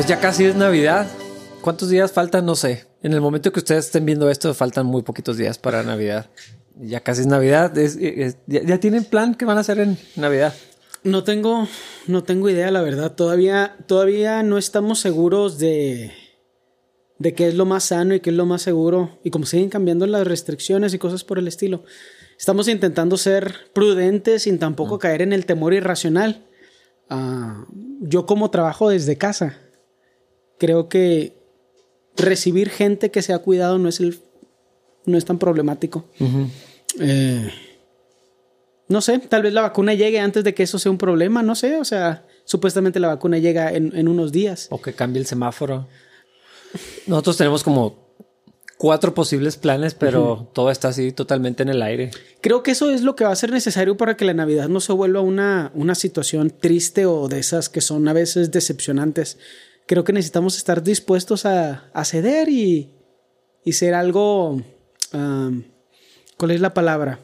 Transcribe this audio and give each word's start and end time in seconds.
Pues 0.00 0.08
ya 0.08 0.18
casi 0.18 0.46
es 0.46 0.56
Navidad. 0.56 1.06
¿Cuántos 1.60 1.90
días 1.90 2.10
faltan? 2.10 2.46
No 2.46 2.54
sé. 2.56 2.86
En 3.02 3.12
el 3.12 3.20
momento 3.20 3.52
que 3.52 3.58
ustedes 3.60 3.84
estén 3.84 4.06
viendo 4.06 4.30
esto, 4.30 4.54
faltan 4.54 4.86
muy 4.86 5.02
poquitos 5.02 5.36
días 5.36 5.58
para 5.58 5.82
Navidad. 5.82 6.30
Ya 6.74 7.00
casi 7.00 7.20
es 7.20 7.26
Navidad. 7.26 7.76
Es- 7.76 7.96
es- 8.00 8.38
ya, 8.46 8.62
ya 8.62 8.80
tienen 8.80 9.04
plan 9.04 9.34
qué 9.34 9.44
van 9.44 9.58
a 9.58 9.60
hacer 9.60 9.78
en 9.78 9.98
Navidad? 10.16 10.54
No 11.04 11.22
tengo, 11.22 11.68
no 12.06 12.24
tengo 12.24 12.48
idea, 12.48 12.70
la 12.70 12.80
verdad. 12.80 13.12
Todavía, 13.14 13.76
todavía 13.86 14.42
no 14.42 14.56
estamos 14.56 15.00
seguros 15.00 15.58
de, 15.58 16.12
de 17.18 17.34
qué 17.34 17.48
es 17.48 17.54
lo 17.54 17.66
más 17.66 17.84
sano 17.84 18.14
y 18.14 18.20
qué 18.20 18.30
es 18.30 18.36
lo 18.36 18.46
más 18.46 18.62
seguro. 18.62 19.18
Y 19.22 19.28
como 19.28 19.44
siguen 19.44 19.68
cambiando 19.68 20.06
las 20.06 20.26
restricciones 20.26 20.94
y 20.94 20.98
cosas 20.98 21.24
por 21.24 21.38
el 21.38 21.46
estilo, 21.46 21.84
estamos 22.38 22.68
intentando 22.68 23.18
ser 23.18 23.54
prudentes 23.74 24.44
sin 24.44 24.58
tampoco 24.58 24.98
caer 24.98 25.20
en 25.20 25.34
el 25.34 25.44
temor 25.44 25.74
irracional. 25.74 26.46
Ah, 27.10 27.66
yo 28.00 28.24
como 28.24 28.50
trabajo 28.50 28.88
desde 28.88 29.18
casa, 29.18 29.58
creo 30.60 30.88
que 30.88 31.34
recibir 32.16 32.68
gente 32.68 33.10
que 33.10 33.22
se 33.22 33.32
ha 33.32 33.38
cuidado 33.38 33.78
no 33.78 33.88
es 33.88 33.98
el, 33.98 34.20
no 35.06 35.16
es 35.16 35.24
tan 35.24 35.38
problemático. 35.38 36.04
Eh, 37.00 37.50
no 38.88 39.00
sé, 39.00 39.18
tal 39.18 39.42
vez 39.42 39.52
la 39.52 39.62
vacuna 39.62 39.94
llegue 39.94 40.20
antes 40.20 40.44
de 40.44 40.54
que 40.54 40.62
eso 40.62 40.78
sea 40.78 40.92
un 40.92 40.98
problema, 40.98 41.42
no 41.42 41.54
sé, 41.54 41.78
o 41.78 41.84
sea, 41.84 42.26
supuestamente 42.44 43.00
la 43.00 43.08
vacuna 43.08 43.38
llega 43.38 43.72
en, 43.72 43.96
en 43.96 44.06
unos 44.06 44.32
días. 44.32 44.68
O 44.70 44.80
que 44.82 44.92
cambie 44.92 45.20
el 45.20 45.26
semáforo. 45.26 45.88
Nosotros 47.06 47.38
tenemos 47.38 47.64
como 47.64 48.10
cuatro 48.76 49.14
posibles 49.14 49.56
planes, 49.56 49.94
pero 49.94 50.50
todo 50.52 50.70
está 50.70 50.88
así 50.88 51.12
totalmente 51.12 51.62
en 51.62 51.70
el 51.70 51.82
aire. 51.82 52.10
Creo 52.40 52.62
que 52.62 52.72
eso 52.72 52.90
es 52.90 53.02
lo 53.02 53.16
que 53.16 53.24
va 53.24 53.30
a 53.30 53.36
ser 53.36 53.50
necesario 53.50 53.96
para 53.96 54.16
que 54.16 54.24
la 54.24 54.34
Navidad 54.34 54.68
no 54.68 54.80
se 54.80 54.92
vuelva 54.92 55.20
una, 55.20 55.70
una 55.74 55.94
situación 55.94 56.50
triste 56.50 57.06
o 57.06 57.28
de 57.28 57.38
esas 57.38 57.68
que 57.68 57.80
son 57.80 58.08
a 58.08 58.12
veces 58.12 58.50
decepcionantes. 58.50 59.38
Creo 59.90 60.04
que 60.04 60.12
necesitamos 60.12 60.56
estar 60.56 60.84
dispuestos 60.84 61.46
a, 61.46 61.90
a 61.92 62.04
ceder 62.04 62.48
y, 62.48 62.90
y 63.64 63.72
ser 63.72 63.94
algo... 63.94 64.62
¿Cuál 66.36 66.52
es 66.52 66.60
la 66.60 66.72
palabra? 66.74 67.18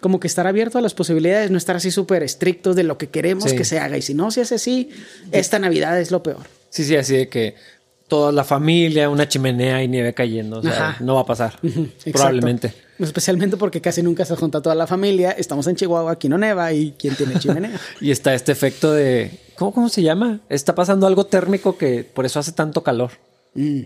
Como 0.00 0.18
que 0.18 0.26
estar 0.26 0.48
abierto 0.48 0.78
a 0.78 0.80
las 0.80 0.94
posibilidades, 0.94 1.52
no 1.52 1.58
estar 1.58 1.76
así 1.76 1.92
súper 1.92 2.24
estrictos 2.24 2.74
de 2.74 2.82
lo 2.82 2.98
que 2.98 3.06
queremos 3.08 3.50
Sí. 3.50 3.56
que 3.56 3.64
se 3.64 3.78
haga. 3.78 3.96
Y 3.96 4.02
si 4.02 4.14
no 4.14 4.32
se 4.32 4.40
hace 4.40 4.56
así, 4.56 4.90
esta 5.30 5.60
Navidad 5.60 6.00
es 6.00 6.10
lo 6.10 6.24
peor. 6.24 6.42
Sí, 6.70 6.82
sí, 6.82 6.96
así 6.96 7.14
de 7.14 7.28
que 7.28 7.54
toda 8.08 8.32
la 8.32 8.42
familia, 8.42 9.08
una 9.08 9.28
chimenea 9.28 9.80
y 9.84 9.86
nieve 9.86 10.12
cayendo. 10.12 10.58
O 10.58 10.62
sea, 10.62 10.96
no 10.98 11.14
va 11.14 11.20
a 11.20 11.26
pasar. 11.26 11.54
Exacto. 11.62 12.10
Probablemente. 12.14 12.74
Especialmente 12.98 13.56
porque 13.56 13.80
casi 13.80 14.02
nunca 14.02 14.24
se 14.24 14.34
junta 14.34 14.60
toda 14.60 14.74
la 14.74 14.88
familia. 14.88 15.30
Estamos 15.30 15.68
en 15.68 15.76
Chihuahua, 15.76 16.10
aquí 16.10 16.28
no 16.28 16.36
neva 16.36 16.72
y 16.72 16.94
¿quién 16.98 17.14
tiene 17.14 17.38
chimenea? 17.38 17.78
Y 18.00 18.10
está 18.10 18.34
este 18.34 18.50
efecto 18.50 18.92
de. 18.92 19.30
¿Cómo, 19.56 19.72
cómo 19.72 19.88
se 19.88 20.02
llama? 20.02 20.40
Está 20.48 20.74
pasando 20.74 21.06
algo 21.06 21.26
térmico 21.26 21.76
que 21.78 22.04
por 22.04 22.24
eso 22.26 22.38
hace 22.40 22.52
tanto 22.52 22.82
calor. 22.82 23.10
Mm, 23.54 23.82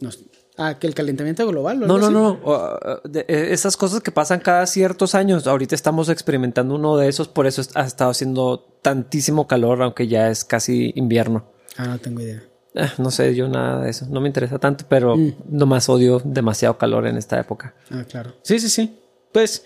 no- 0.00 0.10
ah, 0.56 0.78
que 0.78 0.86
el 0.86 0.94
calentamiento 0.94 1.46
global. 1.46 1.80
No, 1.80 1.98
no, 1.98 2.06
así. 2.06 2.12
no. 2.14 2.30
uh, 2.44 3.08
de- 3.08 3.24
esas 3.28 3.76
cosas 3.76 4.00
que 4.00 4.10
pasan 4.10 4.40
cada 4.40 4.66
ciertos 4.66 5.14
años. 5.14 5.46
Ahorita 5.46 5.74
estamos 5.74 6.08
experimentando 6.08 6.74
uno 6.74 6.96
de 6.96 7.08
esos, 7.08 7.28
por 7.28 7.46
eso 7.46 7.62
ha 7.74 7.84
estado 7.84 8.10
haciendo 8.10 8.78
tantísimo 8.82 9.46
calor, 9.46 9.82
aunque 9.82 10.06
ya 10.08 10.30
es 10.30 10.44
casi 10.44 10.92
invierno. 10.96 11.46
Ah, 11.76 11.86
no 11.86 11.98
tengo 11.98 12.20
idea. 12.20 12.42
Ah, 12.76 12.92
no 12.98 13.10
sé 13.10 13.34
yo 13.34 13.48
nada 13.48 13.82
de 13.82 13.90
eso. 13.90 14.06
No 14.08 14.20
me 14.20 14.28
interesa 14.28 14.58
tanto, 14.58 14.84
pero 14.88 15.16
nomás 15.48 15.88
odio 15.88 16.20
demasiado 16.24 16.76
calor 16.78 17.06
en 17.06 17.16
esta 17.16 17.40
época. 17.40 17.74
Ah, 17.90 18.04
claro. 18.08 18.34
Sí, 18.42 18.60
sí, 18.60 18.68
sí. 18.68 18.98
Pues 19.32 19.64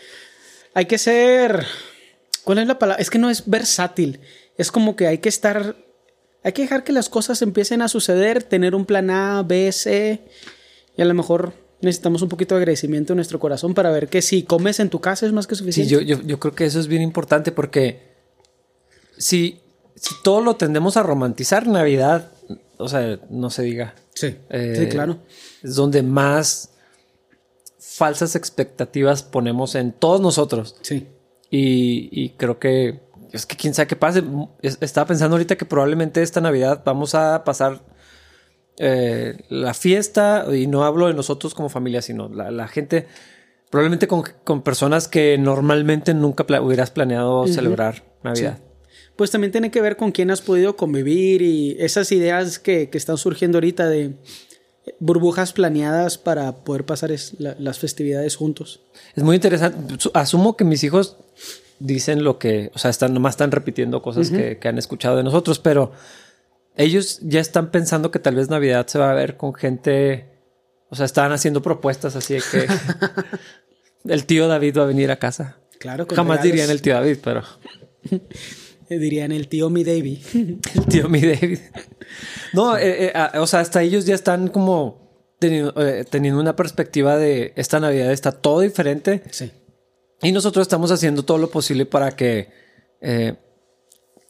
hay 0.74 0.86
que 0.86 0.98
ser. 0.98 1.66
¿Cuál 2.44 2.58
es 2.58 2.66
la 2.66 2.78
palabra? 2.78 3.00
Es 3.02 3.10
que 3.10 3.18
no 3.18 3.28
es 3.30 3.44
versátil. 3.48 4.20
Es 4.58 4.70
como 4.70 4.96
que 4.96 5.06
hay 5.06 5.18
que 5.18 5.28
estar. 5.28 5.76
Hay 6.44 6.52
que 6.52 6.62
dejar 6.62 6.82
que 6.84 6.92
las 6.92 7.08
cosas 7.08 7.40
empiecen 7.42 7.82
a 7.82 7.88
suceder, 7.88 8.42
tener 8.42 8.74
un 8.74 8.84
plan 8.84 9.10
A, 9.10 9.42
B, 9.42 9.70
C. 9.72 10.22
Y 10.96 11.02
a 11.02 11.04
lo 11.04 11.14
mejor 11.14 11.52
necesitamos 11.80 12.22
un 12.22 12.28
poquito 12.28 12.54
de 12.54 12.60
agradecimiento 12.62 13.12
en 13.12 13.16
nuestro 13.16 13.38
corazón 13.40 13.74
para 13.74 13.90
ver 13.90 14.08
que 14.08 14.22
si 14.22 14.42
comes 14.42 14.78
en 14.80 14.90
tu 14.90 15.00
casa 15.00 15.24
es 15.26 15.32
más 15.32 15.46
que 15.46 15.54
Sí, 15.54 15.60
suficiente. 15.60 15.90
yo, 15.92 16.00
yo, 16.00 16.20
yo 16.22 16.38
creo 16.40 16.54
que 16.54 16.64
eso 16.64 16.78
es 16.80 16.86
bien 16.88 17.02
importante 17.02 17.50
porque 17.52 18.12
si, 19.18 19.60
si 19.96 20.14
todo 20.22 20.40
lo 20.40 20.56
tendemos 20.56 20.96
a 20.96 21.02
romantizar, 21.02 21.66
Navidad, 21.66 22.30
o 22.76 22.88
sea, 22.88 23.18
no 23.30 23.50
se 23.50 23.62
diga. 23.62 23.94
Sí, 24.14 24.36
Eh, 24.50 24.74
sí, 24.78 24.86
claro. 24.86 25.18
Es 25.62 25.74
donde 25.76 26.02
más 26.02 26.70
falsas 27.78 28.36
expectativas 28.36 29.22
ponemos 29.22 29.74
en 29.74 29.92
todos 29.92 30.20
nosotros. 30.20 30.76
Sí. 30.82 31.06
Y, 31.50 32.08
y 32.12 32.30
creo 32.30 32.58
que 32.58 33.00
es 33.32 33.46
que 33.46 33.56
quién 33.56 33.74
sabe 33.74 33.86
qué 33.88 33.96
pase. 33.96 34.22
Es- 34.62 34.78
Estaba 34.80 35.06
pensando 35.06 35.34
ahorita 35.36 35.56
que 35.56 35.64
probablemente 35.64 36.22
esta 36.22 36.40
Navidad 36.40 36.82
vamos 36.84 37.14
a 37.14 37.42
pasar 37.44 37.80
eh, 38.78 39.36
la 39.48 39.74
fiesta, 39.74 40.46
y 40.54 40.66
no 40.66 40.84
hablo 40.84 41.06
de 41.08 41.14
nosotros 41.14 41.54
como 41.54 41.68
familia, 41.68 42.00
sino 42.02 42.28
la, 42.28 42.50
la 42.50 42.68
gente, 42.68 43.06
probablemente 43.70 44.08
con, 44.08 44.22
con 44.44 44.62
personas 44.62 45.08
que 45.08 45.36
normalmente 45.38 46.14
nunca 46.14 46.46
pla- 46.46 46.62
hubieras 46.62 46.90
planeado 46.90 47.46
celebrar 47.46 48.02
Navidad. 48.22 48.58
Pues 49.16 49.30
también 49.30 49.52
tiene 49.52 49.70
que 49.70 49.82
ver 49.82 49.96
con 49.98 50.10
quién 50.10 50.30
has 50.30 50.40
podido 50.40 50.74
convivir 50.76 51.42
y 51.42 51.76
esas 51.80 52.10
ideas 52.12 52.58
que, 52.58 52.88
que 52.88 52.96
están 52.96 53.18
surgiendo 53.18 53.58
ahorita 53.58 53.88
de 53.88 54.16
burbujas 54.98 55.52
planeadas 55.52 56.16
para 56.18 56.64
poder 56.64 56.84
pasar 56.86 57.12
es- 57.12 57.34
la- 57.38 57.54
las 57.58 57.78
festividades 57.78 58.36
juntos. 58.36 58.80
Es 59.14 59.22
muy 59.22 59.36
interesante. 59.36 59.96
Su- 59.98 60.10
Asumo 60.14 60.56
que 60.56 60.64
mis 60.64 60.82
hijos 60.82 61.18
dicen 61.82 62.24
lo 62.24 62.38
que, 62.38 62.70
o 62.74 62.78
sea, 62.78 62.90
están 62.90 63.12
nomás 63.14 63.34
están 63.34 63.50
repitiendo 63.50 64.02
cosas 64.02 64.30
que, 64.30 64.58
que 64.58 64.68
han 64.68 64.78
escuchado 64.78 65.16
de 65.16 65.22
nosotros, 65.22 65.58
pero 65.58 65.92
ellos 66.76 67.18
ya 67.22 67.40
están 67.40 67.70
pensando 67.70 68.10
que 68.10 68.18
tal 68.18 68.36
vez 68.36 68.48
Navidad 68.48 68.86
se 68.86 68.98
va 68.98 69.10
a 69.10 69.14
ver 69.14 69.36
con 69.36 69.54
gente, 69.54 70.26
o 70.88 70.96
sea, 70.96 71.06
están 71.06 71.32
haciendo 71.32 71.62
propuestas 71.62 72.16
así 72.16 72.34
de 72.34 72.42
que 72.50 72.66
el 74.12 74.24
tío 74.26 74.48
David 74.48 74.78
va 74.78 74.82
a 74.84 74.86
venir 74.86 75.10
a 75.10 75.16
casa. 75.18 75.58
Claro, 75.78 76.06
con 76.06 76.16
Jamás 76.16 76.38
regalos. 76.38 76.52
dirían 76.52 76.70
el 76.70 76.82
tío 76.82 76.94
David, 76.94 77.18
pero 77.22 77.42
Dirían 78.98 79.32
el 79.32 79.48
tío 79.48 79.70
mi 79.70 79.84
Davy. 79.84 80.22
el 80.74 80.86
tío 80.86 81.08
mi 81.08 81.20
David. 81.20 81.58
No, 82.52 82.76
eh, 82.76 83.06
eh, 83.06 83.12
ah, 83.14 83.32
o 83.36 83.46
sea, 83.46 83.60
hasta 83.60 83.82
ellos 83.82 84.04
ya 84.04 84.14
están 84.14 84.48
como 84.48 85.34
teniendo, 85.38 85.72
eh, 85.76 86.04
teniendo 86.04 86.40
una 86.40 86.56
perspectiva 86.56 87.16
de 87.16 87.52
esta 87.56 87.80
Navidad 87.80 88.12
está 88.12 88.32
todo 88.32 88.60
diferente. 88.60 89.22
sí. 89.30 89.50
Y 90.22 90.30
nosotros 90.30 90.62
estamos 90.62 90.90
haciendo 90.92 91.24
todo 91.24 91.38
lo 91.38 91.50
posible 91.50 91.84
para 91.84 92.12
que 92.12 92.48
eh, 93.00 93.34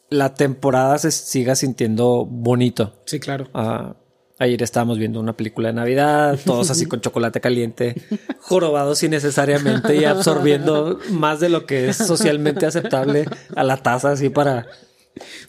la 0.09 0.33
temporada 0.33 0.97
se 0.97 1.11
siga 1.11 1.55
sintiendo 1.55 2.25
bonito. 2.25 3.01
Sí, 3.05 3.19
claro. 3.19 3.47
Ah, 3.53 3.95
ayer 4.39 4.61
estábamos 4.63 4.97
viendo 4.97 5.19
una 5.19 5.37
película 5.37 5.69
de 5.69 5.75
Navidad, 5.75 6.39
todos 6.43 6.71
así 6.71 6.87
con 6.87 6.99
chocolate 6.99 7.39
caliente, 7.39 7.95
jorobados 8.39 9.03
innecesariamente 9.03 9.95
y 9.95 10.05
absorbiendo 10.05 10.99
más 11.11 11.39
de 11.39 11.49
lo 11.49 11.67
que 11.67 11.89
es 11.89 11.97
socialmente 11.97 12.65
aceptable 12.65 13.25
a 13.55 13.63
la 13.63 13.77
taza, 13.77 14.11
así 14.11 14.29
para. 14.29 14.67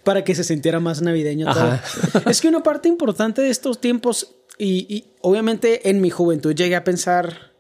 Para 0.03 0.25
que 0.25 0.35
se 0.35 0.45
sintiera 0.45 0.79
más 0.79 1.01
navideño 1.01 1.51
todo. 1.55 1.79
es 2.31 2.43
que 2.43 2.49
una 2.49 2.63
parte 2.63 2.87
importante 2.87 3.41
de 3.41 3.49
estos 3.49 3.81
tiempos, 3.81 4.35
y, 4.59 4.87
y 4.95 5.15
obviamente 5.23 5.89
en 5.89 6.03
mi 6.03 6.11
juventud 6.11 6.55
llegué 6.55 6.77
a 6.77 6.85
pensar 6.85 7.54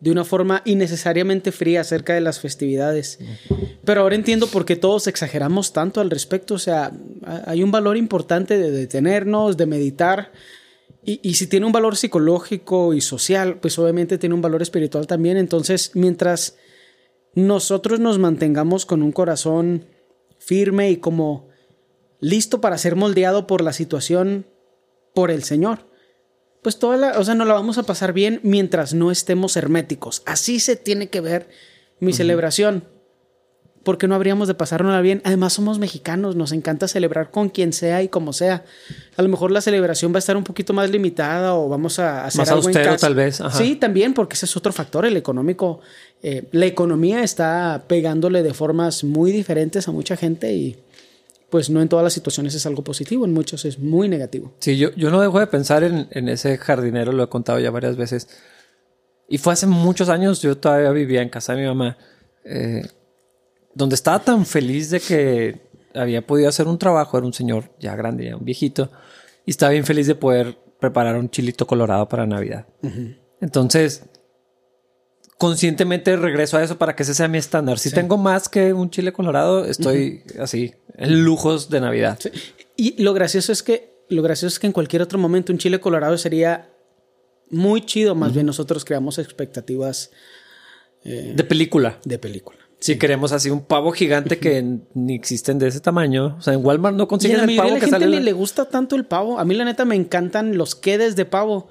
de 0.00 0.10
una 0.10 0.24
forma 0.24 0.62
innecesariamente 0.66 1.52
fría 1.52 1.80
acerca 1.80 2.12
de 2.14 2.20
las 2.20 2.38
festividades. 2.40 3.18
Pero 3.84 4.02
ahora 4.02 4.14
entiendo 4.14 4.46
por 4.46 4.64
qué 4.66 4.76
todos 4.76 5.06
exageramos 5.06 5.72
tanto 5.72 6.00
al 6.00 6.10
respecto. 6.10 6.54
O 6.54 6.58
sea, 6.58 6.92
ha- 7.24 7.50
hay 7.50 7.62
un 7.62 7.70
valor 7.70 7.96
importante 7.96 8.58
de 8.58 8.70
detenernos, 8.70 9.56
de 9.56 9.66
meditar. 9.66 10.32
Y, 11.04 11.20
y 11.22 11.34
si 11.34 11.46
tiene 11.46 11.64
un 11.66 11.72
valor 11.72 11.96
psicológico 11.96 12.92
y 12.92 13.00
social, 13.00 13.58
pues 13.58 13.78
obviamente 13.78 14.18
tiene 14.18 14.34
un 14.34 14.42
valor 14.42 14.60
espiritual 14.60 15.06
también. 15.06 15.36
Entonces, 15.38 15.92
mientras 15.94 16.56
nosotros 17.34 18.00
nos 18.00 18.18
mantengamos 18.18 18.86
con 18.86 19.02
un 19.02 19.12
corazón 19.12 19.86
firme 20.38 20.90
y 20.90 20.96
como 20.98 21.48
listo 22.20 22.60
para 22.60 22.78
ser 22.78 22.96
moldeado 22.96 23.46
por 23.46 23.62
la 23.62 23.72
situación, 23.72 24.46
por 25.14 25.30
el 25.30 25.42
Señor, 25.42 25.86
pues 26.62 26.78
toda 26.78 26.96
la, 26.96 27.18
o 27.18 27.24
sea, 27.24 27.34
nos 27.34 27.46
la 27.46 27.54
vamos 27.54 27.78
a 27.78 27.84
pasar 27.84 28.12
bien 28.12 28.40
mientras 28.42 28.94
no 28.94 29.10
estemos 29.10 29.56
herméticos. 29.56 30.22
Así 30.26 30.60
se 30.60 30.76
tiene 30.76 31.08
que 31.08 31.20
ver 31.20 31.48
mi 32.00 32.12
celebración. 32.12 32.84
Porque 33.82 34.08
no 34.08 34.16
habríamos 34.16 34.48
de 34.48 34.54
pasárnosla 34.54 35.00
bien. 35.00 35.22
Además, 35.24 35.52
somos 35.52 35.78
mexicanos, 35.78 36.34
nos 36.34 36.50
encanta 36.50 36.88
celebrar 36.88 37.30
con 37.30 37.50
quien 37.50 37.72
sea 37.72 38.02
y 38.02 38.08
como 38.08 38.32
sea. 38.32 38.64
A 39.16 39.22
lo 39.22 39.28
mejor 39.28 39.52
la 39.52 39.60
celebración 39.60 40.12
va 40.12 40.16
a 40.16 40.18
estar 40.18 40.36
un 40.36 40.42
poquito 40.42 40.72
más 40.72 40.90
limitada 40.90 41.54
o 41.54 41.68
vamos 41.68 42.00
a 42.00 42.24
hacer 42.24 42.40
Más 42.40 42.48
algo 42.48 42.62
en 42.62 42.66
austero, 42.66 42.92
casa. 42.94 43.06
tal 43.06 43.14
vez, 43.14 43.40
ajá. 43.40 43.56
Sí, 43.56 43.76
también, 43.76 44.12
porque 44.12 44.34
ese 44.34 44.46
es 44.46 44.56
otro 44.56 44.72
factor, 44.72 45.06
el 45.06 45.16
económico. 45.16 45.78
Eh, 46.20 46.48
la 46.50 46.66
economía 46.66 47.22
está 47.22 47.84
pegándole 47.86 48.42
de 48.42 48.52
formas 48.54 49.04
muy 49.04 49.30
diferentes 49.30 49.86
a 49.86 49.92
mucha 49.92 50.16
gente 50.16 50.52
y 50.52 50.76
pues 51.50 51.70
no 51.70 51.80
en 51.80 51.88
todas 51.88 52.02
las 52.02 52.12
situaciones 52.12 52.54
es 52.54 52.66
algo 52.66 52.82
positivo, 52.82 53.24
en 53.24 53.32
muchos 53.32 53.64
es 53.64 53.78
muy 53.78 54.08
negativo. 54.08 54.52
Sí, 54.58 54.76
yo, 54.76 54.90
yo 54.96 55.10
no 55.10 55.20
dejo 55.20 55.38
de 55.38 55.46
pensar 55.46 55.84
en, 55.84 56.08
en 56.10 56.28
ese 56.28 56.58
jardinero, 56.58 57.12
lo 57.12 57.24
he 57.24 57.28
contado 57.28 57.58
ya 57.60 57.70
varias 57.70 57.96
veces. 57.96 58.28
Y 59.28 59.38
fue 59.38 59.52
hace 59.52 59.66
muchos 59.66 60.08
años, 60.08 60.42
yo 60.42 60.56
todavía 60.56 60.90
vivía 60.90 61.22
en 61.22 61.28
casa 61.28 61.54
de 61.54 61.62
mi 61.62 61.66
mamá, 61.66 61.96
eh, 62.44 62.86
donde 63.74 63.94
estaba 63.94 64.20
tan 64.20 64.46
feliz 64.46 64.90
de 64.90 65.00
que 65.00 65.60
había 65.94 66.26
podido 66.26 66.48
hacer 66.48 66.66
un 66.66 66.78
trabajo, 66.78 67.18
era 67.18 67.26
un 67.26 67.32
señor 67.32 67.70
ya 67.78 67.96
grande, 67.96 68.26
ya 68.26 68.36
un 68.36 68.44
viejito, 68.44 68.90
Y 69.44 69.50
estaba 69.50 69.72
bien 69.72 69.84
feliz 69.84 70.06
de 70.06 70.14
poder 70.14 70.56
preparar 70.80 71.16
un 71.16 71.30
chilito 71.30 71.66
colorado 71.66 72.08
para 72.08 72.26
Navidad. 72.26 72.66
Entonces, 73.40 74.04
conscientemente 75.38 76.16
regreso 76.16 76.56
a 76.56 76.62
eso 76.62 76.78
para 76.78 76.96
que 76.96 77.02
ese 77.02 77.14
sea 77.14 77.28
mi 77.28 77.38
estándar. 77.38 77.78
Si 77.78 77.90
tengo 77.90 78.16
más 78.16 78.48
que 78.48 78.72
un 78.72 78.90
chile 78.90 79.12
colorado, 79.12 79.64
estoy 79.64 80.22
así, 80.40 80.74
en 80.94 81.24
lujos 81.24 81.68
de 81.68 81.80
Navidad. 81.80 82.18
Y 82.76 83.02
lo 83.02 83.12
gracioso 83.12 83.52
es 83.52 83.62
que, 83.62 83.94
lo 84.08 84.22
gracioso 84.22 84.54
es 84.54 84.58
que 84.58 84.66
en 84.66 84.72
cualquier 84.72 85.02
otro 85.02 85.18
momento 85.18 85.52
un 85.52 85.58
chile 85.58 85.80
colorado 85.80 86.16
sería 86.16 86.70
muy 87.50 87.84
chido. 87.84 88.14
Más 88.14 88.32
bien 88.32 88.46
nosotros 88.46 88.84
creamos 88.84 89.18
expectativas 89.18 90.10
eh, 91.04 91.32
de 91.36 91.44
película. 91.44 91.98
De 92.04 92.18
película. 92.18 92.58
Si 92.78 92.98
queremos 92.98 93.32
así 93.32 93.48
un 93.48 93.64
pavo 93.64 93.92
gigante 93.92 94.38
que 94.38 94.62
ni 94.94 95.14
existen 95.14 95.58
de 95.58 95.68
ese 95.68 95.80
tamaño. 95.80 96.36
O 96.38 96.42
sea, 96.42 96.52
en 96.54 96.64
Walmart 96.64 96.96
no 96.96 97.08
consiguen 97.08 97.48
el 97.48 97.56
pavo 97.56 97.70
la 97.70 97.80
que 97.80 97.86
gente 97.86 98.06
ni 98.06 98.20
le 98.20 98.32
gusta 98.32 98.66
tanto 98.66 98.96
el 98.96 99.06
pavo. 99.06 99.38
A 99.38 99.44
mí 99.44 99.54
la 99.54 99.64
neta 99.64 99.84
me 99.84 99.96
encantan 99.96 100.56
los 100.56 100.74
quedes 100.74 101.16
de 101.16 101.24
pavo. 101.24 101.68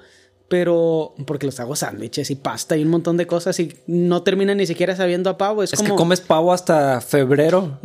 Pero 0.48 1.14
porque 1.26 1.46
los 1.46 1.58
hago 1.58 1.74
sándwiches 1.74 2.30
y 2.30 2.36
pasta 2.36 2.76
y 2.76 2.82
un 2.82 2.88
montón 2.88 3.16
de 3.16 3.26
cosas 3.26 3.58
y 3.58 3.74
no 3.86 4.22
terminan 4.22 4.58
ni 4.58 4.66
siquiera 4.66 4.94
sabiendo 4.94 5.28
a 5.28 5.38
pavo. 5.38 5.62
Es, 5.62 5.72
que 5.72 5.88
comes 5.88 6.20
pavo 6.20 6.52
hasta 6.52 7.00
febrero. 7.00 7.80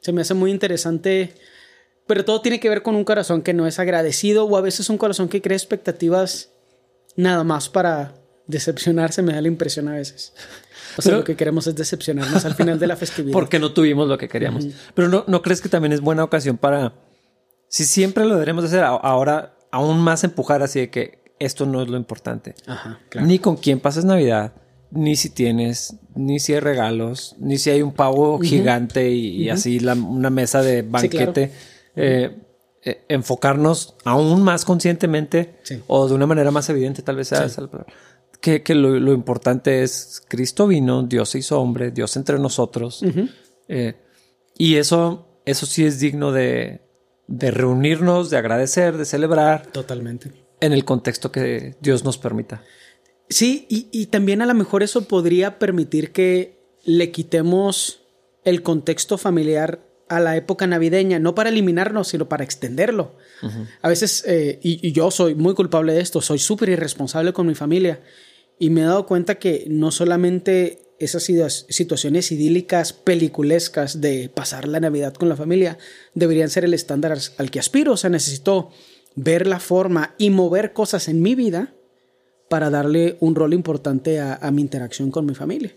Se 0.00 0.12
me 0.12 0.20
hace 0.20 0.34
muy 0.34 0.50
interesante. 0.50 1.34
Pero 2.06 2.24
todo 2.24 2.42
tiene 2.42 2.60
que 2.60 2.68
ver 2.68 2.82
con 2.82 2.94
un 2.94 3.04
corazón 3.04 3.42
que 3.42 3.54
no 3.54 3.66
es 3.66 3.78
agradecido 3.78 4.44
o 4.44 4.56
a 4.56 4.60
veces 4.60 4.90
un 4.90 4.98
corazón 4.98 5.28
que 5.28 5.40
crea 5.40 5.56
expectativas 5.56 6.50
nada 7.16 7.44
más 7.44 7.68
para 7.68 8.14
decepcionarse. 8.46 9.22
Me 9.22 9.32
da 9.32 9.40
la 9.40 9.48
impresión 9.48 9.88
a 9.88 9.94
veces. 9.94 10.34
O 10.96 11.02
sea, 11.02 11.16
lo 11.16 11.24
que 11.24 11.34
queremos 11.34 11.66
es 11.66 11.74
decepcionarnos 11.74 12.44
al 12.44 12.54
final 12.54 12.78
de 12.78 12.86
la 12.86 12.96
festividad. 12.98 13.32
Porque 13.32 13.58
no 13.58 13.72
tuvimos 13.72 14.08
lo 14.08 14.18
que 14.18 14.28
queríamos. 14.28 14.66
Pero 14.94 15.08
no, 15.08 15.24
¿no 15.26 15.42
crees 15.42 15.60
que 15.60 15.68
también 15.68 15.92
es 15.92 16.00
buena 16.00 16.22
ocasión 16.22 16.56
para, 16.56 16.92
si 17.68 17.84
siempre 17.84 18.24
lo 18.26 18.36
debemos 18.36 18.64
hacer, 18.64 18.84
ahora 18.84 19.56
aún 19.72 19.98
más 19.98 20.22
empujar 20.22 20.62
así 20.62 20.80
de 20.80 20.90
que 20.90 21.23
esto 21.38 21.66
no 21.66 21.82
es 21.82 21.88
lo 21.88 21.96
importante. 21.96 22.54
Ajá, 22.66 23.00
claro. 23.08 23.26
Ni 23.26 23.38
con 23.38 23.56
quién 23.56 23.80
pasas 23.80 24.04
Navidad, 24.04 24.52
ni 24.90 25.16
si 25.16 25.30
tienes, 25.30 25.96
ni 26.14 26.38
si 26.38 26.54
hay 26.54 26.60
regalos, 26.60 27.36
ni 27.38 27.58
si 27.58 27.70
hay 27.70 27.82
un 27.82 27.92
pavo 27.92 28.38
gigante 28.38 29.10
y, 29.10 29.48
así 29.50 29.78
una 29.78 30.30
mesa 30.30 30.62
de 30.62 30.82
banquete. 30.82 31.52
Eh, 31.96 32.40
eh, 32.86 33.02
enfocarnos 33.08 33.94
aún 34.04 34.42
más 34.42 34.66
conscientemente 34.66 35.54
o 35.86 36.06
de 36.06 36.14
una 36.14 36.26
manera 36.26 36.50
más 36.50 36.68
evidente, 36.68 37.00
tal 37.00 37.16
vez 37.16 37.28
sea 37.28 37.46
que, 38.42 38.62
que 38.62 38.74
lo, 38.74 39.14
importante 39.14 39.82
es 39.82 40.22
Cristo 40.28 40.66
vino, 40.66 41.02
Dios 41.02 41.30
se 41.30 41.38
hizo 41.38 41.58
hombre, 41.58 41.92
Dios 41.92 42.14
entre 42.16 42.38
nosotros. 42.38 43.02
Eh, 43.68 43.94
y 44.58 44.74
eso, 44.74 45.40
eso 45.46 45.64
sí 45.64 45.86
es 45.86 45.98
digno 45.98 46.30
de, 46.30 46.82
de 47.26 47.50
reunirnos, 47.50 48.28
de 48.28 48.36
agradecer, 48.36 48.98
de 48.98 49.06
celebrar. 49.06 49.66
Totalmente 49.68 50.43
en 50.60 50.72
el 50.72 50.84
contexto 50.84 51.30
que 51.32 51.76
Dios 51.80 52.04
nos 52.04 52.18
permita. 52.18 52.62
Sí, 53.28 53.66
y, 53.68 54.06
también 54.06 54.42
a 54.42 54.46
lo 54.46 54.54
mejor 54.54 54.82
eso 54.82 55.08
podría 55.08 55.58
permitir 55.58 56.12
que 56.12 56.58
le 56.84 57.10
quitemos 57.10 58.02
el 58.44 58.62
contexto 58.62 59.16
familiar 59.16 59.80
a 60.08 60.20
la 60.20 60.36
época 60.36 60.66
navideña, 60.66 61.18
no 61.18 61.34
para 61.34 61.48
eliminarnos, 61.48 62.08
sino 62.08 62.28
para 62.28 62.44
extenderlo. 62.44 63.16
A 63.82 63.88
veces, 63.88 64.24
eh, 64.26 64.58
y, 64.62 64.92
yo 64.92 65.10
soy 65.10 65.34
muy 65.34 65.54
culpable 65.54 65.94
de 65.94 66.00
esto, 66.00 66.20
soy 66.20 66.38
súper 66.38 66.68
irresponsable 66.68 67.32
con 67.32 67.46
mi 67.46 67.54
familia 67.54 68.00
y 68.58 68.70
me 68.70 68.82
he 68.82 68.84
dado 68.84 69.06
cuenta 69.06 69.36
que 69.36 69.64
no 69.68 69.90
solamente 69.90 70.84
esas 70.98 71.24
situaciones 71.68 72.30
idílicas, 72.30 72.92
peliculescas 72.92 74.00
de 74.00 74.30
pasar 74.32 74.68
la 74.68 74.80
Navidad 74.80 75.14
con 75.14 75.28
la 75.28 75.36
familia 75.36 75.76
deberían 76.14 76.50
ser 76.50 76.64
el 76.64 76.74
estándar 76.74 77.18
al 77.36 77.50
que 77.50 77.58
aspiro, 77.58 77.92
o 77.92 77.96
sea, 77.96 78.10
necesito 78.10 78.70
ver 79.14 79.46
la 79.46 79.60
forma 79.60 80.14
y 80.18 80.30
mover 80.30 80.72
cosas 80.72 81.08
en 81.08 81.22
mi 81.22 81.34
vida 81.34 81.74
para 82.48 82.70
darle 82.70 83.16
un 83.20 83.34
rol 83.34 83.54
importante 83.54 84.20
a, 84.20 84.50
mi 84.50 84.62
interacción 84.62 85.10
con 85.10 85.26
mi 85.26 85.34
familia. 85.34 85.74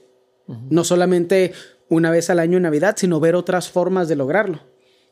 No 0.70 0.84
solamente 0.84 1.54
una 1.90 2.12
vez 2.12 2.30
al 2.30 2.40
año 2.40 2.58
en 2.58 2.64
Navidad, 2.64 2.96
sino 2.98 3.20
ver 3.20 3.36
otras 3.36 3.70
formas 3.70 4.08
de 4.08 4.16
lograrlo. 4.16 4.62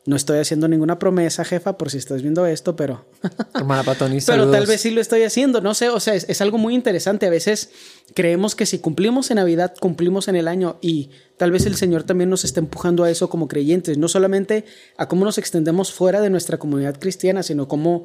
No 0.06 0.14
estoy 0.14 0.38
haciendo 0.38 0.68
ninguna 0.68 1.00
promesa, 1.00 1.44
jefa, 1.44 1.76
por 1.76 1.90
si 1.90 1.98
estás 1.98 2.22
viendo 2.22 2.46
esto, 2.46 2.76
pero. 2.76 3.06
pero 4.26 4.50
tal 4.50 4.66
vez 4.66 4.80
sí 4.80 4.92
lo 4.92 5.00
estoy 5.00 5.24
haciendo. 5.24 5.60
No 5.60 5.74
sé, 5.74 5.88
o 5.88 5.98
sea, 5.98 6.14
es, 6.14 6.40
algo 6.40 6.58
muy 6.58 6.76
interesante. 6.76 7.26
A 7.26 7.30
veces 7.30 7.70
creemos 8.14 8.54
que 8.54 8.66
si 8.66 8.78
cumplimos 8.78 9.32
en 9.32 9.36
Navidad, 9.36 9.74
cumplimos 9.80 10.28
en 10.28 10.36
el 10.36 10.46
año. 10.46 10.78
Y 10.80 11.10
tal 11.36 11.50
vez 11.50 11.66
el 11.66 11.74
Señor 11.74 12.04
también 12.04 12.30
nos 12.30 12.44
está 12.44 12.60
empujando 12.60 13.02
a 13.02 13.10
eso 13.10 13.28
como 13.28 13.48
creyentes. 13.48 13.98
No 13.98 14.06
solamente 14.06 14.64
a 14.96 15.08
cómo 15.08 15.24
nos 15.24 15.38
extendemos 15.38 15.92
fuera 15.92 16.20
de 16.20 16.30
nuestra 16.30 16.58
comunidad 16.58 17.00
cristiana, 17.00 17.42
sino 17.42 17.66
cómo 17.66 18.04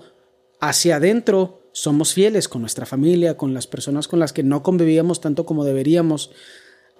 hacia 0.60 0.96
adentro 0.96 1.62
somos 1.72 2.14
fieles 2.14 2.48
con 2.48 2.62
nuestra 2.62 2.88
familia, 2.88 3.38
con 3.38 3.54
las 3.54 3.68
personas 3.68 4.08
con 4.08 4.20
las 4.20 4.34
que 4.34 4.44
no 4.44 4.64
convivíamos 4.64 5.22
tanto 5.22 5.46
como 5.46 5.64
deberíamos 5.66 6.32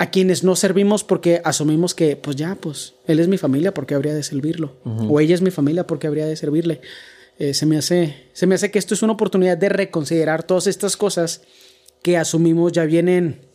a 0.02 0.10
quienes 0.10 0.44
no 0.44 0.56
servimos 0.56 1.04
porque 1.04 1.44
asumimos 1.46 1.94
que, 1.94 2.16
pues 2.16 2.36
ya, 2.36 2.56
pues 2.56 2.96
él 3.06 3.20
es 3.20 3.28
mi 3.28 3.38
familia, 3.38 3.72
porque 3.72 3.94
habría 3.94 4.16
de 4.16 4.24
servirlo? 4.24 4.78
O 4.84 5.20
ella 5.20 5.36
es 5.36 5.44
mi 5.44 5.52
familia, 5.52 5.86
porque 5.86 6.08
habría 6.08 6.26
de 6.26 6.36
servirle? 6.36 6.82
Eh, 7.38 7.54
se, 7.54 7.68
me 7.68 7.78
hace, 7.78 8.32
se 8.34 8.48
me 8.48 8.56
hace 8.56 8.72
que 8.72 8.80
esto 8.80 8.96
es 8.96 9.04
una 9.04 9.14
oportunidad 9.14 9.60
de 9.60 9.70
reconsiderar 9.70 10.42
todas 10.42 10.66
estas 10.66 10.98
cosas 10.98 11.44
que 12.02 12.18
asumimos 12.18 12.72
ya 12.72 12.84
vienen 12.86 13.46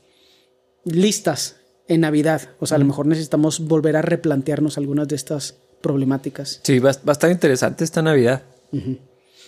listas 0.85 1.57
en 1.89 2.03
Navidad. 2.03 2.43
O 2.61 2.67
sea, 2.67 2.77
a 2.77 2.79
lo 2.79 2.85
mejor 2.85 3.09
necesitamos 3.09 3.59
volver 3.67 3.97
a 3.97 4.03
replantearnos 4.03 4.79
algunas 4.79 5.09
de 5.09 5.17
estas 5.17 5.59
problemáticas. 5.83 6.61
Sí, 6.63 6.79
va, 6.79 6.91
a 6.91 7.13
estar 7.13 7.29
interesante 7.29 7.83
esta 7.83 8.03
Navidad. 8.03 8.45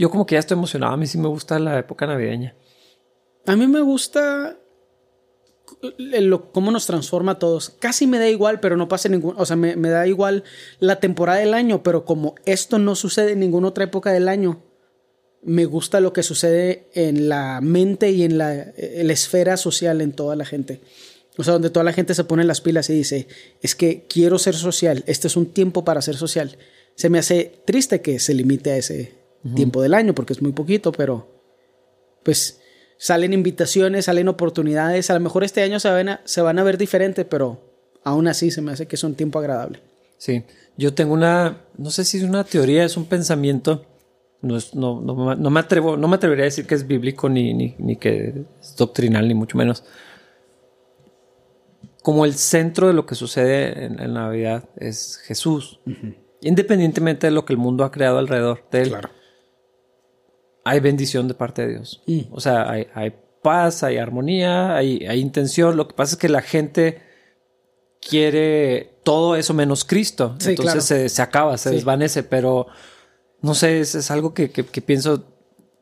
Yo 0.01 0.11
como 0.11 0.27
que 0.27 0.35
ya 0.35 0.41
estoy 0.41 0.57
emocionado. 0.57 0.95
A 0.95 0.97
mí 0.97 1.07
sí 1.07 1.17
me 1.17 1.29
gusta 1.29 1.61
la 1.61 1.79
época 1.79 2.09
navideña. 2.09 2.57
A 3.47 3.55
mí 3.55 3.69
me 3.69 3.83
gusta 3.83 4.59
cómo 6.53 6.71
nos 6.71 6.87
transforma 6.87 7.33
a 7.33 7.39
todos. 7.39 7.71
Casi 7.79 8.07
me 8.07 8.19
da 8.19 8.29
igual, 8.29 8.61
pero 8.61 8.77
no 8.77 8.89
pasa 8.89 9.09
ningún. 9.09 9.35
O 9.39 9.47
sea, 9.47 9.57
me, 9.57 9.77
da 9.77 10.07
igual 10.07 10.45
la 10.81 11.01
temporada 11.01 11.39
del 11.39 11.55
año, 11.55 11.83
pero 11.83 12.05
como 12.05 12.35
esto 12.45 12.79
no 12.79 12.95
sucede 12.95 13.33
en 13.33 13.41
ninguna 13.41 13.69
otra 13.69 13.85
época 13.85 14.13
del 14.13 14.29
año, 14.29 14.63
me 15.43 15.65
gusta 15.65 16.01
lo 16.01 16.13
que 16.13 16.23
sucede 16.23 16.89
en 16.95 17.29
la 17.29 17.61
mente 17.61 18.11
y 18.11 18.25
en 18.25 18.39
la, 18.39 18.55
esfera 18.55 19.57
social 19.57 20.01
en 20.01 20.13
toda 20.13 20.37
la 20.37 20.45
gente. 20.45 20.81
O 21.37 21.45
sea, 21.45 21.53
donde 21.53 21.71
toda 21.71 21.85
la 21.85 21.93
gente 21.93 22.15
se 22.15 22.25
pone 22.25 22.43
las 22.45 22.61
pilas 22.61 22.91
y 22.91 22.95
dice, 22.95 23.29
es 23.63 23.75
que 23.75 24.07
quiero 24.09 24.39
ser 24.39 24.57
social, 24.57 25.05
este 25.07 25.29
es 25.29 25.37
un 25.37 25.47
tiempo 25.47 25.85
para 25.85 26.03
ser 26.03 26.17
social. 26.17 26.59
Se 26.97 27.11
me 27.11 27.21
hace 27.21 27.61
triste 27.65 28.01
que 28.01 28.19
se 28.19 28.35
limite 28.35 28.73
a 28.73 28.77
ese 28.77 29.15
tiempo 29.55 29.81
del 29.81 29.95
año, 29.95 30.15
porque 30.15 30.33
es 30.33 30.43
muy 30.43 30.51
poquito, 30.53 30.91
pero 30.91 31.29
pues 32.25 32.58
salen 32.99 33.33
invitaciones, 33.33 34.05
salen 34.05 34.29
oportunidades. 34.29 35.09
A 35.11 35.15
lo 35.15 35.21
mejor 35.21 35.45
este 35.45 35.63
año 35.63 35.81
se 35.81 35.89
van 35.89 36.09
a, 36.11 36.21
se 36.25 36.43
van 36.43 36.59
a 36.59 36.65
ver 36.65 36.77
diferentes, 36.77 37.25
pero 37.25 37.59
aún 38.05 38.29
así 38.29 38.51
se 38.51 38.61
me 38.61 38.73
hace 38.73 38.87
que 38.87 38.97
es 38.97 39.05
un 39.05 39.15
tiempo 39.15 39.39
agradable. 39.39 39.81
Sí, 40.19 40.43
yo 40.77 40.93
tengo 40.93 41.15
una, 41.15 41.65
no 41.79 41.91
sé 41.91 42.05
si 42.05 42.19
es 42.19 42.25
una 42.25 42.45
teoría, 42.45 42.85
es 42.85 42.97
un 42.97 43.07
pensamiento. 43.07 43.87
No, 44.41 44.57
es, 44.57 44.75
no, 44.75 45.01
no, 45.01 45.51
me 45.51 45.61
atrevo, 45.61 45.97
no 45.97 46.07
me 46.07 46.17
atrevería 46.17 46.45
a 46.45 46.47
decir 46.47 46.67
que 46.67 46.77
es 46.77 46.87
bíblico 46.87 47.29
ni, 47.29 47.55
ni, 47.55 47.97
que 47.97 48.45
es 48.61 48.77
doctrinal, 48.77 49.27
ni 49.27 49.35
mucho 49.35 49.57
menos. 49.57 49.85
Como 52.03 52.25
el 52.25 52.35
centro 52.35 52.87
de 52.87 52.95
lo 52.95 53.05
que 53.05 53.17
sucede 53.17 53.87
en, 53.87 54.15
Navidad 54.15 54.69
es 54.77 55.17
Jesús, 55.25 55.81
independientemente 56.41 57.27
de 57.27 57.33
lo 57.33 57.45
que 57.45 57.53
el 57.53 57.59
mundo 57.59 57.83
ha 57.85 57.91
creado 57.91 58.19
alrededor 58.19 58.65
de 58.71 58.83
él. 58.83 58.89
Claro 58.91 59.11
hay 60.69 60.81
bendición 60.81 61.29
de 61.29 61.35
parte 61.35 61.67
de 61.67 61.75
Dios. 61.75 62.03
Mm. 62.07 62.21
O 62.31 62.41
sea, 62.41 62.71
hay, 62.71 63.13
paz, 63.43 63.83
hay 63.83 63.97
armonía, 63.97 64.77
hay, 64.77 65.03
intención. 65.19 65.77
Lo 65.77 65.89
que 65.89 65.95
pasa 65.95 66.15
es 66.15 66.19
que 66.19 66.29
la 66.29 66.43
gente 66.43 67.01
quiere 68.01 69.01
todo 69.03 69.37
eso 69.37 69.55
menos 69.55 69.85
Cristo. 69.85 70.37
Entonces 70.45 71.13
se, 71.13 71.23
acaba, 71.23 71.57
se 71.57 71.71
desvanece, 71.71 72.23
pero 72.23 72.67
no 73.41 73.55
sé, 73.55 73.81
es, 73.81 74.11
algo 74.11 74.35
que, 74.35 74.49
pienso, 74.49 75.25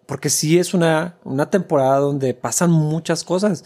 porque 0.06 0.30
sí 0.30 0.58
es 0.58 0.72
una, 0.72 1.18
una 1.24 1.50
temporada 1.50 1.98
donde 1.98 2.32
pasan 2.34 2.70
muchas 2.70 3.24
cosas. 3.24 3.64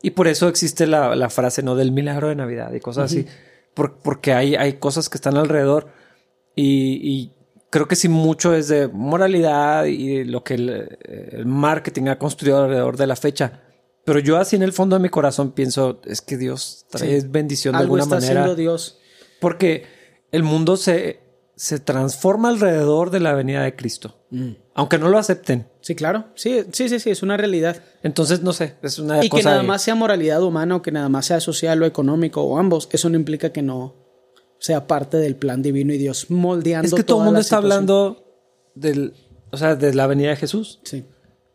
Y 0.00 0.10
por 0.10 0.28
eso 0.28 0.48
existe 0.48 0.86
la, 0.86 1.28
frase, 1.30 1.62
¿no? 1.62 1.74
Del 1.74 1.90
milagro 1.90 2.28
de 2.28 2.36
Navidad 2.36 2.72
y 2.72 2.80
cosas 2.80 3.06
así. 3.06 3.26
porque 3.74 4.32
hay, 4.32 4.54
hay 4.54 4.74
cosas 4.74 5.08
que 5.08 5.16
están 5.16 5.36
alrededor 5.36 5.88
y 6.54 7.32
creo 7.72 7.88
que 7.88 7.96
sí 7.96 8.08
mucho 8.08 8.54
es 8.54 8.68
de 8.68 8.86
moralidad 8.86 9.86
y 9.86 10.24
lo 10.24 10.44
que 10.44 10.54
el, 10.54 11.46
marketing 11.46 12.08
ha 12.08 12.18
construido 12.18 12.62
alrededor 12.62 12.98
de 12.98 13.06
la 13.06 13.16
fecha. 13.16 13.62
Pero 14.04 14.18
yo 14.18 14.36
así 14.36 14.56
en 14.56 14.62
el 14.62 14.74
fondo 14.74 14.94
de 14.94 15.02
mi 15.02 15.08
corazón 15.08 15.52
pienso, 15.52 16.00
es 16.04 16.20
que 16.20 16.36
Dios 16.36 16.84
trae 16.90 17.22
bendición 17.22 17.72
de 17.72 17.78
Algo 17.78 17.96
alguna 17.96 18.16
está 18.18 18.34
manera. 18.34 18.54
Dios. 18.54 18.98
Porque 19.40 19.86
el 20.32 20.42
mundo 20.42 20.76
se, 20.76 21.20
se 21.56 21.80
transforma 21.80 22.50
alrededor 22.50 23.10
de 23.10 23.20
la 23.20 23.32
venida 23.32 23.62
de 23.62 23.74
Cristo. 23.74 24.20
Mm. 24.28 24.50
Aunque 24.74 24.98
no 24.98 25.08
lo 25.08 25.16
acepten. 25.16 25.66
Sí, 25.80 25.94
claro. 25.94 26.26
Sí, 26.34 26.64
sí, 26.72 26.90
sí, 26.90 27.00
sí, 27.00 27.08
es 27.08 27.22
una 27.22 27.38
realidad. 27.38 27.82
Entonces, 28.02 28.42
no 28.42 28.52
sé, 28.52 28.74
es 28.82 28.98
una 28.98 29.24
y 29.24 29.30
que 29.30 29.42
nada 29.42 29.62
más 29.62 29.80
sea 29.80 29.94
moralidad 29.94 30.42
humana 30.42 30.76
o 30.76 30.82
que 30.82 30.92
nada 30.92 31.08
más 31.08 31.24
sea 31.24 31.40
social 31.40 31.82
o 31.82 31.86
económico 31.86 32.42
o 32.42 32.58
ambos, 32.58 32.90
eso 32.92 33.08
no 33.08 33.16
implica 33.16 33.50
que 33.50 33.62
no 33.62 34.01
sea 34.62 34.86
parte 34.86 35.16
del 35.16 35.34
plan 35.34 35.60
divino 35.60 35.92
y 35.92 35.98
Dios 35.98 36.30
moldeando. 36.30 36.86
Es 36.86 36.94
que 36.94 37.02
todo 37.02 37.18
el 37.18 37.24
mundo 37.26 37.40
está 37.40 37.56
hablando 37.56 38.24
del 38.76 39.12
o 39.50 39.56
sea, 39.56 39.74
de 39.76 39.92
la 39.92 40.06
venida 40.06 40.30
de 40.30 40.36
Jesús. 40.36 40.78
Sí. 40.84 41.04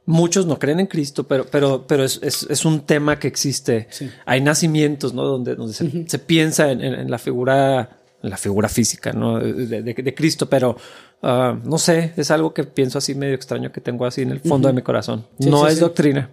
Muchos 0.06 0.46
no 0.46 0.60
creen 0.60 0.80
en 0.80 0.88
Cristo, 0.88 1.26
pero, 1.28 1.46
pero, 1.50 1.86
pero 1.88 2.04
es, 2.04 2.20
es, 2.22 2.46
es 2.50 2.64
un 2.66 2.82
tema 2.82 3.18
que 3.20 3.28
existe. 3.28 3.88
Sí. 3.90 4.10
Hay 4.26 4.40
nacimientos, 4.42 5.14
¿no? 5.14 5.24
Donde, 5.24 5.56
donde 5.56 5.74
se, 5.74 6.08
se 6.08 6.20
piensa 6.20 6.70
en, 6.72 6.82
en- 6.82 6.94
en 6.94 7.10
la 7.12 7.18
figura, 7.18 7.97
la 8.22 8.38
figura 8.38 8.68
física, 8.70 9.14
¿no? 9.14 9.40
De, 9.40 9.82
de- 9.84 9.94
de 9.94 10.16
Cristo, 10.16 10.50
pero 10.50 10.76
ah, 11.22 11.58
no 11.64 11.78
sé, 11.78 12.14
es 12.18 12.32
algo 12.32 12.54
que 12.54 12.64
pienso 12.64 12.98
así 12.98 13.14
medio 13.16 13.36
extraño 13.36 13.72
que 13.72 13.80
tengo 13.82 14.06
así 14.06 14.22
en 14.22 14.32
el 14.32 14.40
fondo 14.40 14.68
de 14.68 14.74
mi 14.74 14.82
corazón. 14.82 15.26
Sí, 15.40 15.50
no 15.50 15.62
sí, 15.66 15.68
es 15.70 15.74
sí. 15.76 15.80
doctrina. 15.82 16.30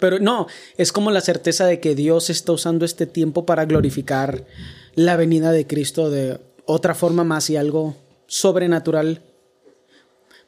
Pero 0.00 0.18
no, 0.18 0.46
es 0.76 0.92
como 0.92 1.10
la 1.10 1.20
certeza 1.20 1.66
de 1.66 1.78
que 1.80 1.94
Dios 1.94 2.30
está 2.30 2.52
usando 2.52 2.84
este 2.84 3.06
tiempo 3.06 3.46
para 3.46 3.64
glorificar 3.64 4.44
la 4.94 5.16
venida 5.16 5.52
de 5.52 5.66
Cristo 5.66 6.10
de 6.10 6.40
otra 6.66 6.94
forma 6.94 7.22
más 7.24 7.48
y 7.50 7.56
algo 7.56 7.96
sobrenatural. 8.26 9.22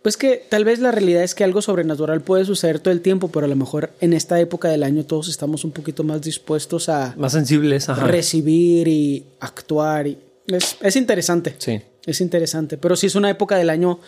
Pues 0.03 0.17
que 0.17 0.45
tal 0.49 0.65
vez 0.65 0.81
la 0.81 0.91
realidad 0.91 1.23
es 1.23 1.35
que 1.37 1.45
algo 1.45 1.63
sobrenatural 1.63 2.23
puede 2.23 2.45
suceder 2.45 2.81
todo 2.81 2.93
el 2.93 3.03
tiempo, 3.03 3.29
pero 3.29 3.47
a 3.47 3.49
lo 3.49 3.55
mejor 3.55 3.91
en 4.01 4.13
esta 4.15 4.41
época 4.41 4.69
del 4.69 4.83
año 4.83 5.05
todos 5.05 5.29
estamos 5.29 5.65
un 5.65 5.71
poquito 5.71 6.03
más 6.03 6.23
dispuestos 6.23 6.89
a 6.89 7.15
Más 7.17 7.31
sensibles, 7.33 7.89
ajá. 7.89 8.05
recibir 8.09 8.89
y 8.89 9.25
actuar. 9.39 10.09
Y 10.09 10.19
es, 10.47 10.77
es 10.81 10.97
interesante. 10.97 11.55
Sí. 11.59 11.81
Es 12.07 12.21
interesante, 12.21 12.79
pero 12.79 12.97
sí 12.97 13.07
es 13.07 13.15
una 13.15 13.31
época 13.31 13.57
del 13.57 13.71
año 13.71 14.01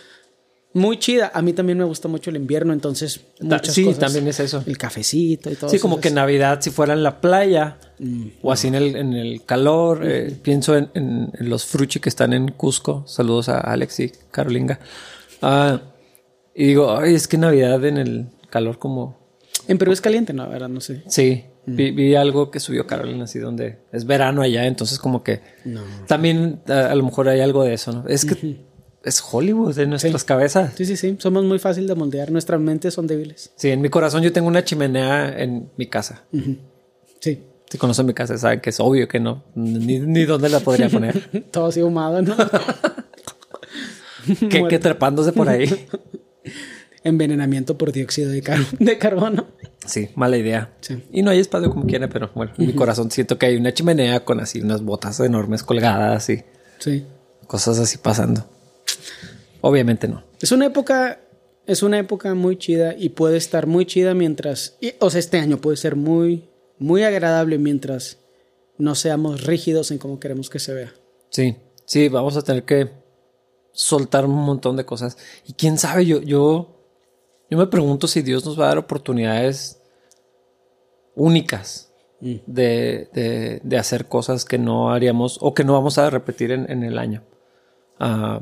muy 0.73 0.99
chida. 0.99 1.31
A 1.33 1.43
mí 1.43 1.53
también 1.53 1.79
me 1.79 1.85
gusta 1.85 2.09
mucho 2.09 2.31
el 2.31 2.37
invierno, 2.37 2.73
entonces 2.73 3.21
muchas 3.41 3.73
sí, 3.75 3.85
cosas. 3.85 4.01
también 4.01 4.27
es 4.27 4.41
eso. 4.41 4.63
El 4.67 4.77
cafecito 4.77 5.49
y 5.51 5.55
todo 5.55 5.71
Sí, 5.71 5.77
eso. 5.77 5.83
como 5.83 6.01
que 6.01 6.11
Navidad, 6.11 6.61
si 6.61 6.71
fuera 6.71 6.93
en 6.95 7.05
la 7.05 7.21
playa 7.21 7.79
o 8.43 8.51
así 8.51 8.67
en 8.67 8.75
el, 8.75 8.97
en 8.97 9.13
el 9.13 9.45
calor, 9.45 10.01
eh, 10.05 10.37
pienso 10.43 10.77
en, 10.77 10.91
en- 10.95 11.31
en 11.39 11.49
los 11.49 11.65
fruchi 11.67 12.01
que 12.01 12.09
están 12.09 12.33
en 12.33 12.49
Cusco. 12.51 13.05
Saludos 13.07 13.49
a 13.49 13.61
Alex 13.61 14.01
y 14.01 14.13
Carolinga. 14.33 14.81
Ah, 15.41 15.81
y 16.55 16.67
digo, 16.67 16.97
ay, 16.99 17.15
es 17.15 17.29
que 17.29 17.39
Navidad 17.39 17.85
en 17.85 17.97
el 17.99 18.27
calor 18.51 18.79
como... 18.81 19.23
En 19.69 19.79
Perú 19.79 19.93
es 19.93 20.01
caliente, 20.01 20.33
no, 20.33 20.43
la 20.45 20.49
verdad, 20.51 20.69
no 20.69 20.81
sé. 20.81 21.03
Sí, 21.07 21.45
vi, 21.67 21.91
vi 21.91 22.15
algo 22.15 22.51
que 22.51 22.61
subió 22.61 22.87
Carolina 22.87 23.25
así 23.25 23.39
donde 23.39 23.79
es 23.93 24.05
verano 24.05 24.43
allá, 24.43 24.67
entonces 24.67 24.99
como 24.99 25.23
que 25.23 25.41
también 26.07 26.61
a, 26.69 26.91
a 26.91 26.95
lo 26.95 27.05
mejor 27.05 27.29
hay 27.29 27.41
algo 27.41 27.65
de 27.65 27.75
eso, 27.75 27.93
¿no? 27.93 28.05
Es 28.09 28.25
que 28.25 28.65
es 29.05 29.23
Hollywood 29.31 29.79
en 29.79 29.91
nuestras 29.91 30.25
cabezas. 30.25 30.73
Sí, 30.77 30.87
sí, 30.87 30.97
sí. 30.97 31.17
Somos 31.19 31.45
muy 31.45 31.59
fácil 31.59 31.87
de 31.87 31.95
moldear. 31.95 32.31
Nuestras 32.31 32.59
mentes 32.61 32.95
son 32.95 33.07
débiles. 33.07 33.53
Sí, 33.57 33.69
en 33.71 33.83
mi 33.83 33.91
corazón 33.91 34.23
yo 34.23 34.33
tengo 34.33 34.49
una 34.49 34.65
chimenea 34.65 35.39
en 35.39 35.71
mi 35.77 35.89
casa. 35.89 36.23
Sí. 37.21 37.43
Si 37.69 37.79
conocen 37.79 38.07
mi 38.07 38.15
casa, 38.15 38.39
saben 38.39 38.61
que 38.61 38.71
es 38.71 38.81
obvio 38.81 39.09
que 39.09 39.21
no. 39.21 39.45
Ni, 39.55 39.99
ni 39.99 40.25
dónde 40.25 40.49
la 40.49 40.61
podría 40.61 40.89
poner. 40.89 41.45
Todo 41.51 41.67
así 41.67 41.81
ahumado, 41.81 42.23
¿no? 42.23 42.35
que, 44.49 44.69
que 44.69 44.79
trepándose 44.79 45.33
por 45.33 45.49
ahí. 45.49 45.69
Envenenamiento 47.05 47.77
por 47.79 47.93
dióxido 47.93 48.31
de, 48.31 48.43
car- 48.43 48.67
de 48.79 48.99
carbono. 48.99 49.47
Sí, 49.87 50.09
mala 50.15 50.37
idea. 50.39 50.73
Sí. 50.81 51.05
Y 51.13 51.23
no 51.23 51.31
hay 51.31 51.39
espacio 51.39 51.71
como 51.71 51.85
quiera, 51.87 52.09
pero 52.09 52.31
bueno, 52.35 52.53
en 52.59 52.67
mi 52.67 52.73
corazón 52.73 53.11
siento 53.11 53.39
que 53.39 53.47
hay 53.47 53.57
una 53.57 53.73
chimenea 53.75 54.25
con 54.25 54.41
así 54.41 54.61
unas 54.61 54.83
botas 54.83 55.21
enormes 55.21 55.63
colgadas 55.63 56.31
y 56.31 56.43
Sí. 56.79 57.05
cosas 57.47 57.79
así 57.79 57.99
pasando. 57.99 58.47
Obviamente 59.61 60.09
no. 60.09 60.25
Es 60.41 60.53
una 60.53 60.67
época, 60.67 61.21
es 61.67 61.83
una 61.83 61.99
época 61.99 62.35
muy 62.35 62.57
chida 62.59 62.95
y 62.97 63.11
puede 63.11 63.37
estar 63.37 63.67
muy 63.67 63.87
chida 63.87 64.15
mientras, 64.15 64.77
y- 64.81 64.95
o 65.01 65.11
sea, 65.11 65.21
este 65.21 65.39
año 65.39 65.59
puede 65.59 65.77
ser 65.77 65.97
muy, 65.97 66.49
muy 66.79 67.03
agradable 67.03 67.59
mientras 67.59 68.19
no 68.79 68.95
seamos 68.95 69.45
rígidos 69.45 69.91
en 69.91 69.99
cómo 69.99 70.19
queremos 70.21 70.51
que 70.51 70.59
se 70.59 70.75
vea. 70.75 70.93
Sí, 71.31 71.57
sí, 71.87 72.09
vamos 72.09 72.37
a 72.37 72.43
tener 72.43 72.65
que 72.65 72.91
soltar 73.73 74.25
un 74.25 74.35
montón 74.35 74.77
de 74.77 74.85
cosas. 74.85 75.17
Y 75.47 75.53
quién 75.55 75.79
sabe, 75.79 76.07
yo, 76.07 76.21
yo, 76.23 76.74
yo 77.51 77.59
me 77.59 77.67
pregunto 77.67 78.07
si 78.09 78.23
Dios 78.23 78.45
nos 78.45 78.59
va 78.59 78.65
a 78.65 78.69
dar 78.69 78.79
oportunidades 78.79 79.81
únicas 81.15 81.93
de, 82.21 83.09
de- 83.13 83.61
de 83.63 83.77
hacer 83.79 84.07
cosas 84.07 84.45
que 84.45 84.59
no 84.59 84.93
haríamos 84.93 85.39
o 85.43 85.53
que 85.55 85.63
no 85.65 85.75
vamos 85.75 85.99
a 85.99 86.09
repetir 86.11 86.53
en, 86.53 86.71
en 86.71 86.83
el 86.83 86.99
año. 86.99 87.23
Ah, 88.01 88.41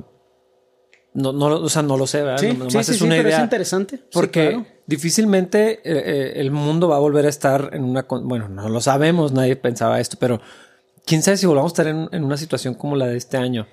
no, 1.15 1.33
no, 1.33 1.47
o 1.47 1.69
sea, 1.69 1.83
no 1.83 1.97
lo 1.99 2.07
sé, 2.07 2.23
¿verdad? 2.23 2.39
Sí, 2.39 2.53
Nomás 2.57 2.87
sí, 2.87 2.93
es 2.93 2.99
sí, 2.99 3.05
una 3.05 3.17
pero 3.17 3.29
es 3.29 3.35
idea. 3.35 3.45
interesante. 3.45 4.01
Porque 4.13 4.49
claro. 4.51 4.67
difícilmente 4.87 5.73
eh, 5.73 5.81
eh, 5.85 6.33
el 6.37 6.51
mundo 6.53 6.89
va 6.89 6.97
a 6.97 7.01
volver 7.01 7.27
a 7.27 7.29
estar 7.29 7.71
en 7.73 7.85
una... 7.85 8.07
Bueno, 8.09 8.49
no 8.49 8.69
lo 8.69 8.81
sabemos, 8.81 9.33
nadie 9.33 9.57
pensaba 9.57 10.01
esto, 10.01 10.17
pero 10.19 10.41
quién 11.05 11.23
sabe 11.23 11.37
si 11.37 11.45
volvamos 11.47 11.73
a 11.73 11.75
estar 11.75 11.87
en, 11.89 12.09
en 12.13 12.25
una 12.25 12.37
situación 12.39 12.75
como 12.75 12.97
la 12.97 13.09
de 13.09 13.17
este 13.19 13.37
año. 13.37 13.67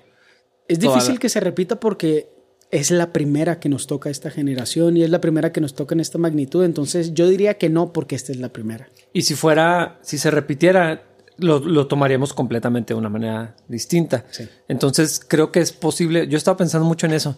Es 0.68 0.78
difícil 0.80 1.18
que 1.18 1.28
se 1.28 1.40
repita 1.40 1.80
porque 1.80 2.28
es 2.70 2.90
la 2.90 3.12
primera 3.12 3.58
que 3.58 3.68
nos 3.68 3.86
toca 3.86 4.10
esta 4.10 4.30
generación 4.30 4.96
y 4.96 5.02
es 5.02 5.10
la 5.10 5.20
primera 5.20 5.52
que 5.52 5.60
nos 5.60 5.74
toca 5.74 5.94
en 5.94 6.00
esta 6.00 6.18
magnitud. 6.18 6.64
Entonces 6.64 7.14
yo 7.14 7.28
diría 7.28 7.54
que 7.54 7.68
no 7.68 7.92
porque 7.92 8.14
esta 8.14 8.30
es 8.32 8.38
la 8.38 8.50
primera. 8.50 8.88
Y 9.12 9.22
si 9.22 9.34
fuera, 9.34 9.98
si 10.02 10.18
se 10.18 10.30
repitiera, 10.30 11.02
lo, 11.36 11.58
lo 11.58 11.86
tomaríamos 11.88 12.32
completamente 12.32 12.94
de 12.94 12.98
una 12.98 13.08
manera 13.08 13.56
distinta. 13.66 14.24
Sí. 14.30 14.48
Entonces 14.68 15.20
creo 15.26 15.50
que 15.50 15.60
es 15.60 15.72
posible. 15.72 16.28
Yo 16.28 16.36
estaba 16.38 16.56
pensando 16.56 16.86
mucho 16.86 17.06
en 17.06 17.12
eso. 17.14 17.36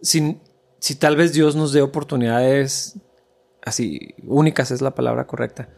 Si, 0.00 0.38
si 0.78 0.94
tal 0.94 1.16
vez 1.16 1.32
Dios 1.34 1.54
nos 1.56 1.72
dé 1.72 1.82
oportunidades 1.82 2.98
así 3.62 4.14
únicas 4.24 4.70
es 4.70 4.80
la 4.80 4.94
palabra 4.94 5.26
correcta 5.26 5.68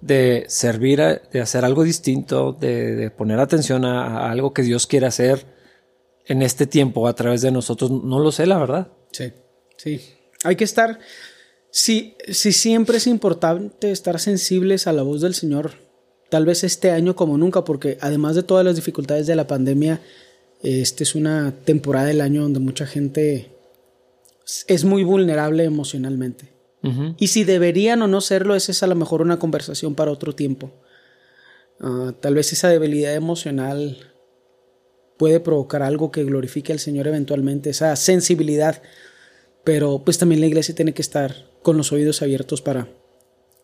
de 0.00 0.44
servir, 0.48 1.00
a- 1.00 1.14
de 1.32 1.40
hacer 1.40 1.64
algo 1.64 1.84
distinto, 1.84 2.52
de, 2.52 2.96
de 2.96 3.10
poner 3.12 3.38
atención 3.38 3.84
a, 3.84 4.26
a 4.26 4.30
algo 4.32 4.52
que 4.52 4.62
Dios 4.62 4.86
quiere 4.88 5.06
hacer 5.06 5.46
en 6.28 6.42
este 6.42 6.66
tiempo 6.66 7.08
a 7.08 7.14
través 7.14 7.42
de 7.42 7.50
nosotros. 7.50 7.90
No 7.90 8.20
lo 8.20 8.30
sé, 8.30 8.46
la 8.46 8.58
verdad. 8.58 8.88
Sí, 9.10 9.32
sí. 9.76 10.00
Hay 10.44 10.56
que 10.56 10.64
estar, 10.64 11.00
si, 11.70 12.14
si 12.28 12.52
siempre 12.52 12.98
es 12.98 13.06
importante 13.06 13.90
estar 13.90 14.20
sensibles 14.20 14.86
a 14.86 14.92
la 14.92 15.02
voz 15.02 15.22
del 15.22 15.34
Señor, 15.34 15.72
tal 16.28 16.44
vez 16.44 16.62
este 16.62 16.90
año 16.90 17.16
como 17.16 17.38
nunca, 17.38 17.64
porque 17.64 17.98
además 18.00 18.36
de 18.36 18.42
todas 18.42 18.64
las 18.64 18.76
dificultades 18.76 19.26
de 19.26 19.34
la 19.34 19.46
pandemia, 19.46 20.00
esta 20.62 21.02
es 21.02 21.14
una 21.14 21.54
temporada 21.64 22.06
del 22.06 22.20
año 22.20 22.42
donde 22.42 22.60
mucha 22.60 22.86
gente 22.86 23.50
es 24.66 24.84
muy 24.84 25.04
vulnerable 25.04 25.64
emocionalmente. 25.64 26.56
Y 27.18 27.26
si 27.26 27.44
deberían 27.44 28.00
o 28.02 28.06
no 28.06 28.20
serlo, 28.20 28.54
esa 28.54 28.70
es 28.72 28.82
a 28.82 28.86
lo 28.86 28.94
mejor 28.94 29.20
una 29.20 29.38
conversación 29.38 29.94
para 29.94 30.12
otro 30.12 30.34
tiempo. 30.34 30.70
Ah, 31.80 32.14
tal 32.18 32.34
vez 32.34 32.52
esa 32.52 32.68
debilidad 32.68 33.14
emocional 33.14 34.07
puede 35.18 35.40
provocar 35.40 35.82
algo 35.82 36.10
que 36.10 36.24
glorifique 36.24 36.72
al 36.72 36.78
Señor 36.78 37.06
eventualmente, 37.06 37.70
esa 37.70 37.94
sensibilidad. 37.96 38.80
Pero 39.64 40.02
pues 40.04 40.16
también 40.16 40.40
la 40.40 40.46
iglesia 40.46 40.74
tiene 40.74 40.94
que 40.94 41.02
estar 41.02 41.50
con 41.62 41.76
los 41.76 41.92
oídos 41.92 42.22
abiertos 42.22 42.62
para 42.62 42.88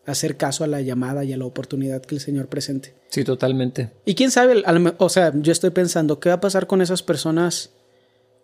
hacer 0.05 0.37
caso 0.37 0.63
a 0.63 0.67
la 0.67 0.81
llamada 0.81 1.23
y 1.23 1.33
a 1.33 1.37
la 1.37 1.45
oportunidad 1.45 2.03
que 2.03 2.13
el 2.13 2.21
Señor 2.21 2.47
presente. 2.47 2.93
Sí, 3.09 3.23
totalmente. 3.23 3.91
Y 4.05 4.13
quién 4.13 4.29
sabe, 4.29 4.63
o 4.97 5.09
sea, 5.09 5.33
yo 5.35 5.51
estoy 5.51 5.71
pensando, 5.71 6.19
¿qué 6.19 6.29
va 6.29 6.35
a 6.35 6.41
pasar 6.41 6.67
con 6.67 6.81
esas 6.81 7.01
personas 7.01 7.71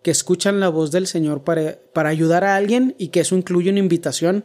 que 0.02 0.10
escuchan 0.10 0.58
la 0.58 0.68
voz 0.68 0.90
del 0.90 1.06
Señor 1.06 1.44
para, 1.44 1.78
para 1.92 2.08
ayudar 2.08 2.42
a 2.42 2.56
alguien 2.56 2.96
y 2.98 3.08
que 3.08 3.20
eso 3.20 3.36
incluye 3.36 3.70
una 3.70 3.78
invitación 3.78 4.44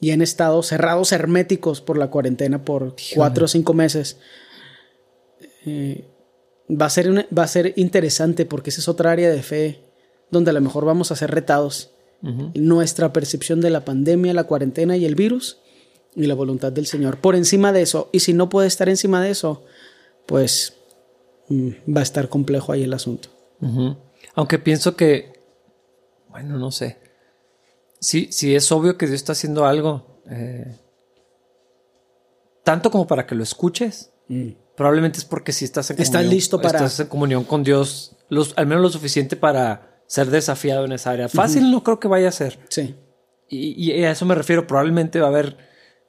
y 0.00 0.12
han 0.12 0.22
estado 0.22 0.62
cerrados 0.62 1.10
herméticos 1.10 1.80
por 1.80 1.98
la 1.98 2.10
cuarentena 2.10 2.64
por 2.64 2.94
cuatro 3.14 3.46
o 3.46 3.48
cinco 3.48 3.74
meses? 3.74 4.18
Eh, 5.64 6.04
va, 6.70 6.86
a 6.86 6.90
ser 6.90 7.10
una- 7.10 7.26
va 7.36 7.44
a 7.44 7.48
ser 7.48 7.72
interesante 7.76 8.46
porque 8.46 8.70
esa 8.70 8.80
es 8.80 8.88
otra 8.88 9.10
área 9.12 9.30
de 9.30 9.42
fe 9.42 9.80
donde 10.30 10.50
a 10.50 10.54
lo 10.54 10.60
mejor 10.60 10.84
vamos 10.84 11.10
a 11.12 11.16
ser 11.16 11.30
retados. 11.30 11.90
Nuestra 12.54 13.12
percepción 13.12 13.60
de 13.60 13.70
la 13.70 13.84
pandemia, 13.84 14.32
la 14.32 14.44
cuarentena 14.44 14.96
y 14.96 15.04
el 15.04 15.14
virus 15.16 15.58
y 16.14 16.26
la 16.26 16.34
voluntad 16.34 16.70
del 16.72 16.86
Señor. 16.86 17.18
Por 17.18 17.34
encima 17.34 17.72
de 17.72 17.82
eso, 17.82 18.08
y 18.12 18.20
si 18.20 18.32
no 18.32 18.48
puede 18.48 18.68
estar 18.68 18.88
encima 18.88 19.20
de 19.22 19.30
eso, 19.30 19.64
pues 20.26 20.74
mm, 21.48 21.70
va 21.94 22.00
a 22.00 22.04
estar 22.04 22.28
complejo 22.28 22.70
ahí 22.72 22.84
el 22.84 22.92
asunto. 22.94 23.28
Aunque 24.34 24.58
pienso 24.60 24.94
que, 24.96 25.32
bueno, 26.30 26.58
no 26.58 26.70
sé. 26.70 26.98
Sí, 27.98 28.28
sí 28.30 28.54
es 28.54 28.70
obvio 28.72 28.96
que 28.96 29.06
Dios 29.06 29.16
está 29.16 29.32
haciendo 29.32 29.64
algo. 29.66 30.20
eh, 30.30 30.78
tanto 32.64 32.90
como 32.92 33.06
para 33.08 33.26
que 33.26 33.34
lo 33.34 33.42
escuches. 33.42 34.12
Probablemente 34.76 35.18
es 35.18 35.24
porque 35.24 35.52
si 35.52 35.64
estás 35.64 35.90
en 35.90 35.94
Estás 36.00 36.08
comunión- 36.10 36.30
listo 36.34 36.60
para- 36.60 36.78
Estás 36.78 37.00
en 37.00 37.06
comunión 37.08 37.44
con 37.44 37.62
Dios, 37.62 38.16
los- 38.28 38.54
al 38.56 38.66
menos 38.66 38.82
lo 38.82 38.88
suficiente 38.90 39.36
para 39.36 40.00
ser 40.06 40.28
desafiado 40.30 40.84
en 40.84 40.92
esa 40.92 41.10
área. 41.10 41.28
Fácil 41.28 41.70
no 41.70 41.82
creo 41.84 42.00
que 42.00 42.08
vaya 42.08 42.28
a 42.28 42.32
ser. 42.32 42.58
Sí, 42.68 42.94
Y, 43.48 43.92
y 43.92 44.04
a 44.04 44.10
eso 44.10 44.24
me 44.24 44.34
refiero. 44.34 44.66
Probablemente 44.66 45.20
va 45.20 45.26
a 45.26 45.30
haber 45.30 45.58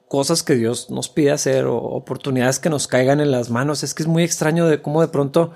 cosas 0.07 0.43
que 0.43 0.55
Dios 0.55 0.89
nos 0.89 1.09
pide 1.09 1.31
hacer 1.31 1.65
o 1.65 1.75
oportunidades 1.77 2.59
que 2.59 2.69
nos 2.69 2.87
caigan 2.87 3.19
en 3.19 3.31
las 3.31 3.49
manos. 3.49 3.83
Es 3.83 3.93
que 3.93 4.03
es 4.03 4.07
muy 4.07 4.23
extraño 4.23 4.65
de 4.67 4.81
cómo 4.81 5.01
de 5.01 5.09
pronto 5.09 5.51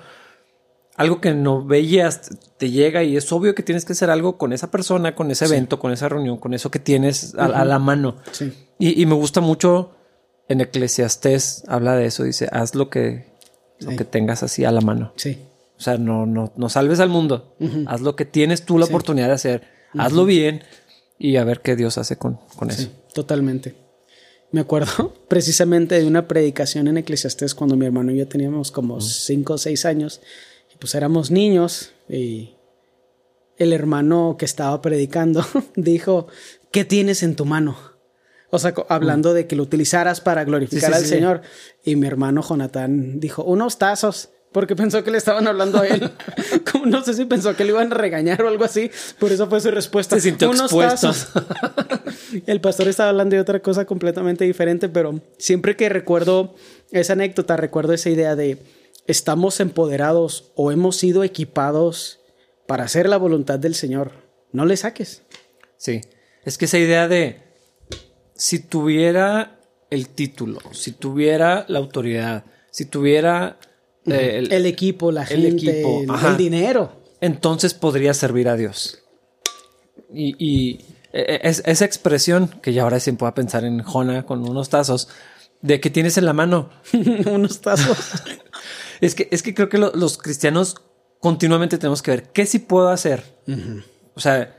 algo 0.96 1.20
que 1.20 1.32
no 1.32 1.64
veías 1.64 2.28
te 2.58 2.70
llega 2.70 3.04
y 3.04 3.16
es 3.16 3.30
obvio 3.32 3.54
que 3.54 3.62
tienes 3.62 3.84
que 3.84 3.92
hacer 3.94 4.10
algo 4.10 4.36
con 4.36 4.52
esa 4.52 4.70
persona, 4.70 5.14
con 5.14 5.30
ese 5.30 5.44
evento, 5.46 5.78
con 5.78 5.92
esa 5.92 6.08
reunión, 6.08 6.36
con 6.38 6.52
eso 6.54 6.70
que 6.70 6.78
tienes 6.80 7.34
a, 7.36 7.44
a 7.46 7.64
la 7.64 7.78
mano. 7.78 8.16
sí, 8.32 8.52
Y, 8.78 9.00
y 9.00 9.06
me 9.06 9.14
gusta 9.14 9.40
mucho 9.40 9.92
en 10.48 10.60
Eclesiastés 10.60 11.64
habla 11.68 11.96
de 11.96 12.06
eso. 12.06 12.24
Dice, 12.24 12.48
haz 12.52 12.74
lo 12.74 12.90
que, 12.90 13.26
lo 13.80 13.96
que 13.96 14.04
tengas 14.04 14.42
así 14.42 14.64
a 14.64 14.72
la 14.72 14.80
mano. 14.80 15.12
sí, 15.16 15.38
O 15.76 15.80
sea, 15.80 15.98
no, 15.98 16.26
no, 16.26 16.52
no 16.56 16.68
salves 16.68 17.00
al 17.00 17.08
mundo. 17.08 17.54
Haz 17.86 18.00
lo 18.00 18.16
que 18.16 18.24
tienes 18.24 18.64
tú 18.64 18.78
la 18.78 18.86
oportunidad 18.86 19.28
de 19.28 19.34
hacer. 19.34 19.62
Hazlo 19.94 20.24
bien. 20.24 20.62
y 21.18 21.36
a 21.36 21.44
ver 21.44 21.60
qué 21.60 21.76
Dios 21.76 21.98
hace 21.98 22.16
con, 22.16 22.38
con 22.56 22.70
eso. 22.70 22.82
Sí, 22.82 22.90
totalmente. 23.14 23.74
Me 24.50 24.60
acuerdo 24.60 25.14
precisamente 25.28 25.98
de 25.98 26.06
una 26.06 26.26
predicación 26.28 26.88
en 26.88 26.98
Eclesiastés 26.98 27.54
cuando 27.54 27.76
mi 27.76 27.86
hermano 27.86 28.12
y 28.12 28.16
yo 28.16 28.28
teníamos 28.28 28.70
como 28.70 29.00
5 29.00 29.52
o 29.52 29.58
6 29.58 29.84
años. 29.84 30.20
Y 30.72 30.78
pues 30.78 30.94
éramos 30.94 31.30
niños 31.30 31.92
y 32.08 32.54
el 33.58 33.72
hermano 33.72 34.36
que 34.38 34.44
estaba 34.44 34.80
predicando 34.80 35.44
dijo, 35.76 36.28
¿qué 36.70 36.84
tienes 36.84 37.22
en 37.22 37.36
tu 37.36 37.44
mano? 37.44 37.76
O 38.50 38.58
sea, 38.58 38.74
hablando 38.88 39.34
de 39.34 39.46
que 39.46 39.56
lo 39.56 39.62
utilizaras 39.62 40.20
para 40.20 40.44
glorificar 40.44 40.90
Sí, 40.90 40.96
sí, 40.96 40.98
al 40.98 41.02
sí. 41.04 41.08
Señor. 41.08 41.42
Y 41.84 41.96
mi 41.96 42.06
hermano 42.06 42.42
Jonathan 42.42 43.20
dijo, 43.20 43.44
unos 43.44 43.78
tazos. 43.78 44.30
Porque 44.50 44.74
pensó 44.74 45.04
que 45.04 45.10
le 45.10 45.18
estaban 45.18 45.46
hablando 45.46 45.78
a 45.80 45.86
él. 45.86 46.10
Como 46.72 46.86
no 46.86 47.04
sé 47.04 47.12
si 47.12 47.26
pensó 47.26 47.54
que 47.54 47.64
le 47.64 47.70
iban 47.70 47.92
a 47.92 47.94
regañar 47.94 48.42
o 48.42 48.48
algo 48.48 48.64
así. 48.64 48.90
Por 49.18 49.30
eso 49.30 49.46
fue 49.46 49.60
su 49.60 49.70
respuesta. 49.70 50.16
Se 50.16 50.22
sintió 50.22 50.48
unos 50.48 50.72
expuesto. 50.72 51.08
tazos. 51.08 51.28
El 52.46 52.60
pastor 52.62 52.88
estaba 52.88 53.10
hablando 53.10 53.36
de 53.36 53.42
otra 53.42 53.60
cosa 53.60 53.84
completamente 53.84 54.44
diferente, 54.46 54.88
pero 54.88 55.20
siempre 55.36 55.76
que 55.76 55.90
recuerdo 55.90 56.54
esa 56.92 57.12
anécdota, 57.12 57.58
recuerdo 57.58 57.92
esa 57.92 58.08
idea 58.08 58.36
de 58.36 58.56
estamos 59.06 59.60
empoderados 59.60 60.50
o 60.54 60.72
hemos 60.72 60.96
sido 60.96 61.24
equipados 61.24 62.20
para 62.66 62.84
hacer 62.84 63.06
la 63.06 63.18
voluntad 63.18 63.58
del 63.58 63.74
Señor. 63.74 64.12
No 64.52 64.64
le 64.64 64.78
saques. 64.78 65.22
Sí. 65.76 66.00
Es 66.44 66.56
que 66.56 66.64
esa 66.64 66.78
idea 66.78 67.06
de 67.06 67.42
si 68.38 68.60
tuviera 68.60 69.58
el 69.90 70.08
título, 70.08 70.60
si 70.72 70.92
tuviera 70.92 71.66
la 71.68 71.78
autoridad, 71.78 72.44
si 72.70 72.86
tuviera 72.86 73.58
eh, 74.06 74.38
el- 74.38 74.52
El 74.52 74.64
equipo, 74.64 75.12
la 75.12 75.22
el 75.24 75.28
gente, 75.42 75.48
equipo, 75.82 76.02
el, 76.26 76.36
dinero. 76.38 77.02
entonces 77.20 77.74
podría 77.74 78.14
servir 78.14 78.48
a 78.48 78.56
Dios. 78.56 79.02
Y, 80.14 80.34
y, 80.38 80.80
eh, 81.12 81.40
es- 81.42 81.62
esa 81.66 81.84
expresión, 81.84 82.48
que 82.62 82.72
ya 82.72 82.84
ahora 82.84 83.00
sí 83.00 83.12
puedo 83.12 83.34
pensar 83.34 83.64
en 83.64 83.82
Jona 83.82 84.24
con 84.24 84.48
unos 84.48 84.70
tazos, 84.70 85.08
de 85.60 85.80
que 85.80 85.90
tienes 85.90 86.16
en 86.16 86.24
la 86.24 86.32
mano. 86.32 86.70
Unos 87.30 87.60
tazos. 87.60 87.98
Es 89.00 89.14
que, 89.14 89.28
es 89.30 89.42
que 89.44 89.54
creo 89.54 89.68
que 89.68 89.78
lo- 89.78 89.92
los 89.94 90.18
cristianos 90.18 90.74
continuamente 91.20 91.78
tenemos 91.78 92.02
que 92.02 92.10
ver 92.12 92.22
qué 92.32 92.46
sí 92.46 92.58
puedo 92.60 92.88
hacer. 92.88 93.22
O 94.14 94.20
sea, 94.20 94.57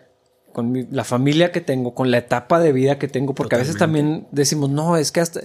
con 0.53 0.71
mi- 0.71 0.87
la 0.91 1.03
familia 1.03 1.51
que 1.51 1.61
tengo, 1.61 1.93
con 1.93 2.11
la 2.11 2.17
etapa 2.19 2.59
de 2.59 2.71
vida 2.71 2.97
que 2.99 3.07
tengo, 3.07 3.33
porque 3.35 3.55
a 3.55 3.59
veces 3.59 3.77
también 3.77 4.27
decimos, 4.31 4.69
no, 4.69 4.97
es 4.97 5.11
que 5.11 5.19
hasta 5.21 5.41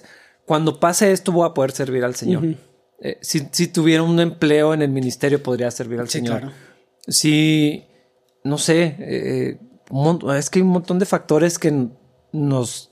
cuando 0.46 0.80
pase 0.80 1.12
esto 1.12 1.32
voy 1.32 1.48
a 1.48 1.54
poder 1.54 1.70
servir 1.72 2.04
al 2.04 2.14
Señor. 2.14 2.44
Eh, 3.00 3.18
si, 3.20 3.46
si 3.50 3.66
tuviera 3.68 4.02
un 4.02 4.18
empleo 4.20 4.72
en 4.74 4.82
el 4.82 4.90
ministerio, 4.90 5.42
podría 5.42 5.70
servir 5.70 6.00
al 6.00 6.08
Sí, 6.08 6.18
Señor. 6.18 6.40
claro. 6.40 6.54
Si, 7.08 7.84
no 8.44 8.58
sé, 8.58 8.96
eh, 8.98 9.58
es 10.36 10.50
que 10.50 10.58
hay 10.58 10.62
un 10.62 10.68
montón 10.70 10.98
de 10.98 11.06
factores 11.06 11.58
que 11.58 11.88
nos, 12.32 12.90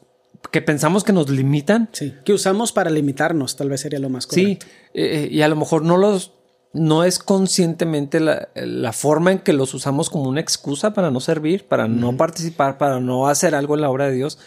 que 0.50 0.60
pensamos 0.62 1.04
que 1.04 1.12
nos 1.12 1.30
limitan. 1.30 1.88
Sí. 1.92 2.14
Que 2.24 2.32
usamos 2.32 2.72
para 2.72 2.90
limitarnos, 2.90 3.56
tal 3.56 3.68
vez 3.70 3.80
sería 3.80 3.98
lo 3.98 4.10
más 4.10 4.24
Sí, 4.28 4.56
correcto. 4.56 4.66
eh, 4.94 5.28
y 5.30 5.40
a 5.42 5.48
lo 5.48 5.56
mejor 5.56 5.82
no 5.84 5.96
los 5.96 6.32
no 6.74 7.04
es 7.04 7.18
conscientemente 7.18 8.18
la, 8.20 8.48
la 8.54 8.92
forma 8.92 9.32
en 9.32 9.38
que 9.40 9.52
los 9.52 9.74
usamos 9.74 10.08
como 10.10 10.28
una 10.28 10.40
excusa 10.40 10.94
para 10.94 11.10
no 11.10 11.20
servir, 11.20 11.66
para 11.68 11.86
no 11.88 12.16
participar, 12.16 12.78
para 12.78 12.98
no 13.00 13.28
hacer 13.28 13.54
algo 13.54 13.74
en 13.74 13.82
la 13.82 13.90
obra 13.90 14.06
de 14.08 14.14
Dios, 14.14 14.38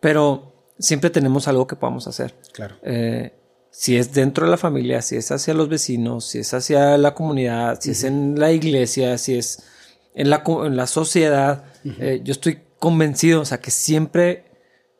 pero 0.00 0.54
siempre 0.78 1.10
tenemos 1.10 1.48
algo 1.48 1.66
que 1.66 1.76
podamos 1.76 2.06
hacer. 2.06 2.34
Claro. 2.52 2.76
Eh, 2.82 3.34
si 3.70 3.96
es 3.96 4.12
dentro 4.14 4.46
de 4.46 4.50
la 4.50 4.56
familia, 4.56 5.02
si 5.02 5.16
es 5.16 5.30
hacia 5.30 5.52
los 5.54 5.68
vecinos, 5.68 6.24
si 6.24 6.38
es 6.38 6.54
hacia 6.54 6.96
la 6.98 7.14
comunidad, 7.14 7.78
si 7.80 7.90
es 7.90 8.02
en 8.04 8.38
la 8.38 8.50
iglesia, 8.50 9.18
si 9.18 9.36
es 9.36 9.62
en 10.14 10.30
la, 10.30 10.42
en 10.64 10.76
la 10.76 10.86
sociedad, 10.86 11.64
eh, 11.84 12.20
yo 12.24 12.32
estoy 12.32 12.60
convencido, 12.78 13.42
o 13.42 13.44
sea, 13.44 13.60
que 13.60 13.70
siempre 13.70 14.44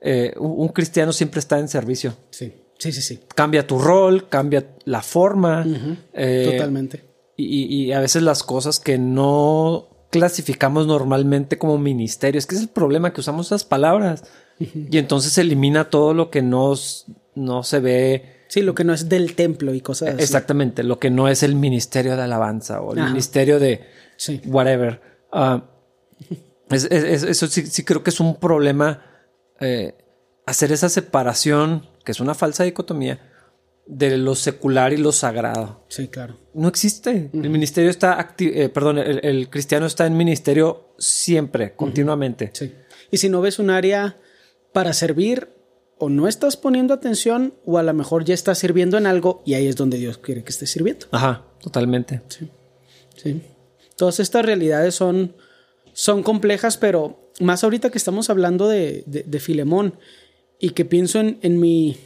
eh, 0.00 0.34
un- 0.38 0.54
un 0.60 0.68
cristiano 0.68 1.12
siempre 1.12 1.40
está 1.40 1.58
en 1.58 1.66
servicio 1.68 2.14
Sí. 2.30 2.52
Sí, 2.78 2.92
sí, 2.92 3.02
sí. 3.02 3.20
cambia 3.34 3.66
tu 3.66 3.78
rol, 3.78 4.28
cambia 4.28 4.66
la 4.84 5.02
forma. 5.02 5.66
eh, 6.12 6.48
Totalmente. 6.52 7.04
Y, 7.36 7.64
y- 7.86 7.92
a 7.92 8.00
veces 8.00 8.22
las 8.22 8.42
cosas 8.42 8.80
que 8.80 8.98
no 8.98 9.88
clasificamos 10.10 10.86
normalmente 10.86 11.58
como 11.58 11.78
ministerio. 11.78 12.38
Es 12.38 12.46
que 12.46 12.54
es 12.54 12.62
el 12.62 12.68
problema 12.68 13.12
que 13.12 13.20
usamos 13.20 13.46
esas 13.46 13.64
palabras. 13.64 14.24
Y 14.58 14.98
entonces 14.98 15.32
se 15.32 15.42
elimina 15.42 15.88
todo 15.90 16.14
lo 16.14 16.30
que 16.30 16.42
no, 16.42 16.74
no 17.34 17.62
se 17.62 17.78
ve 17.80 18.38
Sí, 18.48 18.62
lo 18.62 18.74
que 18.74 18.82
no 18.82 18.94
es 18.94 19.08
del 19.10 19.34
templo 19.34 19.74
y 19.74 19.82
cosas 19.82 20.14
así. 20.14 20.22
exactamente, 20.22 20.82
lo 20.82 20.98
que 20.98 21.10
no 21.10 21.28
es 21.28 21.42
el 21.42 21.54
ministerio 21.54 22.16
de 22.16 22.22
alabanza 22.22 22.80
o 22.80 22.94
el 22.94 23.00
Ajá. 23.00 23.08
ministerio 23.10 23.58
de 23.60 23.82
Sí. 24.16 24.40
whatever. 24.46 25.00
Ah, 25.30 25.64
es- 26.70 26.84
es- 26.90 27.04
es- 27.04 27.22
eso 27.24 27.46
sí, 27.46 27.66
sí 27.66 27.84
creo 27.84 28.02
que 28.02 28.10
es 28.10 28.20
un 28.20 28.36
problema 28.36 29.04
eh, 29.60 29.94
hacer 30.46 30.72
esa 30.72 30.88
separación, 30.88 31.86
que 32.08 32.12
es 32.12 32.20
una 32.20 32.34
falsa 32.34 32.64
dicotomía, 32.64 33.20
de 33.86 34.16
lo 34.16 34.34
secular 34.34 34.94
y 34.94 34.96
lo 34.96 35.12
sagrado. 35.12 35.84
Sí, 35.88 36.08
claro. 36.08 36.38
No 36.54 36.66
existe. 36.66 37.28
El 37.34 37.50
ministerio 37.50 37.90
está 37.90 38.18
activo, 38.18 38.72
perdón, 38.72 38.96
el, 38.96 39.20
el 39.22 39.50
cristiano 39.50 39.84
está 39.84 40.06
en 40.06 40.16
ministerio 40.16 40.94
siempre, 40.96 41.74
continuamente. 41.76 42.50
Sí. 42.54 42.72
Y 43.10 43.18
si 43.18 43.28
no 43.28 43.42
ves 43.42 43.58
un 43.58 43.68
área 43.68 44.16
para 44.72 44.94
servir, 44.94 45.50
o 45.98 46.08
no 46.08 46.28
estás 46.28 46.56
poniendo 46.56 46.94
atención, 46.94 47.52
o 47.66 47.76
a 47.76 47.82
lo 47.82 47.92
mejor 47.92 48.24
ya 48.24 48.32
estás 48.32 48.56
sirviendo 48.56 48.96
en 48.96 49.06
algo 49.06 49.42
y 49.44 49.52
ahí 49.52 49.66
es 49.66 49.76
donde 49.76 49.98
Dios 49.98 50.16
quiere 50.16 50.42
que 50.42 50.48
estés 50.48 50.70
sirviendo. 50.70 51.08
Ajá, 51.10 51.44
totalmente. 51.60 52.22
Sí. 53.18 53.42
Todas 53.96 54.18
estas 54.18 54.46
realidades 54.46 54.94
son, 54.94 55.36
son 55.92 56.22
complejas, 56.22 56.78
pero 56.78 57.30
más 57.38 57.64
ahorita 57.64 57.90
que 57.90 57.98
estamos 57.98 58.30
hablando 58.30 58.66
de, 58.66 59.04
de, 59.04 59.24
de 59.24 59.40
Filemón 59.40 59.92
y 60.58 60.70
que 60.70 60.84
pienso 60.84 61.20
en, 61.20 61.60
mi 61.60 61.96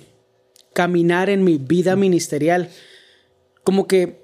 caminar, 0.73 1.31
en 1.31 1.45
mi 1.45 1.59
vida 1.59 1.97
ministerial, 1.97 2.69
como 3.65 3.87
que 3.87 4.23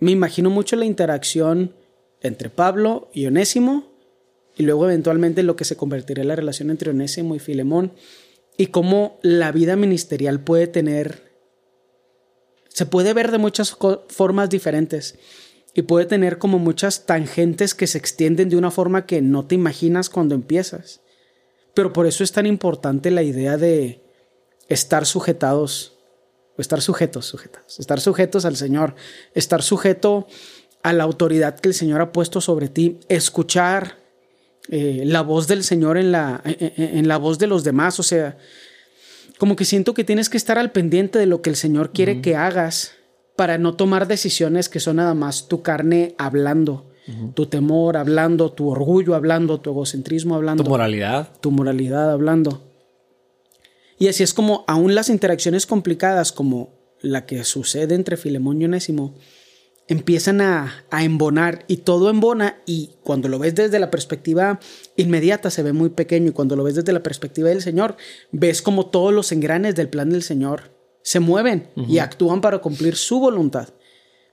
me 0.00 0.10
imagino 0.12 0.50
mucho 0.50 0.76
la 0.76 0.86
interacción 0.86 1.74
entre 2.20 2.50
Pablo 2.50 3.10
y 3.12 3.26
Onésimo 3.26 3.92
y 4.56 4.62
luego 4.62 4.86
eventualmente 4.86 5.42
lo 5.42 5.56
que 5.56 5.64
se 5.64 5.76
convertirá 5.76 6.22
en 6.22 6.28
la 6.28 6.36
relación 6.36 6.70
entre 6.70 6.90
Onésimo 6.90 7.34
y 7.34 7.38
Filemón 7.38 7.92
y 8.56 8.66
cómo 8.66 9.18
la 9.22 9.52
vida 9.52 9.76
ministerial 9.76 10.40
puede 10.40 10.66
tener, 10.66 11.32
se 12.68 12.86
puede 12.86 13.12
ver 13.12 13.30
de 13.30 13.38
muchas 13.38 13.76
formas 14.08 14.48
diferentes 14.48 15.18
y 15.74 15.82
puede 15.82 16.06
tener 16.06 16.38
como 16.38 16.58
muchas 16.58 17.04
tangentes 17.04 17.74
que 17.74 17.88
se 17.88 17.98
extienden 17.98 18.48
de 18.48 18.56
una 18.56 18.70
forma 18.70 19.06
que 19.06 19.20
no 19.20 19.44
te 19.44 19.56
imaginas 19.56 20.08
cuando 20.08 20.34
empiezas. 20.34 21.00
Pero 21.74 21.92
por 21.92 22.06
eso 22.06 22.24
es 22.24 22.32
tan 22.32 22.46
importante 22.46 23.10
la 23.10 23.22
idea 23.22 23.56
de 23.56 24.02
estar 24.68 25.06
sujetados, 25.06 25.98
o 26.56 26.60
estar 26.60 26.80
sujetos, 26.80 27.26
sujetados, 27.26 27.80
estar 27.80 28.00
sujetos 28.00 28.44
al 28.44 28.56
Señor, 28.56 28.94
estar 29.34 29.62
sujeto 29.62 30.26
a 30.82 30.92
la 30.92 31.04
autoridad 31.04 31.58
que 31.58 31.70
el 31.70 31.74
Señor 31.74 32.00
ha 32.00 32.12
puesto 32.12 32.40
sobre 32.40 32.68
ti, 32.68 33.00
escuchar 33.08 33.98
eh, 34.68 35.02
la 35.04 35.22
voz 35.22 35.48
del 35.48 35.64
Señor 35.64 35.98
en 35.98 36.12
la, 36.12 36.42
en, 36.44 37.08
la 37.08 37.16
voz 37.16 37.38
de 37.38 37.46
los 37.46 37.64
demás, 37.64 37.98
o 37.98 38.02
sea, 38.02 38.38
como 39.38 39.56
que 39.56 39.64
siento 39.64 39.94
que 39.94 40.04
tienes 40.04 40.28
que 40.28 40.36
estar 40.36 40.58
al 40.58 40.72
pendiente 40.72 41.18
de 41.18 41.26
lo 41.26 41.42
que 41.42 41.50
el 41.50 41.56
Señor 41.56 41.92
quiere 41.92 42.20
que 42.20 42.36
hagas 42.36 42.92
para 43.36 43.58
no 43.58 43.74
tomar 43.74 44.06
decisiones 44.06 44.68
que 44.68 44.80
son 44.80 44.96
nada 44.96 45.14
más 45.14 45.48
tu 45.48 45.62
carne 45.62 46.14
hablando, 46.18 46.90
tu 47.34 47.46
temor 47.46 47.96
hablando, 47.96 48.52
tu 48.52 48.68
orgullo 48.70 49.14
hablando, 49.14 49.60
tu 49.60 49.70
egocentrismo 49.70 50.34
hablando 50.34 50.64
Tu 50.64 50.70
moralidad. 50.70 51.28
tu 51.40 51.50
moralidad 51.50 52.10
hablando. 52.10 52.62
Y 53.98 54.08
así 54.08 54.22
es 54.22 54.34
como 54.34 54.64
aún 54.66 54.94
las 54.94 55.08
interacciones 55.08 55.66
complicadas 55.66 56.32
como 56.32 56.70
la 57.00 57.26
que 57.26 57.44
sucede 57.44 57.94
entre 57.94 58.16
Filemón 58.16 58.60
y 58.60 58.64
Onésimo 58.64 59.14
empiezan 59.86 60.40
a, 60.40 60.84
a 60.90 61.04
embonar 61.04 61.64
y 61.68 61.78
todo 61.78 62.08
embona 62.08 62.56
y 62.64 62.92
cuando 63.02 63.28
lo 63.28 63.38
ves 63.38 63.54
desde 63.54 63.78
la 63.78 63.90
perspectiva 63.90 64.58
inmediata 64.96 65.50
se 65.50 65.62
ve 65.62 65.74
muy 65.74 65.90
pequeño 65.90 66.30
y 66.30 66.32
cuando 66.32 66.56
lo 66.56 66.64
ves 66.64 66.76
desde 66.76 66.94
la 66.94 67.02
perspectiva 67.02 67.50
del 67.50 67.60
Señor 67.60 67.96
ves 68.32 68.62
como 68.62 68.86
todos 68.86 69.12
los 69.12 69.30
engranes 69.30 69.74
del 69.74 69.90
plan 69.90 70.08
del 70.08 70.22
Señor 70.22 70.72
se 71.02 71.20
mueven 71.20 71.68
y 71.86 71.98
actúan 71.98 72.40
para 72.40 72.60
cumplir 72.60 72.96
su 72.96 73.20
voluntad. 73.20 73.68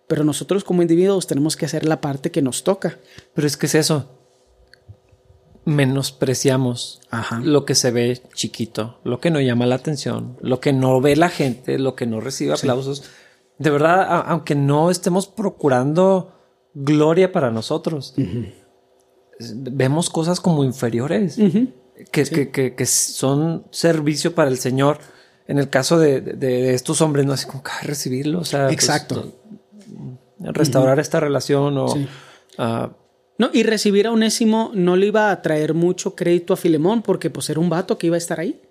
Pero 0.07 0.23
nosotros 0.23 0.63
como 0.63 0.81
individuos 0.81 1.27
tenemos 1.27 1.55
que 1.55 1.65
hacer 1.65 1.85
la 1.85 2.01
parte 2.01 2.31
que 2.31 2.41
nos 2.41 2.63
toca. 2.63 2.99
Pero 3.33 3.47
es 3.47 3.55
que 3.57 3.65
es 3.67 3.75
eso. 3.75 4.09
Menospreciamos 5.65 7.01
Ajá. 7.11 7.39
lo 7.43 7.65
que 7.65 7.75
se 7.75 7.91
ve 7.91 8.19
chiquito, 8.33 8.99
lo 9.03 9.19
que 9.19 9.29
no 9.29 9.39
llama 9.39 9.67
la 9.67 9.75
atención, 9.75 10.35
lo 10.41 10.59
que 10.59 10.73
no 10.73 10.99
ve 11.01 11.15
la 11.15 11.29
gente, 11.29 11.77
lo 11.77 11.95
que 11.95 12.07
no 12.07 12.19
recibe 12.19 12.53
aplausos. 12.53 13.03
De 13.59 13.69
verdad, 13.69 14.23
aunque 14.25 14.55
no 14.55 14.89
estemos 14.89 15.27
procurando 15.27 16.33
gloria 16.73 17.31
para 17.31 17.51
nosotros, 17.51 18.15
vemos 19.39 20.09
cosas 20.09 20.39
como 20.39 20.63
inferiores 20.63 21.37
que, 22.11 22.23
que- 22.25 22.49
que- 22.49 22.73
que 22.73 22.85
son 22.87 23.67
servicio 23.69 24.33
para 24.33 24.49
el 24.49 24.57
Señor. 24.57 24.97
En 25.47 25.59
el 25.59 25.69
caso 25.69 25.99
de, 25.99 26.21
de- 26.21 26.33
de 26.33 26.73
estos 26.73 27.01
hombres, 27.01 27.25
no 27.27 27.33
es 27.35 27.45
como 27.45 27.61
que 27.61 27.69
"Ay, 27.79 27.87
recibirlo, 27.87 28.39
o 28.39 28.45
sea, 28.45 28.65
pues, 28.65 29.29
Restaurar 30.39 30.99
esta 30.99 31.19
relación 31.19 31.77
o 31.77 31.87
Sí. 31.89 32.07
ah, 32.57 32.91
No, 33.37 33.49
y 33.53 33.63
recibir 33.63 34.07
a 34.07 34.11
Onésimo 34.11 34.71
no 34.73 34.95
le 34.95 35.07
iba 35.07 35.31
a 35.31 35.41
traer 35.41 35.73
mucho 35.73 36.15
crédito 36.15 36.53
a 36.53 36.57
Filemón 36.57 37.01
porque 37.01 37.29
pues 37.29 37.49
era 37.49 37.59
un 37.59 37.69
vato 37.69 37.97
que 37.97 38.07
iba 38.07 38.15
a 38.15 38.17
estar 38.17 38.39
ahí. 38.39 38.61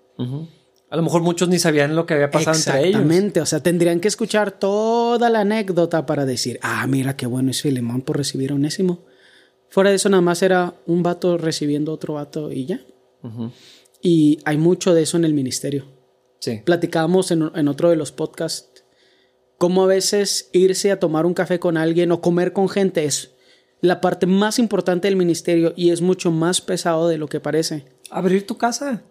A 0.89 0.95
lo 0.97 1.01
mejor 1.03 1.21
muchos 1.21 1.47
ni 1.49 1.57
sabían 1.57 1.95
lo 1.95 2.05
que 2.05 2.13
había 2.13 2.29
pasado 2.29 2.55
entre 2.57 2.79
ellos. 2.79 2.87
Exactamente, 3.01 3.41
o 3.41 3.45
sea, 3.45 3.61
tendrían 3.63 3.99
que 3.99 4.07
escuchar 4.09 4.51
toda 4.51 5.29
la 5.29 5.39
anécdota 5.41 6.05
para 6.05 6.25
decir, 6.25 6.59
ah, 6.61 6.85
mira 6.87 7.15
qué 7.15 7.25
bueno 7.25 7.49
es 7.51 7.61
Filemón 7.61 8.01
por 8.01 8.17
recibir 8.17 8.51
a 8.51 8.55
Onésimo. 8.55 8.99
Fuera 9.69 9.89
de 9.89 9.95
eso 9.95 10.09
nada 10.09 10.21
más 10.21 10.41
era 10.43 10.75
un 10.85 11.01
vato 11.01 11.37
recibiendo 11.37 11.93
otro 11.93 12.15
vato 12.15 12.51
y 12.51 12.65
ya. 12.65 12.81
Y 14.01 14.39
hay 14.45 14.57
mucho 14.57 14.93
de 14.93 15.03
eso 15.03 15.17
en 15.17 15.25
el 15.25 15.33
ministerio. 15.33 15.85
Sí. 16.39 16.61
Platicábamos 16.65 17.31
en, 17.31 17.49
en 17.55 17.67
otro 17.67 17.89
de 17.89 17.95
los 17.95 18.11
podcasts 18.11 18.70
cómo 19.61 19.83
a 19.83 19.85
veces 19.85 20.49
irse 20.53 20.91
a 20.91 20.99
tomar 20.99 21.27
un 21.27 21.35
café 21.35 21.59
con 21.59 21.77
alguien 21.77 22.11
o 22.11 22.19
comer 22.19 22.51
con 22.51 22.67
gente 22.67 23.05
es 23.05 23.35
la 23.79 24.01
parte 24.01 24.25
más 24.25 24.57
importante 24.57 25.07
del 25.07 25.15
ministerio 25.15 25.73
y 25.75 25.91
es 25.91 26.01
mucho 26.01 26.31
más 26.31 26.61
pesado 26.61 27.07
de 27.07 27.19
lo 27.19 27.27
que 27.27 27.39
parece. 27.39 27.85
Abrir 28.09 28.47
tu 28.47 28.57
casa. 28.57 29.03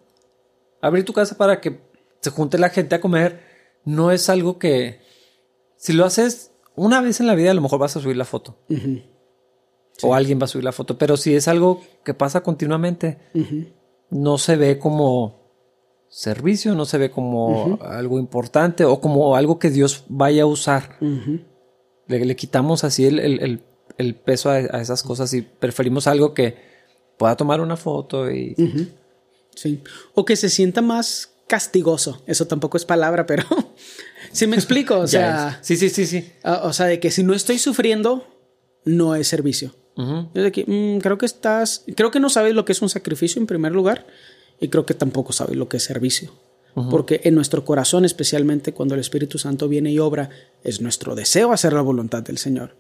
Abrir 0.81 1.05
tu 1.05 1.13
casa 1.13 1.39
para 1.39 1.61
que 1.61 1.81
se 2.21 2.31
junte 2.31 2.59
la 2.59 2.71
gente 2.71 2.97
a 2.97 3.01
comer 3.01 3.45
no 3.85 4.11
es 4.11 4.29
algo 4.29 4.59
que... 4.59 4.99
Si 5.77 5.93
lo 5.93 6.05
haces 6.05 6.51
una 6.75 7.01
vez 7.01 7.21
en 7.21 7.29
la 7.29 7.37
vida, 7.37 7.53
a 7.53 7.55
lo 7.55 7.63
mejor 7.63 7.79
vas 7.79 7.97
a 7.97 8.01
subir 8.01 8.17
la 8.17 8.25
foto. 8.25 8.59
O 10.03 10.17
alguien 10.17 10.41
va 10.41 10.47
a 10.47 10.49
subir 10.49 10.65
la 10.65 10.73
foto. 10.73 10.99
Pero 10.99 11.17
si 11.17 11.33
es 11.33 11.47
algo 11.47 11.81
que 12.05 12.13
pasa 12.13 12.43
continuamente, 12.43 13.19
no 14.11 14.37
se 14.37 14.57
ve 14.57 14.81
como 14.81 15.40
servicio, 16.11 16.75
no 16.75 16.85
se 16.85 16.99
ve 16.99 17.11
como 17.11 17.79
algo 17.83 18.19
importante 18.19 18.85
o 18.85 19.01
como 19.01 19.37
algo 19.37 19.59
que 19.59 19.71
Dios 19.71 20.05
vaya 20.09 20.43
a 20.43 20.47
usar. 20.47 20.99
le, 21.01 22.25
le, 22.25 22.37
quitamos 22.37 22.83
así 22.85 23.07
el, 23.07 23.21
el, 23.21 23.63
el 23.97 24.15
peso 24.17 24.51
a, 24.51 24.55
a, 24.57 24.81
esas 24.81 25.03
cosas 25.05 25.33
y 25.33 25.43
preferimos 25.43 26.09
algo 26.09 26.35
que 26.35 26.57
pueda 27.17 27.37
tomar 27.37 27.61
una 27.61 27.77
foto 27.77 28.31
y... 28.31 28.57
Sí. 29.55 29.83
O 30.15 30.25
que 30.25 30.37
se 30.37 30.49
sienta 30.49 30.81
más 30.83 31.31
castigoso. 31.47 32.23
Eso 32.27 32.47
tampoco 32.47 32.77
es 32.77 32.85
palabra, 32.85 33.27
pero... 33.27 33.45
si 34.33 34.47
me 34.47 34.57
explico, 34.57 34.99
o 34.99 35.07
sea... 35.07 35.59
Sí, 35.63 35.77
sí, 35.77 35.91
sí, 35.91 36.07
sí. 36.07 36.33
Uh, 36.45 36.67
o 36.67 36.73
sea, 36.73 36.87
de 36.87 36.99
que 36.99 37.11
si 37.11 37.23
no 37.23 37.35
estoy 37.35 37.59
sufriendo, 37.59 38.27
no 38.85 39.15
es 39.15 39.29
servicio. 39.29 39.75
De 40.33 40.51
que, 40.51 40.65
mmm, 40.67 40.99
creo 41.01 41.19
que 41.19 41.27
estás... 41.27 41.85
Creo 41.95 42.11
que 42.11 42.21
no 42.21 42.31
sabes 42.31 42.55
lo 42.55 42.65
que 42.65 42.73
es 42.73 42.81
un 42.81 42.89
sacrificio 42.89 43.39
en 43.39 43.47
primer 43.47 43.73
lugar 43.73 44.07
y 44.61 44.69
creo 44.69 44.87
que 44.87 44.95
tampoco 44.95 45.33
sabes 45.33 45.57
lo 45.57 45.69
que 45.69 45.79
es 45.79 45.85
servicio. 45.85 46.33
Uh 46.75 46.83
-huh. 46.83 46.91
Porque 46.91 47.21
en 47.25 47.35
nuestro 47.35 47.65
corazón, 47.65 48.05
especialmente 48.05 48.73
cuando 48.73 48.95
el 48.95 49.01
Espíritu 49.01 49.39
Santo 49.39 49.69
viene 49.69 49.91
y 49.91 49.99
obra, 49.99 50.31
es 50.63 50.81
nuestro 50.81 51.15
deseo 51.15 51.53
hacer 51.53 51.73
la 51.73 51.83
voluntad 51.83 52.23
del 52.23 52.39
Señor. 52.39 52.77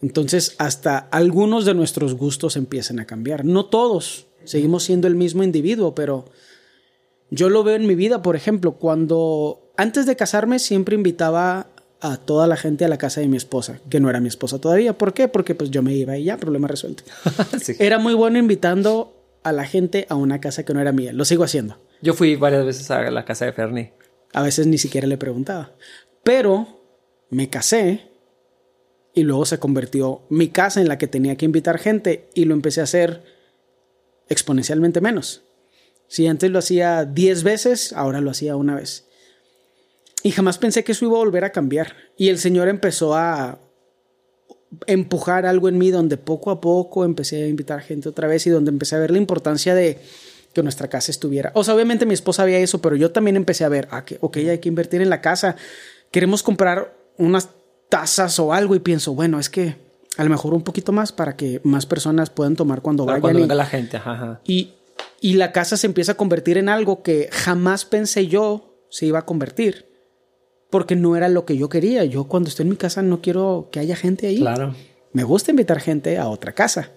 Entonces, 0.00 0.54
hasta 0.58 0.98
algunos 0.98 1.64
de 1.64 1.74
nuestros 1.74 2.14
gustos 2.14 2.56
empiezan 2.56 3.00
a 3.00 3.06
cambiar. 3.06 3.44
No 3.44 3.66
todos, 3.66 4.26
seguimos 4.44 4.84
siendo 4.84 5.08
el 5.08 5.16
mismo 5.16 5.42
individuo, 5.42 5.94
pero 5.94 6.26
yo 7.30 7.48
lo 7.48 7.64
veo 7.64 7.74
en 7.74 7.86
mi 7.86 7.94
vida, 7.94 8.22
por 8.22 8.36
ejemplo, 8.36 8.72
cuando 8.72 9.72
antes 9.76 10.06
de 10.06 10.16
casarme 10.16 10.58
siempre 10.58 10.94
invitaba 10.94 11.68
a 12.00 12.16
toda 12.16 12.46
la 12.46 12.56
gente 12.56 12.84
a 12.84 12.88
la 12.88 12.96
casa 12.96 13.20
de 13.20 13.28
mi 13.28 13.36
esposa, 13.36 13.80
que 13.90 13.98
no 13.98 14.08
era 14.08 14.20
mi 14.20 14.28
esposa 14.28 14.60
todavía. 14.60 14.96
¿Por 14.96 15.12
qué? 15.12 15.26
Porque 15.26 15.56
pues 15.56 15.70
yo 15.70 15.82
me 15.82 15.94
iba 15.94 16.16
y 16.16 16.24
ya, 16.24 16.36
problema 16.36 16.68
resuelto. 16.68 17.02
sí. 17.60 17.74
Era 17.80 17.98
muy 17.98 18.14
bueno 18.14 18.38
invitando 18.38 19.17
a 19.48 19.52
la 19.52 19.64
gente 19.64 20.06
a 20.08 20.14
una 20.14 20.40
casa 20.40 20.64
que 20.64 20.74
no 20.74 20.80
era 20.80 20.92
mía. 20.92 21.12
Lo 21.12 21.24
sigo 21.24 21.44
haciendo. 21.44 21.80
Yo 22.02 22.14
fui 22.14 22.36
varias 22.36 22.64
veces 22.64 22.90
a 22.90 23.10
la 23.10 23.24
casa 23.24 23.44
de 23.44 23.52
Fernie. 23.52 23.92
A 24.32 24.42
veces 24.42 24.66
ni 24.66 24.78
siquiera 24.78 25.06
le 25.06 25.18
preguntaba. 25.18 25.74
Pero 26.22 26.82
me 27.30 27.50
casé 27.50 28.10
y 29.14 29.22
luego 29.22 29.46
se 29.46 29.58
convirtió 29.58 30.22
mi 30.30 30.48
casa 30.48 30.80
en 30.80 30.88
la 30.88 30.98
que 30.98 31.08
tenía 31.08 31.36
que 31.36 31.44
invitar 31.44 31.78
gente 31.78 32.28
y 32.34 32.44
lo 32.44 32.54
empecé 32.54 32.80
a 32.80 32.84
hacer 32.84 33.22
exponencialmente 34.28 35.00
menos. 35.00 35.42
Si 36.06 36.26
antes 36.26 36.50
lo 36.50 36.58
hacía 36.58 37.04
10 37.04 37.42
veces, 37.42 37.92
ahora 37.92 38.20
lo 38.20 38.30
hacía 38.30 38.56
una 38.56 38.74
vez. 38.74 39.06
Y 40.22 40.30
jamás 40.30 40.58
pensé 40.58 40.84
que 40.84 40.92
eso 40.92 41.04
iba 41.04 41.16
a 41.16 41.18
volver 41.18 41.44
a 41.44 41.52
cambiar. 41.52 41.94
Y 42.16 42.28
el 42.28 42.38
Señor 42.38 42.68
empezó 42.68 43.14
a 43.14 43.60
empujar 44.86 45.46
algo 45.46 45.68
en 45.68 45.78
mí 45.78 45.90
donde 45.90 46.16
poco 46.16 46.50
a 46.50 46.60
poco 46.60 47.04
empecé 47.04 47.44
a 47.44 47.48
invitar 47.48 47.80
gente 47.80 48.08
otra 48.08 48.28
vez 48.28 48.46
y 48.46 48.50
donde 48.50 48.70
empecé 48.70 48.96
a 48.96 48.98
ver 48.98 49.10
la 49.10 49.18
importancia 49.18 49.74
de 49.74 49.98
que 50.52 50.62
nuestra 50.62 50.88
casa 50.88 51.10
estuviera. 51.10 51.52
O 51.54 51.64
sea, 51.64 51.74
obviamente 51.74 52.06
mi 52.06 52.14
esposa 52.14 52.42
había 52.42 52.58
eso, 52.58 52.80
pero 52.80 52.96
yo 52.96 53.10
también 53.10 53.36
empecé 53.36 53.64
a 53.64 53.68
ver, 53.68 53.88
ah, 53.90 54.04
que, 54.04 54.18
ok, 54.20 54.36
hay 54.38 54.58
que 54.58 54.68
invertir 54.68 55.00
en 55.00 55.10
la 55.10 55.20
casa. 55.20 55.56
Queremos 56.10 56.42
comprar 56.42 56.94
unas 57.16 57.50
tazas 57.88 58.38
o 58.38 58.52
algo 58.52 58.74
y 58.74 58.80
pienso, 58.80 59.14
bueno, 59.14 59.38
es 59.38 59.48
que 59.50 59.76
a 60.16 60.24
lo 60.24 60.30
mejor 60.30 60.54
un 60.54 60.62
poquito 60.62 60.92
más 60.92 61.12
para 61.12 61.36
que 61.36 61.60
más 61.64 61.86
personas 61.86 62.30
puedan 62.30 62.56
tomar 62.56 62.82
cuando 62.82 63.04
vayan. 63.04 63.20
Cuando 63.20 63.38
y, 63.38 63.42
venga 63.42 63.54
la 63.54 63.66
gente, 63.66 63.96
ajá, 63.96 64.12
ajá. 64.12 64.40
Y, 64.44 64.74
y 65.20 65.34
la 65.34 65.52
casa 65.52 65.76
se 65.76 65.86
empieza 65.86 66.12
a 66.12 66.16
convertir 66.16 66.58
en 66.58 66.68
algo 66.68 67.02
que 67.02 67.28
jamás 67.32 67.84
pensé 67.84 68.26
yo 68.26 68.84
se 68.90 69.06
iba 69.06 69.20
a 69.20 69.24
convertir. 69.24 69.87
Porque 70.70 70.96
no 70.96 71.16
era 71.16 71.28
lo 71.28 71.44
que 71.44 71.56
yo 71.56 71.68
quería. 71.68 72.04
Yo 72.04 72.24
cuando 72.24 72.48
estoy 72.48 72.64
en 72.64 72.70
mi 72.70 72.76
casa 72.76 73.02
no 73.02 73.20
quiero 73.20 73.68
que 73.72 73.80
haya 73.80 73.96
gente 73.96 74.26
ahí. 74.26 74.38
Claro. 74.38 74.74
Me 75.12 75.24
gusta 75.24 75.50
invitar 75.50 75.80
gente 75.80 76.18
a 76.18 76.28
otra 76.28 76.52
casa. 76.52 76.92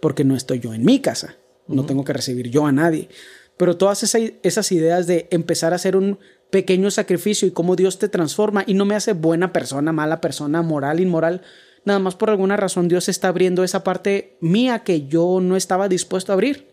Porque 0.00 0.24
no 0.24 0.36
estoy 0.36 0.60
yo 0.60 0.72
en 0.74 0.84
mi 0.84 1.00
casa. 1.00 1.36
Uh 1.66 1.72
-huh. 1.72 1.76
No 1.76 1.86
tengo 1.86 2.04
que 2.04 2.12
recibir 2.12 2.48
yo 2.50 2.66
a 2.66 2.72
nadie. 2.72 3.08
Pero 3.56 3.76
todas 3.76 4.04
esa, 4.04 4.18
esas 4.42 4.70
ideas 4.70 5.06
de 5.06 5.26
empezar 5.30 5.72
a 5.72 5.76
hacer 5.76 5.96
un 5.96 6.18
pequeño 6.50 6.90
sacrificio 6.90 7.46
y 7.46 7.50
cómo 7.50 7.76
Dios 7.76 7.98
te 7.98 8.08
transforma 8.08 8.64
y 8.66 8.74
no 8.74 8.84
me 8.84 8.94
hace 8.94 9.12
buena 9.12 9.52
persona, 9.52 9.92
mala 9.92 10.20
persona, 10.20 10.62
moral, 10.62 11.00
inmoral. 11.00 11.42
Nada 11.84 11.98
más 11.98 12.14
por 12.14 12.30
alguna 12.30 12.56
razón 12.56 12.88
Dios 12.88 13.08
está 13.08 13.28
abriendo 13.28 13.64
esa 13.64 13.84
parte 13.84 14.36
mía 14.40 14.80
que 14.80 15.06
yo 15.06 15.40
no 15.40 15.56
estaba 15.56 15.88
dispuesto 15.88 16.32
a 16.32 16.34
abrir. 16.34 16.68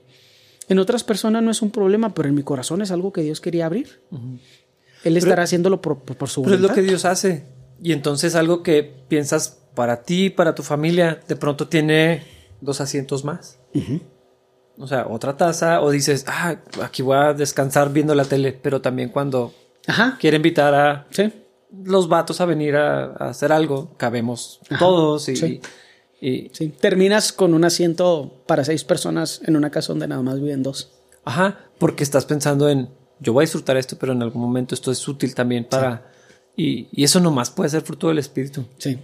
En 0.68 0.80
otras 0.80 1.04
personas 1.04 1.44
no 1.44 1.52
es 1.52 1.62
un 1.62 1.72
problema, 1.72 2.14
pero 2.14 2.28
en 2.30 2.36
mi 2.36 2.44
corazón 2.44 2.82
es 2.82 2.92
algo 2.92 3.14
que 3.14 3.22
Dios 3.22 3.42
quería 3.42 3.66
abrir. 3.66 4.00
Uh 4.12 4.18
-huh. 4.18 4.40
Él 5.06 5.18
estará 5.18 5.36
pero, 5.36 5.44
haciéndolo 5.44 5.82
por, 5.82 6.00
por, 6.00 6.28
su 6.28 6.42
voluntad. 6.42 6.60
Pero 6.60 6.66
es 6.66 6.70
lo 6.70 6.76
que 6.76 6.82
Dios 6.82 7.06
hace. 7.06 7.46
Y 7.82 7.94
entonces 7.94 8.36
algo 8.36 8.64
que 8.64 8.84
piensas 9.08 9.60
para 9.76 10.02
ti, 10.04 10.30
para 10.30 10.56
tu 10.56 10.64
familia, 10.64 11.22
de 11.28 11.36
pronto 11.36 11.68
tiene 11.68 12.24
dos 12.60 12.82
asientos 12.82 13.24
más. 13.24 13.60
Uh 13.74 13.80
-huh. 13.80 14.02
O 14.78 14.88
sea, 14.88 15.08
otra 15.08 15.38
taza, 15.38 15.82
o 15.82 15.92
dices, 15.92 16.26
ah, 16.28 16.56
aquí 16.82 17.02
voy 17.02 17.18
a 17.18 17.34
descansar 17.34 17.94
viendo 17.94 18.14
la 18.16 18.26
tele, 18.26 18.52
pero 18.52 18.82
también 18.82 19.10
cuando 19.10 19.54
Ajá. 19.88 20.18
quiere 20.20 20.38
invitar 20.38 20.74
a 20.74 21.08
sí. 21.12 21.32
los 21.72 22.10
vatos 22.10 22.42
a 22.42 22.46
venir 22.46 22.76
a, 22.76 23.06
a 23.06 23.30
hacer 23.30 23.52
algo, 23.52 23.92
cabemos 23.98 24.60
Ajá. 24.70 24.80
todos 24.80 25.30
y, 25.30 25.36
sí. 25.36 25.62
y, 26.20 26.50
sí. 26.52 26.70
Terminas 26.70 27.32
con 27.32 27.54
un 27.54 27.64
asiento 27.64 28.44
para 28.48 28.66
seis 28.66 28.84
personas 28.84 29.42
en 29.46 29.56
una 29.56 29.70
casa 29.70 29.94
donde 29.94 30.08
nada 30.08 30.24
más 30.24 30.42
viven 30.42 30.64
dos. 30.64 30.92
Ajá, 31.24 31.60
porque 31.78 32.04
estás 32.04 32.26
pensando 32.26 32.68
en 32.68 32.90
yo 33.26 33.34
voy 33.34 33.42
a 33.42 33.46
disfrutar 33.46 33.76
esto, 33.76 33.98
pero 34.00 34.14
en 34.14 34.22
algún 34.22 34.42
momento 34.42 34.76
esto 34.76 34.92
es 34.92 35.06
útil 35.08 35.34
también 35.34 35.66
para... 35.66 36.12
Sí. 36.56 36.88
Y, 36.94 37.02
y, 37.02 37.04
eso 37.04 37.20
nomás 37.20 37.50
puede 37.50 37.70
ser 37.70 37.82
fruto 37.82 38.08
del 38.08 38.20
Espíritu. 38.20 38.64
Sí. 38.78 38.94
sí. 38.94 39.00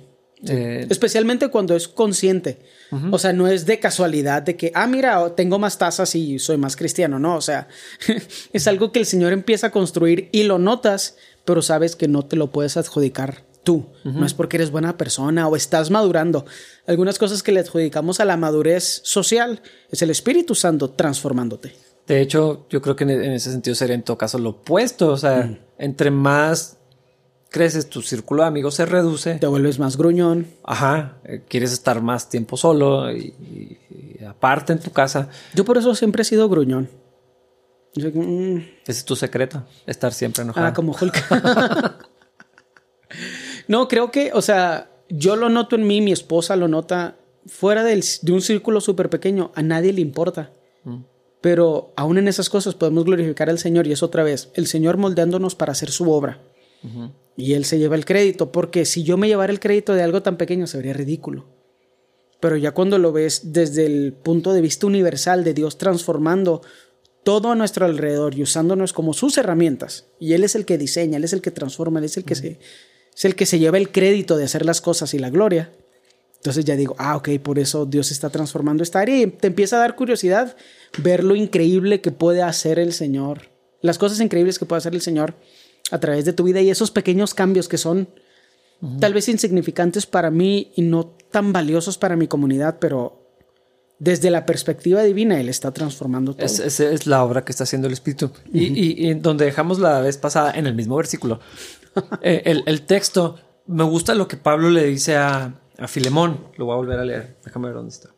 Eh, 0.47 0.87
Especialmente 0.89 1.49
cuando 1.49 1.75
es 1.75 1.87
consciente. 1.87 2.59
Uh 2.91 2.95
-huh. 2.95 3.09
O 3.15 3.19
sea, 3.19 3.33
no 3.33 3.47
es 3.47 3.65
de 3.65 3.79
casualidad 3.79 4.41
de 4.41 4.55
que, 4.55 4.71
ah, 4.73 4.87
mira, 4.87 5.35
tengo 5.35 5.59
más 5.59 5.77
tazas 5.77 6.15
y 6.15 6.39
soy 6.39 6.57
más 6.57 6.75
cristiano. 6.75 7.19
No, 7.19 7.35
o 7.35 7.41
sea, 7.41 7.67
es 8.53 8.67
algo 8.67 8.91
que 8.91 8.99
el 8.99 9.05
Señor 9.05 9.33
empieza 9.33 9.67
a 9.67 9.71
construir 9.71 10.29
y 10.31 10.43
lo 10.43 10.59
notas, 10.59 11.17
pero 11.43 11.61
sabes 11.61 11.95
que 11.95 12.07
no 12.07 12.23
te 12.23 12.37
lo 12.37 12.51
puedes 12.51 12.77
adjudicar 12.77 13.43
tú. 13.63 13.87
Uh 14.05 14.09
-huh. 14.09 14.13
No 14.13 14.25
es 14.25 14.33
porque 14.33 14.57
eres 14.57 14.71
buena 14.71 14.97
persona 14.97 15.47
o 15.47 15.55
estás 15.55 15.89
madurando. 15.89 16.45
Algunas 16.87 17.19
cosas 17.19 17.43
que 17.43 17.51
le 17.51 17.59
adjudicamos 17.59 18.19
a 18.19 18.25
la 18.25 18.37
madurez 18.37 19.01
social 19.03 19.61
es 19.91 20.01
el 20.01 20.09
Espíritu 20.09 20.55
Santo 20.55 20.91
transformándote. 20.91 21.73
De 22.11 22.19
hecho, 22.19 22.65
yo 22.69 22.81
creo 22.81 22.97
que 22.97 23.05
en 23.05 23.31
ese 23.31 23.53
sentido 23.53 23.73
sería 23.73 23.95
en 23.95 24.03
todo 24.03 24.17
caso 24.17 24.37
lo 24.37 24.49
opuesto. 24.49 25.07
O 25.13 25.17
sea, 25.17 25.43
mm. 25.43 25.57
entre 25.77 26.11
más 26.11 26.77
creces, 27.49 27.89
tu 27.89 28.01
círculo 28.01 28.41
de 28.41 28.49
amigos 28.49 28.75
se 28.75 28.85
reduce. 28.85 29.35
Te 29.35 29.47
vuelves 29.47 29.79
más 29.79 29.95
gruñón. 29.95 30.47
Ajá. 30.65 31.19
Eh, 31.23 31.43
quieres 31.47 31.71
estar 31.71 32.01
más 32.01 32.27
tiempo 32.27 32.57
solo 32.57 33.09
y, 33.13 33.33
y, 33.39 34.17
y, 34.19 34.25
aparte 34.25 34.73
en 34.73 34.79
tu 34.79 34.91
casa. 34.91 35.29
Yo 35.55 35.63
por 35.63 35.77
eso 35.77 35.95
siempre 35.95 36.23
he 36.23 36.25
sido 36.25 36.49
gruñón. 36.49 36.89
Yo, 37.93 38.09
mm. 38.13 38.57
Ese 38.57 38.91
es 38.91 39.05
tu 39.05 39.15
secreto, 39.15 39.63
estar 39.87 40.11
siempre 40.11 40.43
enojado. 40.43 40.67
Ah, 40.67 40.73
como 40.73 40.91
Hulk. 40.91 41.15
no, 43.69 43.87
creo 43.87 44.11
que, 44.11 44.31
o 44.33 44.41
sea, 44.41 44.91
yo 45.07 45.37
lo 45.37 45.47
noto 45.47 45.77
en 45.77 45.87
mí, 45.87 46.01
mi 46.01 46.11
esposa 46.11 46.57
lo 46.57 46.67
nota. 46.67 47.15
Fuera 47.45 47.85
del, 47.85 48.03
de 48.21 48.33
un 48.33 48.41
círculo 48.41 48.81
súper 48.81 49.09
pequeño, 49.09 49.53
a 49.55 49.61
nadie 49.61 49.93
le 49.93 50.01
importa. 50.01 50.51
Pero 51.41 51.91
aún 51.95 52.17
en 52.17 52.27
esas 52.27 52.49
cosas 52.49 52.75
podemos 52.75 53.03
glorificar 53.03 53.49
al 53.49 53.57
Señor 53.59 53.87
y 53.87 53.91
es 53.91 54.03
otra 54.03 54.23
vez 54.23 54.49
el 54.53 54.67
Señor 54.67 54.97
moldeándonos 54.97 55.55
para 55.55 55.71
hacer 55.71 55.89
su 55.89 56.11
obra. 56.11 56.39
Uh 56.83 56.87
-huh. 56.87 57.11
Y 57.35 57.53
Él 57.53 57.65
se 57.65 57.79
lleva 57.79 57.95
el 57.95 58.05
crédito, 58.05 58.51
porque 58.51 58.85
si 58.85 59.03
yo 59.03 59.17
me 59.17 59.27
llevara 59.27 59.51
el 59.51 59.59
crédito 59.59 59.93
de 59.93 60.03
algo 60.03 60.21
tan 60.21 60.37
pequeño 60.37 60.67
se 60.67 60.77
vería 60.77 60.93
ridículo. 60.93 61.45
Pero 62.39 62.57
ya 62.57 62.71
cuando 62.71 62.97
lo 62.97 63.11
ves 63.11 63.53
desde 63.53 63.85
el 63.85 64.13
punto 64.13 64.53
de 64.53 64.61
vista 64.61 64.87
universal 64.87 65.43
de 65.43 65.53
Dios 65.53 65.77
transformando 65.77 66.61
todo 67.23 67.51
a 67.51 67.55
nuestro 67.55 67.85
alrededor 67.85 68.35
y 68.35 68.41
usándonos 68.43 68.93
como 68.93 69.13
sus 69.13 69.37
herramientas, 69.37 70.05
y 70.19 70.33
Él 70.33 70.43
es 70.43 70.55
el 70.55 70.65
que 70.65 70.77
diseña, 70.77 71.17
Él 71.17 71.23
es 71.23 71.33
el 71.33 71.41
que 71.41 71.51
transforma, 71.51 71.99
Él 71.99 72.05
es 72.05 72.17
el 72.17 72.23
que, 72.23 72.33
uh 72.33 72.37
-huh. 72.37 72.41
se, 72.41 72.59
es 73.15 73.25
el 73.25 73.35
que 73.35 73.45
se 73.45 73.59
lleva 73.59 73.77
el 73.77 73.91
crédito 73.91 74.37
de 74.37 74.45
hacer 74.45 74.65
las 74.65 74.81
cosas 74.81 75.13
y 75.13 75.19
la 75.19 75.29
gloria, 75.29 75.71
Entonces 76.37 76.65
ya 76.65 76.75
digo, 76.75 76.95
ah, 76.97 77.17
ok, 77.17 77.29
por 77.43 77.59
eso 77.59 77.85
Dios 77.85 78.09
está 78.09 78.31
transformando 78.31 78.81
esta 78.81 78.99
área 78.99 79.15
y 79.21 79.27
te 79.27 79.45
empieza 79.45 79.75
a 79.75 79.79
dar 79.79 79.95
curiosidad 79.95 80.55
ver 80.97 81.23
lo 81.23 81.35
increíble 81.35 82.01
que 82.01 82.11
puede 82.11 82.41
hacer 82.41 82.79
el 82.79 82.93
Señor, 82.93 83.49
las 83.81 83.97
cosas 83.97 84.19
increíbles 84.19 84.59
que 84.59 84.65
puede 84.65 84.79
hacer 84.79 84.93
el 84.93 85.01
Señor 85.01 85.35
a 85.91 85.99
través 85.99 86.25
de 86.25 86.33
tu 86.33 86.43
vida 86.43 86.61
y 86.61 86.69
esos 86.69 86.91
pequeños 86.91 87.33
cambios 87.33 87.67
que 87.67 87.77
son 87.77 88.09
tal 88.99 89.13
vez 89.13 89.29
insignificantes 89.29 90.07
para 90.07 90.31
mí 90.31 90.71
y 90.75 90.81
no 90.81 91.15
tan 91.29 91.53
valiosos 91.53 91.97
para 91.97 92.15
mi 92.15 92.27
comunidad, 92.27 92.77
pero 92.79 93.21
desde 93.99 94.31
la 94.31 94.47
perspectiva 94.47 95.03
divina 95.03 95.39
Él 95.39 95.49
está 95.49 95.71
transformando 95.71 96.33
todo. 96.33 96.45
Esa 96.45 96.65
es, 96.65 96.79
es, 96.79 97.05
la 97.05 97.23
obra 97.23 97.45
que 97.45 97.51
está 97.51 97.65
haciendo 97.65 97.87
el 97.87 97.93
Espíritu. 97.93 98.31
y, 98.51 98.65
y, 98.65 99.09
y, 99.09 99.13
donde 99.13 99.45
dejamos 99.45 99.77
la 99.77 100.01
vez 100.01 100.17
pasada, 100.17 100.51
en 100.53 100.65
el 100.65 100.73
mismo 100.73 100.95
versículo, 100.95 101.39
eh, 102.23 102.41
el, 102.45 102.63
el 102.65 102.81
texto, 102.81 103.39
me 103.67 103.83
gusta 103.83 104.15
lo 104.15 104.27
que 104.27 104.37
Pablo 104.37 104.71
le 104.71 104.85
dice 104.85 105.15
a, 105.15 105.61
a 105.77 105.87
Filemón. 105.87 106.47
Lo 106.57 106.65
voy 106.65 106.73
a 106.73 106.77
volver 106.77 106.99
a 106.99 107.05
leer. 107.05 107.37
Déjame 107.45 107.67
ver 107.67 107.75
dónde 107.75 107.93
está. 107.93 108.09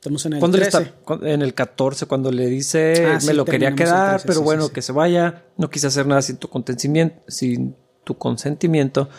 Estamos 0.00 0.24
en 0.24 0.32
el 0.32 0.38
¿Cuándo 0.38 0.56
13. 0.56 0.78
Está, 0.78 1.28
en 1.28 1.42
el 1.42 1.52
14, 1.52 2.06
cuando 2.06 2.32
le 2.32 2.46
dice, 2.46 3.04
Ah, 3.06 3.14
me 3.16 3.20
sí, 3.20 3.32
lo 3.34 3.44
quería 3.44 3.74
quedar, 3.74 4.12
13, 4.22 4.26
pero 4.26 4.38
sí, 4.38 4.44
bueno, 4.44 4.66
sí, 4.68 4.72
que 4.72 4.80
se 4.80 4.92
vaya. 4.92 5.44
No 5.58 5.68
quise 5.68 5.88
hacer 5.88 6.06
nada 6.06 6.22
sin 6.22 6.38
tu 6.38 6.48
consentimiento, 6.48 7.22
sin 7.28 7.76
tu 8.04 8.16
consentimiento. 8.16 9.10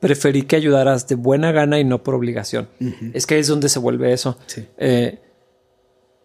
Preferí 0.00 0.42
que 0.42 0.56
ayudaras 0.56 1.06
de 1.06 1.14
buena 1.14 1.52
gana 1.52 1.78
y 1.78 1.84
no 1.84 2.02
por 2.02 2.16
obligación. 2.16 2.68
Es 3.14 3.26
que 3.26 3.34
ahí 3.34 3.40
es 3.42 3.46
donde 3.46 3.68
se 3.68 3.78
vuelve 3.78 4.12
eso. 4.12 4.36
Eh, 4.76 5.20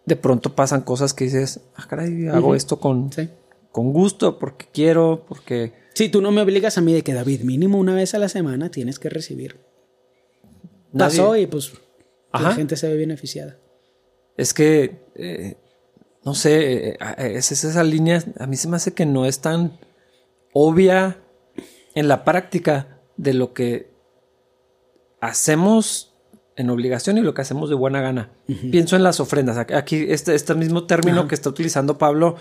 de 0.06 0.16
pronto 0.16 0.56
pasan 0.56 0.80
cosas 0.82 1.14
que 1.14 1.24
dices, 1.26 1.60
ah, 1.76 1.86
caray, 1.88 2.26
hago 2.26 2.56
esto 2.56 2.80
con, 2.80 3.10
con 3.70 3.92
gusto, 3.92 4.40
porque 4.40 4.66
quiero, 4.72 5.24
porque... 5.28 5.72
Sí, 5.94 6.08
tú 6.08 6.20
no 6.20 6.32
me 6.32 6.40
obligas 6.40 6.78
a 6.78 6.80
mí 6.80 6.92
de 6.92 7.02
que 7.02 7.14
David, 7.14 7.42
mínimo 7.42 7.78
una 7.78 7.94
vez 7.94 8.12
a 8.14 8.18
la 8.18 8.28
semana 8.28 8.72
tienes 8.72 8.98
que 8.98 9.08
recibir. 9.08 9.60
Nadie- 10.92 11.18
Pasó 11.18 11.36
y 11.36 11.46
pues 11.46 11.72
Ajá. 12.32 12.48
la 12.48 12.54
gente 12.56 12.76
se 12.76 12.88
ve 12.88 12.96
beneficiada. 12.96 13.58
Es 14.36 14.52
que, 14.54 15.04
eh, 15.14 15.56
no 16.24 16.34
sé, 16.34 16.90
eh, 16.90 16.96
es, 17.18 17.52
es 17.52 17.64
esa 17.64 17.84
línea, 17.84 18.22
a 18.38 18.46
mí 18.46 18.56
se 18.56 18.68
me 18.68 18.76
hace 18.76 18.92
que 18.94 19.06
no 19.06 19.26
es 19.26 19.40
tan 19.40 19.78
obvia 20.52 21.18
en 21.94 22.08
la 22.08 22.24
práctica 22.24 23.00
de 23.16 23.34
lo 23.34 23.52
que 23.52 23.92
hacemos 25.20 26.12
en 26.56 26.70
obligación 26.70 27.18
y 27.18 27.20
lo 27.20 27.34
que 27.34 27.42
hacemos 27.42 27.68
de 27.68 27.74
buena 27.74 28.00
gana. 28.00 28.30
Pienso 28.70 28.96
en 28.96 29.02
las 29.02 29.18
ofrendas. 29.20 29.56
Aquí- 29.58 30.06
este, 30.08 30.34
este 30.34 30.54
mismo 30.54 30.84
término 30.86 31.26
que 31.28 31.34
está 31.34 31.48
utilizando 31.50 31.98
Pablo 31.98 32.36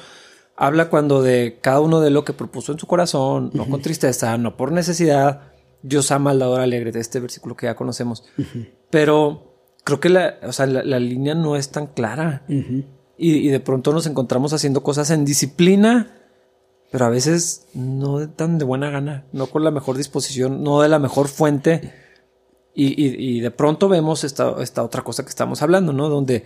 habla 0.56 0.90
cuando 0.90 1.24
de 1.24 1.58
cada 1.62 1.80
uno 1.80 2.00
de 2.00 2.12
lo 2.12 2.24
que 2.24 2.34
propuso 2.34 2.72
en 2.72 2.80
su 2.80 2.86
corazón, 2.86 3.50
no 3.54 3.68
con 3.68 3.82
tristeza, 3.82 4.38
no 4.38 4.56
por 4.56 4.72
necesidad. 4.72 5.52
Dios 5.82 6.12
ama 6.12 6.32
al 6.32 6.40
dador 6.40 6.62
alegre 6.62 6.92
de 6.92 7.00
este 7.00 7.20
versículo 7.20 7.56
que 7.58 7.66
ya 7.66 7.76
conocemos. 7.76 8.24
Pero 8.92 9.53
creo 9.84 10.00
que 10.00 10.10
la, 10.10 10.36
o 10.44 10.52
sea, 10.54 10.66
la, 10.66 10.84
la 10.84 11.00
línea 11.00 11.36
no 11.36 11.56
es 11.56 11.70
tan 11.70 11.88
clara. 11.88 12.44
Ujú. 12.50 12.84
Y, 13.18 13.34
y 13.36 13.50
de 13.50 13.60
pronto 13.60 13.94
nos 13.94 14.06
encontramos 14.08 14.54
haciendo 14.54 14.82
cosas 14.84 15.10
en 15.12 15.24
disciplina, 15.26 16.18
pero 16.92 17.06
a 17.06 17.10
veces 17.10 17.68
no 17.74 18.28
tan 18.30 18.58
de 18.58 18.66
buena 18.66 18.90
gana, 18.90 19.26
no 19.32 19.48
con 19.48 19.64
la 19.64 19.72
mejor 19.72 19.98
disposición, 19.98 20.64
no 20.64 20.82
de 20.82 20.90
la 20.90 21.00
mejor 21.00 21.28
fuente. 21.28 21.94
Y, 22.76 22.88
y- 23.02 23.38
y 23.38 23.40
de 23.42 23.52
pronto 23.52 23.88
vemos 23.88 24.24
esta, 24.24 24.56
esta 24.62 24.84
otra 24.84 25.04
cosa 25.04 25.24
que 25.24 25.30
estamos 25.30 25.62
hablando, 25.62 25.94
¿no? 25.94 26.10
Donde, 26.10 26.44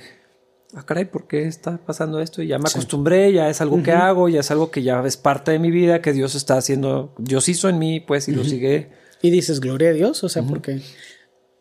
ah, 0.73 0.86
caray, 0.86 1.06
¿por 1.06 1.26
qué 1.28 1.43
está 1.47 1.78
pasando 1.78 2.19
esto? 2.19 2.41
Y 2.41 2.47
ya 2.47 2.60
me 2.60 2.67
Sí. 2.67 2.78
acostumbré, 2.78 3.32
ya 3.32 3.50
es 3.50 3.62
algo 3.62 3.82
que 3.82 3.91
hago, 3.93 4.28
ya 4.28 4.41
es 4.41 4.52
algo 4.52 4.69
que 4.69 4.84
ya 4.84 5.02
es 5.06 5.15
parte 5.15 5.52
de 5.52 5.60
mi 5.60 5.71
vida, 5.71 6.02
que 6.02 6.12
Dios 6.12 6.36
está 6.36 6.58
haciendo, 6.58 7.13
Dios 7.17 7.47
hizo 7.47 7.69
en 7.69 7.80
mí, 7.80 8.02
pues, 8.02 8.28
y 8.28 8.34
lo 8.34 8.43
sigue. 8.43 8.89
Y 9.21 9.30
dices, 9.30 9.62
gloria 9.62 9.89
a 9.89 9.93
Dios, 9.93 10.21
o 10.26 10.30
sea, 10.30 10.43
porque, 10.43 10.82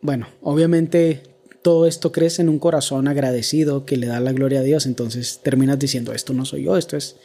bueno, 0.01 0.27
obviamente 0.41 1.23
todo 1.67 1.85
esto 1.85 2.13
crece 2.13 2.41
en 2.41 2.47
un 2.47 2.59
corazón 2.59 3.09
agradecido 3.09 3.83
que 3.83 3.97
le 3.97 4.07
da 4.07 4.21
la 4.21 4.31
gloria 4.31 4.61
a 4.61 4.63
Dios, 4.63 4.85
entonces 4.85 5.41
terminas 5.43 5.77
diciendo, 5.77 6.13
esto 6.13 6.31
no 6.31 6.45
soy 6.45 6.63
yo, 6.63 6.77
esto 6.77 6.95
es 6.95 7.17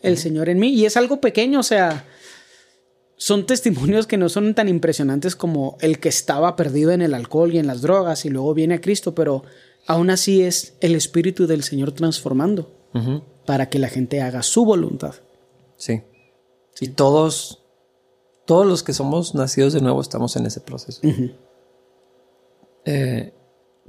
el 0.00 0.16
Señor 0.16 0.48
en 0.48 0.58
mí. 0.58 0.70
Y 0.70 0.86
es 0.86 0.96
algo 0.96 1.20
pequeño, 1.20 1.60
o 1.60 1.62
sea, 1.62 2.06
son 3.18 3.44
testimonios 3.44 4.06
que 4.06 4.16
no 4.16 4.30
son 4.30 4.54
tan 4.54 4.70
impresionantes 4.70 5.36
como 5.36 5.76
el 5.82 5.98
que 5.98 6.08
estaba 6.08 6.56
perdido 6.56 6.92
en 6.92 7.02
el 7.02 7.12
alcohol 7.12 7.52
y 7.52 7.58
en 7.58 7.66
las 7.66 7.82
drogas 7.82 8.24
y 8.24 8.30
luego 8.30 8.54
viene 8.54 8.76
a 8.76 8.80
Cristo, 8.80 9.14
pero 9.14 9.42
aún 9.86 10.08
así 10.08 10.40
es 10.40 10.78
el 10.80 10.94
Espíritu 10.94 11.46
del 11.46 11.62
Señor 11.62 11.92
transformando 11.92 12.72
para 13.44 13.68
que 13.68 13.78
la 13.78 13.90
gente 13.90 14.22
haga 14.22 14.42
su 14.42 14.64
voluntad. 14.64 15.16
Sí. 15.76 16.00
Y 16.80 16.88
todos, 16.88 17.66
todos 18.46 18.66
los 18.66 18.82
que 18.82 18.94
somos 18.94 19.34
nacidos 19.34 19.74
de 19.74 19.82
nuevo 19.82 20.00
estamos 20.00 20.36
en 20.36 20.46
ese 20.46 20.62
proceso. 20.62 21.02
Eh, 22.86 23.34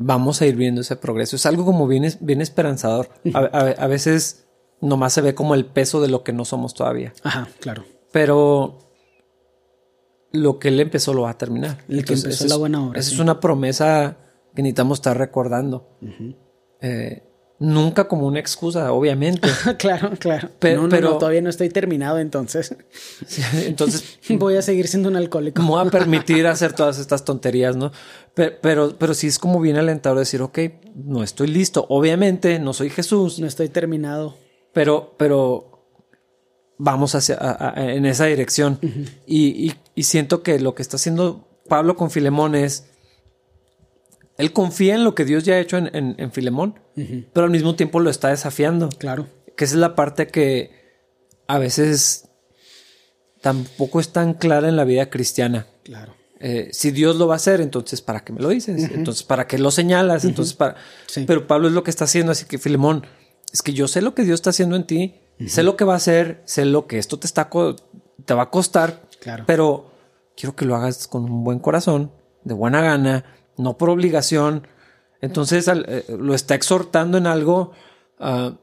vamos 0.03 0.41
a 0.41 0.45
ir 0.45 0.55
viendo 0.55 0.81
ese 0.81 0.95
progreso. 0.95 1.35
Es 1.35 1.45
algo 1.45 1.65
como 1.65 1.87
bien, 1.87 2.11
bien 2.19 2.41
esperanzador. 2.41 3.09
A, 3.33 3.39
a- 3.39 3.75
a 3.83 3.87
veces 3.87 4.47
nomás 4.81 5.13
se 5.13 5.21
ve 5.21 5.33
como 5.35 5.55
el 5.55 5.65
peso 5.65 6.01
de 6.01 6.07
lo 6.09 6.23
que 6.23 6.33
no 6.33 6.45
somos 6.45 6.73
todavía. 6.73 7.13
Ajá, 7.23 7.47
claro. 7.59 7.83
Pero 8.11 8.79
lo 10.31 10.59
que 10.59 10.69
él 10.69 10.79
empezó 10.79 11.13
lo 11.13 11.23
va 11.23 11.31
a 11.31 11.37
terminar. 11.37 11.77
El 11.89 12.05
que 12.05 12.13
empezó 12.13 12.47
la 12.47 12.55
buena 12.55 12.85
obra, 12.85 12.99
Esa 12.99 13.09
sí. 13.09 13.15
es 13.15 13.21
una 13.21 13.39
promesa 13.39 14.17
que 14.55 14.61
necesitamos 14.61 14.99
estar 14.99 15.17
recordando. 15.17 15.97
Eh, 16.81 17.23
nunca 17.59 18.07
como 18.07 18.25
una 18.27 18.39
excusa, 18.39 18.91
obviamente. 18.93 19.47
claro, 19.77 20.11
claro. 20.17 20.49
Pe- 20.59 20.75
no, 20.75 20.83
no, 20.83 20.89
pero- 20.89 21.09
no, 21.11 21.17
todavía 21.17 21.41
no 21.41 21.49
estoy 21.49 21.69
terminado, 21.69 22.17
entonces 22.19 22.75
Entonces, 23.65 24.03
voy 24.29 24.55
a 24.55 24.61
seguir 24.61 24.87
siendo 24.87 25.09
un 25.09 25.15
alcohólico. 25.17 25.61
me 25.61 25.67
voy 25.69 25.85
a 25.85 25.89
permitir 25.91 26.47
hacer 26.47 26.73
todas 26.73 26.97
estas 26.97 27.23
tonterías, 27.25 27.75
¿no? 27.75 27.91
Pe- 28.33 28.51
Pero, 28.51 28.95
pero, 28.97 29.13
sí 29.13 29.27
es 29.27 29.37
como 29.39 29.59
bien 29.59 29.77
alentador 29.77 30.17
decir, 30.19 30.41
ok, 30.41 30.59
no 30.95 31.21
estoy 31.23 31.47
listo. 31.47 31.85
Obviamente 31.89 32.59
no 32.59 32.73
soy 32.73 32.89
Jesús, 32.89 33.39
No 33.39 33.47
estoy 33.47 33.69
terminado. 33.69 34.37
pero, 34.73 35.15
pero 35.17 35.67
vamos 36.77 37.13
hacia, 37.15 37.35
a- 37.35 37.73
a- 37.79 37.91
en 37.93 38.05
esa 38.05 38.25
dirección. 38.25 38.79
y, 39.27 39.67
y- 39.69 39.73
y 39.95 40.03
siento 40.03 40.43
que 40.43 40.59
lo 40.59 40.73
que 40.75 40.81
está 40.81 40.95
haciendo 40.95 41.47
Pablo 41.67 41.95
con 41.95 42.09
Filemón 42.09 42.55
es, 42.55 42.87
él 44.37 44.53
confía 44.53 44.95
en 44.95 45.03
lo 45.03 45.13
que 45.13 45.25
Dios 45.25 45.43
ya 45.43 45.55
ha 45.55 45.59
hecho 45.59 45.77
en, 45.77 45.93
en- 45.95 46.15
en 46.17 46.31
Filemón, 46.31 46.79
pero 47.33 47.45
al 47.45 47.51
mismo 47.51 47.75
tiempo 47.75 47.99
lo 47.99 48.09
está 48.09 48.29
desafiando 48.29 48.89
Claro. 48.89 49.27
que 49.55 49.65
esa 49.65 49.75
es 49.75 49.79
la 49.79 49.95
parte 49.95 50.27
que 50.27 50.71
a 51.47 51.59
veces 51.59 52.29
tampoco 53.41 53.99
es 53.99 54.09
tan 54.09 54.33
clara 54.35 54.69
en 54.69 54.75
la 54.77 54.83
vida 54.85 55.09
cristiana. 55.09 55.67
Claro. 55.83 56.13
Eh, 56.43 56.69
si 56.71 56.91
Dios 56.91 57.17
lo 57.17 57.27
va 57.27 57.35
a 57.35 57.37
hacer, 57.37 57.61
entonces 57.61 58.01
¿para 58.01 58.23
qué 58.23 58.33
me 58.33 58.41
lo 58.41 58.49
dices? 58.49 58.89
Entonces 58.91 59.23
¿para 59.23 59.45
qué 59.47 59.57
lo 59.59 59.69
señalas? 59.71 60.25
Entonces 60.25 60.53
para... 60.55 60.75
Sí. 61.07 61.25
Pero 61.27 61.45
Pablo 61.47 61.67
es 61.67 61.73
lo 61.73 61.83
que 61.83 61.91
está 61.91 62.05
haciendo, 62.05 62.31
así 62.31 62.45
que 62.45 62.57
Filemón, 62.57 63.05
es 63.53 63.61
que 63.61 63.73
yo 63.73 63.87
sé 63.87 64.01
lo 64.01 64.15
que 64.15 64.23
Dios 64.23 64.35
está 64.35 64.49
haciendo 64.49 64.75
en 64.75 64.85
ti, 64.87 65.15
sé 65.47 65.61
lo 65.63 65.75
que 65.77 65.83
va 65.85 65.93
a 65.93 65.97
hacer, 65.97 66.41
sé 66.45 66.65
lo 66.65 66.87
que 66.87 66.97
esto 66.97 67.19
te 67.19 67.27
está 67.27 67.49
te 68.25 68.33
va 68.33 68.43
a 68.43 68.49
costar, 68.49 69.03
Claro. 69.19 69.43
pero 69.45 69.91
quiero 70.35 70.55
que 70.55 70.65
lo 70.65 70.75
hagas 70.75 71.07
con 71.07 71.25
un 71.25 71.43
buen 71.43 71.59
corazón, 71.59 72.11
de 72.43 72.53
buena 72.55 72.81
gana, 72.81 73.23
no 73.57 73.77
por 73.77 73.89
obligación. 73.91 74.65
Entonces 75.21 75.67
al- 75.67 75.85
eh, 75.87 76.05
lo 76.17 76.33
está 76.33 76.55
exhortando 76.55 77.17
en 77.19 77.27
algo 77.27 77.71
ah, 78.19 78.53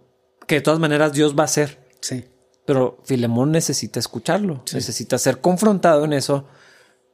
que 0.48 0.56
de 0.56 0.60
todas 0.62 0.80
maneras 0.80 1.12
Dios 1.12 1.36
va 1.38 1.42
a 1.42 1.44
hacer. 1.44 1.78
Sí. 2.00 2.24
Pero 2.64 2.98
Filemón 3.04 3.52
necesita 3.52 3.98
escucharlo, 4.00 4.62
necesita 4.74 5.16
ser 5.18 5.40
confrontado 5.40 6.04
en 6.04 6.12
eso, 6.12 6.46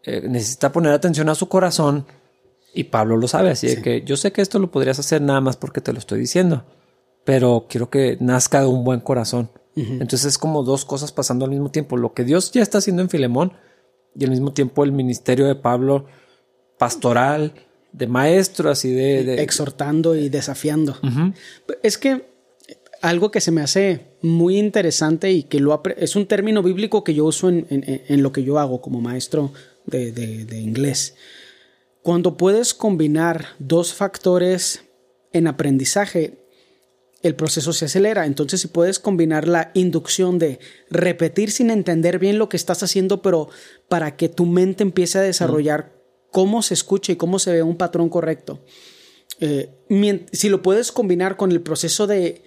eh, 0.04 0.22
necesita 0.28 0.70
poner 0.72 0.92
atención 0.92 1.28
a 1.28 1.34
su 1.34 1.48
corazón 1.48 2.06
y 2.72 2.84
Pablo 2.84 3.16
lo 3.16 3.28
sabe, 3.28 3.50
así 3.50 3.66
de 3.68 3.82
que 3.82 4.02
yo 4.04 4.16
sé 4.16 4.32
que 4.32 4.42
esto 4.42 4.58
lo 4.58 4.70
podrías 4.70 4.98
hacer 4.98 5.20
nada 5.22 5.40
más 5.40 5.56
porque 5.56 5.80
te 5.80 5.92
lo 5.92 5.98
estoy 5.98 6.18
diciendo, 6.18 6.64
pero 7.24 7.66
quiero 7.68 7.88
que 7.90 8.16
nazca 8.20 8.60
de 8.60 8.66
un 8.66 8.84
buen 8.84 9.00
corazón. 9.00 9.50
Entonces 9.76 10.24
es 10.24 10.38
como 10.38 10.62
dos 10.62 10.84
cosas 10.84 11.10
pasando 11.10 11.44
al 11.44 11.50
mismo 11.50 11.70
tiempo, 11.70 11.96
lo 11.96 12.14
que 12.14 12.22
Dios 12.24 12.52
ya 12.52 12.62
está 12.62 12.78
haciendo 12.78 13.02
en 13.02 13.10
Filemón 13.10 13.52
y 14.14 14.24
al 14.24 14.30
mismo 14.30 14.52
tiempo 14.52 14.84
el 14.84 14.92
ministerio 14.92 15.46
de 15.46 15.54
Pablo 15.56 16.06
pastoral, 16.78 17.52
de 17.92 18.06
maestro, 18.06 18.70
así 18.70 18.92
de... 18.92 19.24
de- 19.24 19.42
Exhortando 19.42 20.14
y 20.16 20.28
desafiando. 20.28 20.96
Es 21.82 21.98
que 21.98 22.26
algo 23.02 23.30
que 23.30 23.40
se 23.40 23.50
me 23.50 23.60
hace 23.60 24.16
muy 24.22 24.58
interesante 24.58 25.30
y 25.30 25.42
que 25.44 25.60
lo 25.60 25.80
es 25.96 26.16
un 26.16 26.26
término 26.26 26.62
bíblico 26.62 27.04
que 27.04 27.14
yo 27.14 27.24
uso 27.26 27.48
en, 27.48 27.66
en- 27.70 28.02
en 28.08 28.22
lo 28.22 28.32
que 28.32 28.42
yo 28.42 28.58
hago 28.58 28.80
como 28.80 29.00
maestro 29.00 29.52
de, 29.86 30.12
de- 30.12 30.44
de 30.44 30.58
inglés. 30.60 31.14
Cuando 32.02 32.36
puedes 32.36 32.74
combinar 32.74 33.46
dos 33.58 33.94
factores 33.94 34.84
en 35.32 35.46
aprendizaje, 35.46 36.38
el 37.22 37.34
proceso 37.34 37.72
se 37.72 37.86
acelera. 37.86 38.26
Entonces, 38.26 38.60
si 38.60 38.68
puedes 38.68 38.98
combinar 38.98 39.48
la 39.48 39.70
inducción 39.72 40.38
de 40.38 40.58
repetir 40.90 41.50
sin 41.50 41.70
entender 41.70 42.18
bien 42.18 42.38
lo 42.38 42.50
que 42.50 42.58
estás 42.58 42.82
haciendo, 42.82 43.22
pero 43.22 43.48
para 43.88 44.16
que 44.16 44.28
tu 44.28 44.44
mente 44.44 44.82
empiece 44.82 45.18
a 45.18 45.22
desarrollar 45.22 45.94
cómo 46.30 46.60
se 46.62 46.74
escucha 46.74 47.12
y 47.12 47.16
cómo 47.16 47.38
se 47.38 47.52
ve 47.52 47.62
un 47.62 47.78
patrón 47.78 48.10
correcto. 48.10 48.62
Eh, 49.40 49.70
si 50.32 50.48
lo 50.50 50.60
puedes 50.60 50.92
combinar 50.92 51.36
con 51.38 51.50
el 51.50 51.62
proceso 51.62 52.06
de 52.06 52.42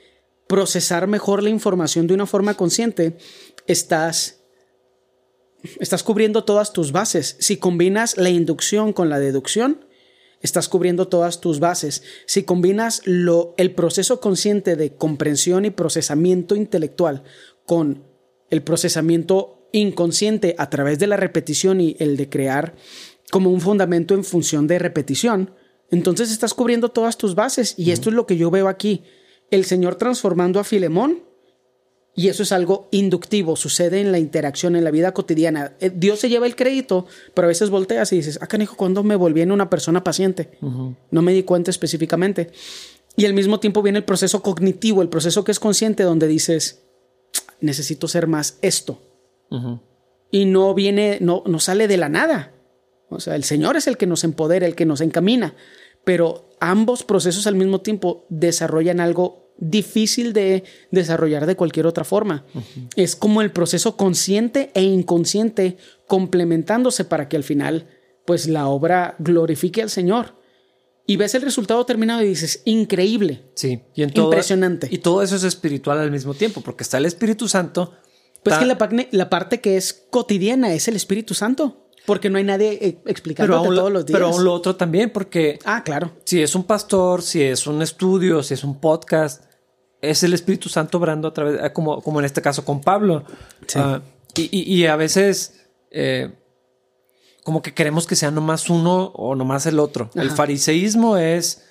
procesar 0.47 1.07
mejor 1.07 1.41
la 1.41 1.49
información 1.49 2.05
de 2.05 2.13
una 2.13 2.25
forma 2.27 2.53
consciente, 2.53 3.17
estás, 3.65 4.36
estás 5.79 6.03
cubriendo 6.03 6.43
todas 6.43 6.73
tus 6.73 6.91
bases. 6.91 7.35
Si 7.39 7.57
combinas 7.57 8.17
la 8.17 8.29
inducción 8.29 8.93
con 8.93 9.09
la 9.09 9.19
deducción, 9.19 9.85
estás 10.41 10.69
cubriendo 10.69 11.07
todas 11.07 11.41
tus 11.41 11.59
bases. 11.59 12.03
Si 12.25 12.43
combinas 12.43 13.01
lo, 13.05 13.53
el 13.57 13.73
proceso 13.73 14.19
consciente 14.19 14.75
de 14.75 14.95
comprensión 14.95 15.65
y 15.65 15.71
procesamiento 15.71 16.55
intelectual 16.55 17.23
con 17.65 18.03
el 18.49 18.63
procesamiento 18.63 19.67
inconsciente 19.71 20.55
a 20.57 20.69
través 20.69 20.99
de 20.99 21.07
la 21.07 21.17
repetición 21.17 21.81
y 21.81 21.95
el 21.99 22.17
de 22.17 22.29
crear 22.29 22.75
como 23.31 23.51
un 23.51 23.61
fundamento 23.61 24.13
en 24.13 24.23
función 24.23 24.67
de 24.67 24.79
repetición, 24.79 25.51
entonces 25.91 26.31
estás 26.31 26.53
cubriendo 26.53 26.89
todas 26.89 27.17
tus 27.17 27.35
bases 27.35 27.75
y 27.77 27.91
esto 27.91 28.09
es 28.09 28.15
lo 28.15 28.25
que 28.25 28.37
yo 28.37 28.51
veo 28.51 28.67
aquí. 28.67 29.03
El 29.51 29.65
Señor 29.65 29.95
transformando 29.95 30.59
a 30.59 30.63
Filemón 30.63 31.23
y 32.19 32.29
eso 32.29 32.41
es 32.41 32.51
algo 32.51 32.87
inductivo, 32.89 33.55
sucede 33.55 34.01
en 34.01 34.11
la 34.11 34.17
interacción, 34.17 34.75
en 34.75 34.83
la 34.83 34.89
vida 34.89 35.13
cotidiana. 35.13 35.73
Eh, 35.79 35.91
Dios 35.93 36.19
se 36.19 36.29
lleva 36.29 36.47
el 36.47 36.55
crédito, 36.55 37.05
pero 37.35 37.45
a 37.45 37.49
veces 37.49 37.69
volteas 37.69 38.11
y 38.11 38.15
dices, 38.15 38.39
ah, 38.41 38.47
canijo, 38.47 38.75
¿cuándo 38.75 39.03
me 39.03 39.15
volví 39.15 39.41
en 39.41 39.51
una 39.51 39.69
persona 39.69 40.03
paciente? 40.03 40.57
No 41.11 41.21
me 41.21 41.31
di 41.31 41.43
cuenta 41.43 41.69
específicamente. 41.69 42.49
Y 43.15 43.25
al 43.27 43.35
mismo 43.35 43.59
tiempo 43.59 43.83
viene 43.83 43.99
el 43.99 44.03
proceso 44.03 44.41
cognitivo, 44.41 45.03
el 45.03 45.09
proceso 45.09 45.43
que 45.43 45.51
es 45.51 45.59
consciente, 45.59 46.01
donde 46.01 46.25
dices, 46.25 46.81
necesito 47.61 48.07
ser 48.07 48.25
más 48.25 48.57
esto. 48.63 48.99
Y 50.31 50.45
no 50.45 50.73
viene, 50.73 51.19
no, 51.21 51.43
no 51.45 51.59
sale 51.59 51.87
de 51.87 51.97
la 51.97 52.09
nada. 52.09 52.51
O 53.09 53.19
sea, 53.19 53.35
el 53.35 53.43
Señor 53.43 53.77
es 53.77 53.85
el 53.85 53.95
que 53.95 54.07
nos 54.07 54.23
empodera, 54.23 54.65
el 54.65 54.73
que 54.73 54.87
nos 54.87 55.01
encamina. 55.01 55.53
Pero 56.03 56.49
ambos 56.59 57.03
procesos 57.03 57.45
al 57.45 57.53
mismo 57.53 57.81
tiempo 57.81 58.25
desarrollan 58.29 59.01
algo 59.01 59.46
difícil 59.57 60.33
de 60.33 60.63
desarrollar 60.91 61.45
de 61.45 61.55
cualquier 61.55 61.87
otra 61.87 62.03
forma. 62.03 62.45
Es 62.95 63.15
como 63.15 63.41
el 63.41 63.51
proceso 63.51 63.97
consciente 63.97 64.71
e 64.73 64.83
inconsciente 64.83 65.77
complementándose 66.07 67.05
para 67.05 67.27
que 67.27 67.37
al 67.37 67.43
final 67.43 67.87
pues 68.25 68.47
la 68.47 68.67
obra 68.67 69.15
glorifique 69.19 69.81
al 69.81 69.89
Señor. 69.89 70.35
Y 71.05 71.15
ves 71.15 71.33
el 71.35 71.41
resultado 71.41 71.85
terminado 71.85 72.21
y 72.21 72.27
dices, 72.27 72.61
increíble. 72.65 73.45
Sí, 73.55 73.81
y 73.95 74.03
impresionante. 74.03 74.89
Y 74.91 74.97
todo 74.97 75.23
eso 75.23 75.37
es 75.37 75.45
espiritual 75.45 75.99
al 75.99 76.11
mismo 76.11 76.33
tiempo, 76.33 76.59
porque 76.59 76.83
está 76.83 76.97
el 76.97 77.05
Espíritu 77.05 77.47
Santo. 77.47 77.93
Pues 78.43 78.57
que 78.57 78.65
la, 78.65 78.77
la 79.11 79.29
parte 79.29 79.61
que 79.61 79.77
es 79.77 79.93
cotidiana 80.09 80.73
es 80.73 80.89
el 80.89 80.97
Espíritu 80.97 81.33
Santo. 81.33 81.87
Porque 82.05 82.29
no 82.29 82.37
hay 82.37 82.43
nadie 82.43 82.77
eh, 82.81 83.01
explicando 83.05 83.61
todos 83.61 83.91
los 83.91 84.05
días. 84.05 84.17
Pero 84.17 84.27
aún 84.27 84.43
lo 84.43 84.53
otro 84.53 84.75
también, 84.75 85.09
porque. 85.09 85.59
Ah, 85.65 85.83
claro. 85.83 86.13
Si 86.23 86.41
es 86.41 86.55
un 86.55 86.63
pastor, 86.63 87.21
si 87.21 87.41
es 87.41 87.67
un 87.67 87.81
estudio, 87.81 88.43
si 88.43 88.53
es 88.53 88.63
un 88.63 88.79
podcast, 88.79 89.43
es 90.01 90.23
el 90.23 90.33
Espíritu 90.33 90.69
Santo 90.69 90.97
obrando 90.97 91.27
a 91.27 91.33
través, 91.33 91.59
ah, 91.61 91.73
como, 91.73 92.01
como 92.01 92.19
en 92.19 92.25
este 92.25 92.41
caso 92.41 92.63
con 92.63 92.81
Pablo. 92.81 93.23
Ah, 93.75 94.01
y, 94.35 94.85
a 94.85 94.95
veces, 94.95 95.65
eh, 95.89 96.31
como 97.43 97.63
que 97.63 97.73
queremos 97.73 98.05
que 98.05 98.15
sea 98.15 98.29
nomás 98.29 98.69
uno 98.69 99.05
o 99.15 99.35
nomás 99.35 99.65
el 99.65 99.79
otro. 99.79 100.11
El 100.13 100.29
fariseísmo 100.29 101.17
es, 101.17 101.63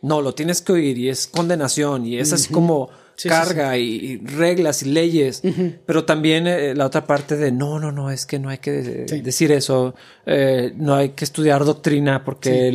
no, 0.00 0.22
lo 0.22 0.34
tienes 0.34 0.62
que 0.62 0.72
oír 0.72 0.96
y 0.96 1.10
es 1.10 1.26
condenación 1.26 2.06
y 2.06 2.18
es 2.18 2.32
así 2.32 2.50
como 2.50 2.88
carga 3.22 3.76
y, 3.76 4.16
reglas 4.18 4.82
y 4.82 4.86
leyes. 4.86 5.42
Pero 5.84 6.04
también 6.06 6.46
eh, 6.46 6.74
la 6.74 6.86
otra 6.86 7.06
parte 7.06 7.36
de, 7.36 7.52
no, 7.52 7.78
no, 7.78 7.92
no, 7.92 8.10
es 8.10 8.24
que 8.24 8.38
no 8.38 8.48
hay 8.48 8.58
que 8.58 8.72
decir 8.72 9.52
eso, 9.52 9.94
eh, 10.24 10.72
no 10.76 10.94
hay 10.94 11.10
que 11.10 11.24
estudiar 11.24 11.66
doctrina 11.66 12.24
porque... 12.24 12.72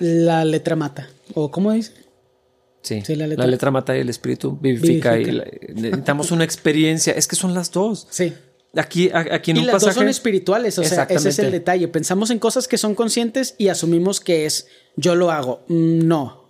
La 0.00 0.44
letra 0.44 0.76
mata. 0.76 1.08
¿O 1.32 1.50
cómo 1.50 1.72
dice? 1.72 2.05
Sí, 2.86 3.16
la, 3.16 3.26
letra. 3.26 3.70
mata 3.72 3.96
y 3.96 4.00
el 4.00 4.08
espíritu 4.08 4.56
vivifica, 4.60 5.18
y 5.18 5.24
necesitamos 5.74 6.30
una 6.30 6.44
experiencia. 6.44 7.12
Es 7.14 7.26
que 7.26 7.34
son 7.34 7.52
las 7.52 7.72
dos. 7.72 8.06
Sí. 8.10 8.32
Aquí, 8.76 9.10
aquí 9.12 9.50
en 9.50 9.56
y 9.56 9.64
las 9.64 9.82
dos 9.82 9.94
son 9.94 10.08
espirituales, 10.08 10.78
o 10.78 10.84
sea, 10.84 11.04
ese 11.04 11.30
es 11.30 11.38
el 11.40 11.50
detalle. 11.50 11.88
Pensamos 11.88 12.30
en 12.30 12.38
cosas 12.38 12.68
que 12.68 12.78
son 12.78 12.94
conscientes 12.94 13.54
y 13.58 13.68
asumimos 13.68 14.20
que 14.20 14.46
es 14.46 14.68
yo 14.96 15.14
lo 15.14 15.30
hago. 15.32 15.64
No. 15.68 16.44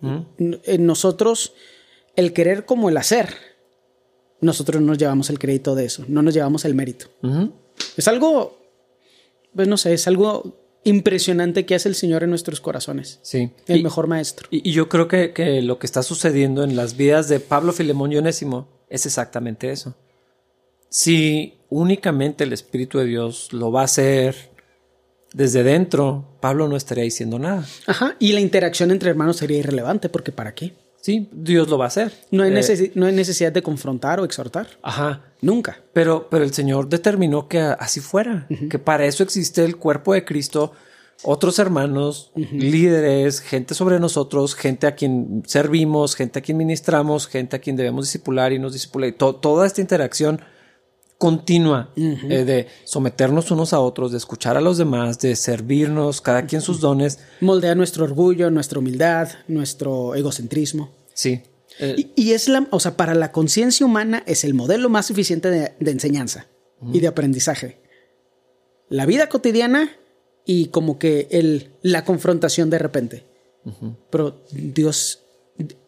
¿Mm? 0.00 0.18
En 0.64 0.86
nosotros, 0.86 1.54
el 2.16 2.32
querer 2.32 2.66
como 2.66 2.90
el 2.90 2.96
hacer, 2.96 3.34
nosotros 4.40 4.82
nos 4.82 4.98
llevamos 4.98 5.30
el 5.30 5.38
crédito 5.38 5.74
de 5.74 5.86
eso, 5.86 6.04
no 6.08 6.22
nos 6.22 6.34
llevamos 6.34 6.64
el 6.64 6.74
mérito. 6.74 7.06
Es 7.96 8.08
algo, 8.08 8.58
pues 9.54 9.68
no 9.68 9.76
sé, 9.76 9.94
es 9.94 10.06
algo 10.06 10.58
impresionante 10.84 11.66
que 11.66 11.74
hace 11.74 11.88
el 11.88 11.94
Señor 11.94 12.22
en 12.22 12.30
nuestros 12.30 12.60
corazones. 12.60 13.18
Sí. 13.22 13.50
El 13.66 13.82
mejor 13.82 14.06
maestro. 14.06 14.48
Y, 14.50 14.72
yo 14.72 14.88
creo 14.88 15.08
que, 15.08 15.60
lo 15.62 15.78
que 15.78 15.86
está 15.86 16.02
sucediendo 16.02 16.64
en 16.64 16.76
las 16.76 16.96
vidas 16.96 17.28
de 17.28 17.40
Pablo 17.40 17.72
Filemón 17.72 18.12
y 18.12 18.16
Onésimo 18.16 18.68
es 18.88 19.06
exactamente 19.06 19.70
eso. 19.70 19.94
Si 20.88 21.58
únicamente 21.68 22.44
el 22.44 22.52
Espíritu 22.52 22.98
de 22.98 23.04
Dios 23.04 23.52
lo 23.52 23.70
va 23.70 23.82
a 23.82 23.84
hacer 23.84 24.50
desde 25.32 25.62
dentro, 25.62 26.36
Pablo 26.40 26.66
no 26.66 26.76
estaría 26.76 27.04
diciendo 27.04 27.38
nada. 27.38 27.64
Ajá. 27.86 28.16
Y 28.18 28.32
la 28.32 28.40
interacción 28.40 28.90
entre 28.90 29.10
hermanos 29.10 29.36
sería 29.36 29.58
irrelevante, 29.58 30.08
porque 30.08 30.32
¿para 30.32 30.54
qué? 30.54 30.72
Sí, 31.00 31.28
Dios 31.32 31.68
lo 31.68 31.78
va 31.78 31.86
a 31.86 31.88
hacer. 31.88 32.12
No 32.30 32.42
hay, 32.42 32.52
eh, 32.54 32.92
no 32.94 33.06
hay 33.06 33.12
necesidad 33.12 33.52
de 33.52 33.62
confrontar 33.62 34.20
o 34.20 34.24
exhortar. 34.24 34.68
Ajá. 34.82 35.22
Nunca. 35.40 35.80
Pero, 35.92 36.28
pero 36.30 36.44
el 36.44 36.52
Señor 36.52 36.88
determinó 36.88 37.48
que 37.48 37.58
así 37.58 38.00
fuera, 38.00 38.46
que 38.68 38.78
para 38.78 39.06
eso 39.06 39.22
existe 39.22 39.64
el 39.64 39.76
cuerpo 39.76 40.12
de 40.12 40.24
Cristo, 40.24 40.72
otros 41.22 41.58
hermanos, 41.58 42.30
líderes, 42.34 43.40
gente 43.40 43.74
sobre 43.74 43.98
nosotros, 43.98 44.54
gente 44.54 44.86
a 44.86 44.94
quien 44.94 45.42
servimos, 45.46 46.14
gente 46.14 46.38
a 46.38 46.42
quien 46.42 46.58
ministramos, 46.58 47.26
gente 47.26 47.56
a 47.56 47.58
quien 47.58 47.76
debemos 47.76 48.06
discipular 48.06 48.52
y 48.52 48.58
nos 48.58 48.74
discipular. 48.74 49.12
toda 49.12 49.66
esta 49.66 49.80
interacción 49.80 50.42
continua 51.20 51.92
eh, 51.96 52.44
de 52.46 52.66
someternos 52.84 53.50
unos 53.50 53.74
a 53.74 53.80
otros, 53.80 54.10
de 54.10 54.16
escuchar 54.16 54.56
a 54.56 54.62
los 54.62 54.78
demás, 54.78 55.18
de 55.18 55.36
servirnos, 55.36 56.22
cada 56.22 56.46
quien 56.46 56.62
sus 56.62 56.80
dones. 56.80 57.18
Moldea 57.42 57.74
nuestro 57.74 58.04
orgullo, 58.04 58.50
nuestra 58.50 58.78
humildad, 58.78 59.28
nuestro 59.46 60.14
egocentrismo. 60.14 60.94
Sí. 61.12 61.42
Eh, 61.78 62.10
y, 62.16 62.32
es 62.32 62.48
la, 62.48 62.66
o 62.70 62.80
sea, 62.80 62.96
para 62.96 63.14
la 63.14 63.32
conciencia 63.32 63.84
humana 63.84 64.22
es 64.26 64.44
el 64.44 64.54
modelo 64.54 64.88
más 64.88 65.10
eficiente 65.10 65.50
de, 65.50 65.90
enseñanza 65.90 66.46
y 66.90 67.00
de 67.00 67.08
aprendizaje. 67.08 67.82
La 68.88 69.04
vida 69.04 69.28
cotidiana 69.28 69.90
y 70.46 70.68
como 70.68 70.98
que 70.98 71.28
el, 71.32 71.72
la 71.82 72.06
confrontación 72.06 72.70
de 72.70 72.78
repente. 72.78 73.26
Pero 74.08 74.40
Dios, 74.52 75.20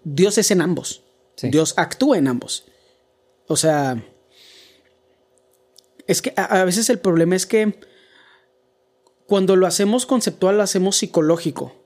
Dios 0.05 0.37
es 0.37 0.51
en 0.51 0.61
ambos. 0.61 1.05
Dios 1.41 1.73
actúa 1.79 2.19
en 2.19 2.29
ambos. 2.29 2.67
O 3.49 3.57
sea, 3.57 4.05
es 6.07 6.23
que 6.23 6.33
a, 6.37 6.65
veces 6.65 6.91
el 6.91 6.99
problema 6.99 7.37
es 7.37 7.47
que 7.47 7.81
cuando 9.27 9.57
lo 9.57 9.67
hacemos 9.67 10.07
conceptual, 10.07 10.57
lo 10.57 10.63
hacemos 10.63 10.97
psicológico. 10.97 11.81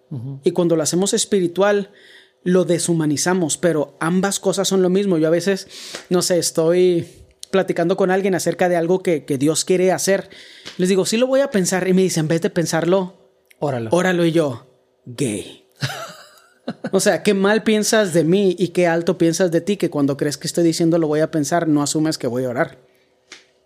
Y 0.44 0.52
cuando 0.52 0.76
lo 0.76 0.84
hacemos 0.84 1.14
espiritual, 1.14 1.90
lo 2.44 2.64
deshumanizamos. 2.64 3.56
Pero 3.58 3.96
ambas 3.98 4.38
cosas 4.38 4.68
son 4.68 4.82
lo 4.82 4.88
mismo. 4.88 5.18
Yo 5.18 5.26
a 5.26 5.30
veces, 5.30 5.66
no 6.10 6.22
sé, 6.22 6.38
estoy 6.38 7.06
platicando 7.50 7.96
con 7.96 8.10
alguien 8.10 8.34
acerca 8.34 8.68
de 8.68 8.76
algo 8.76 9.02
que, 9.02 9.24
Dios 9.38 9.64
quiere 9.64 9.92
hacer. 9.92 10.30
Les 10.78 10.88
digo, 10.88 11.06
sí 11.06 11.16
lo 11.16 11.26
voy 11.26 11.40
a 11.40 11.50
pensar. 11.50 11.86
Y 11.88 11.92
me 11.92 12.02
dicen, 12.02 12.24
en 12.24 12.28
vez 12.28 12.40
de 12.40 12.50
pensarlo, 12.50 13.32
óralo. 13.58 13.90
Óralo 13.92 14.24
y 14.24 14.32
yo, 14.32 14.66
gay. 15.04 15.66
o 16.92 17.00
sea, 17.00 17.22
qué 17.22 17.34
mal 17.34 17.62
piensas 17.62 18.12
de 18.12 18.24
mí 18.24 18.54
y 18.58 18.68
qué 18.68 18.86
alto 18.86 19.18
piensas 19.18 19.50
de 19.50 19.60
ti 19.60 19.76
que 19.76 19.90
cuando 19.90 20.16
crees 20.16 20.36
que 20.36 20.46
estoy 20.46 20.64
diciendo 20.64 20.98
lo 20.98 21.08
voy 21.08 21.20
a 21.20 21.30
pensar, 21.30 21.68
no 21.68 21.82
asumes 21.82 22.18
que 22.18 22.26
voy 22.26 22.44
a 22.44 22.50
orar. 22.50 22.78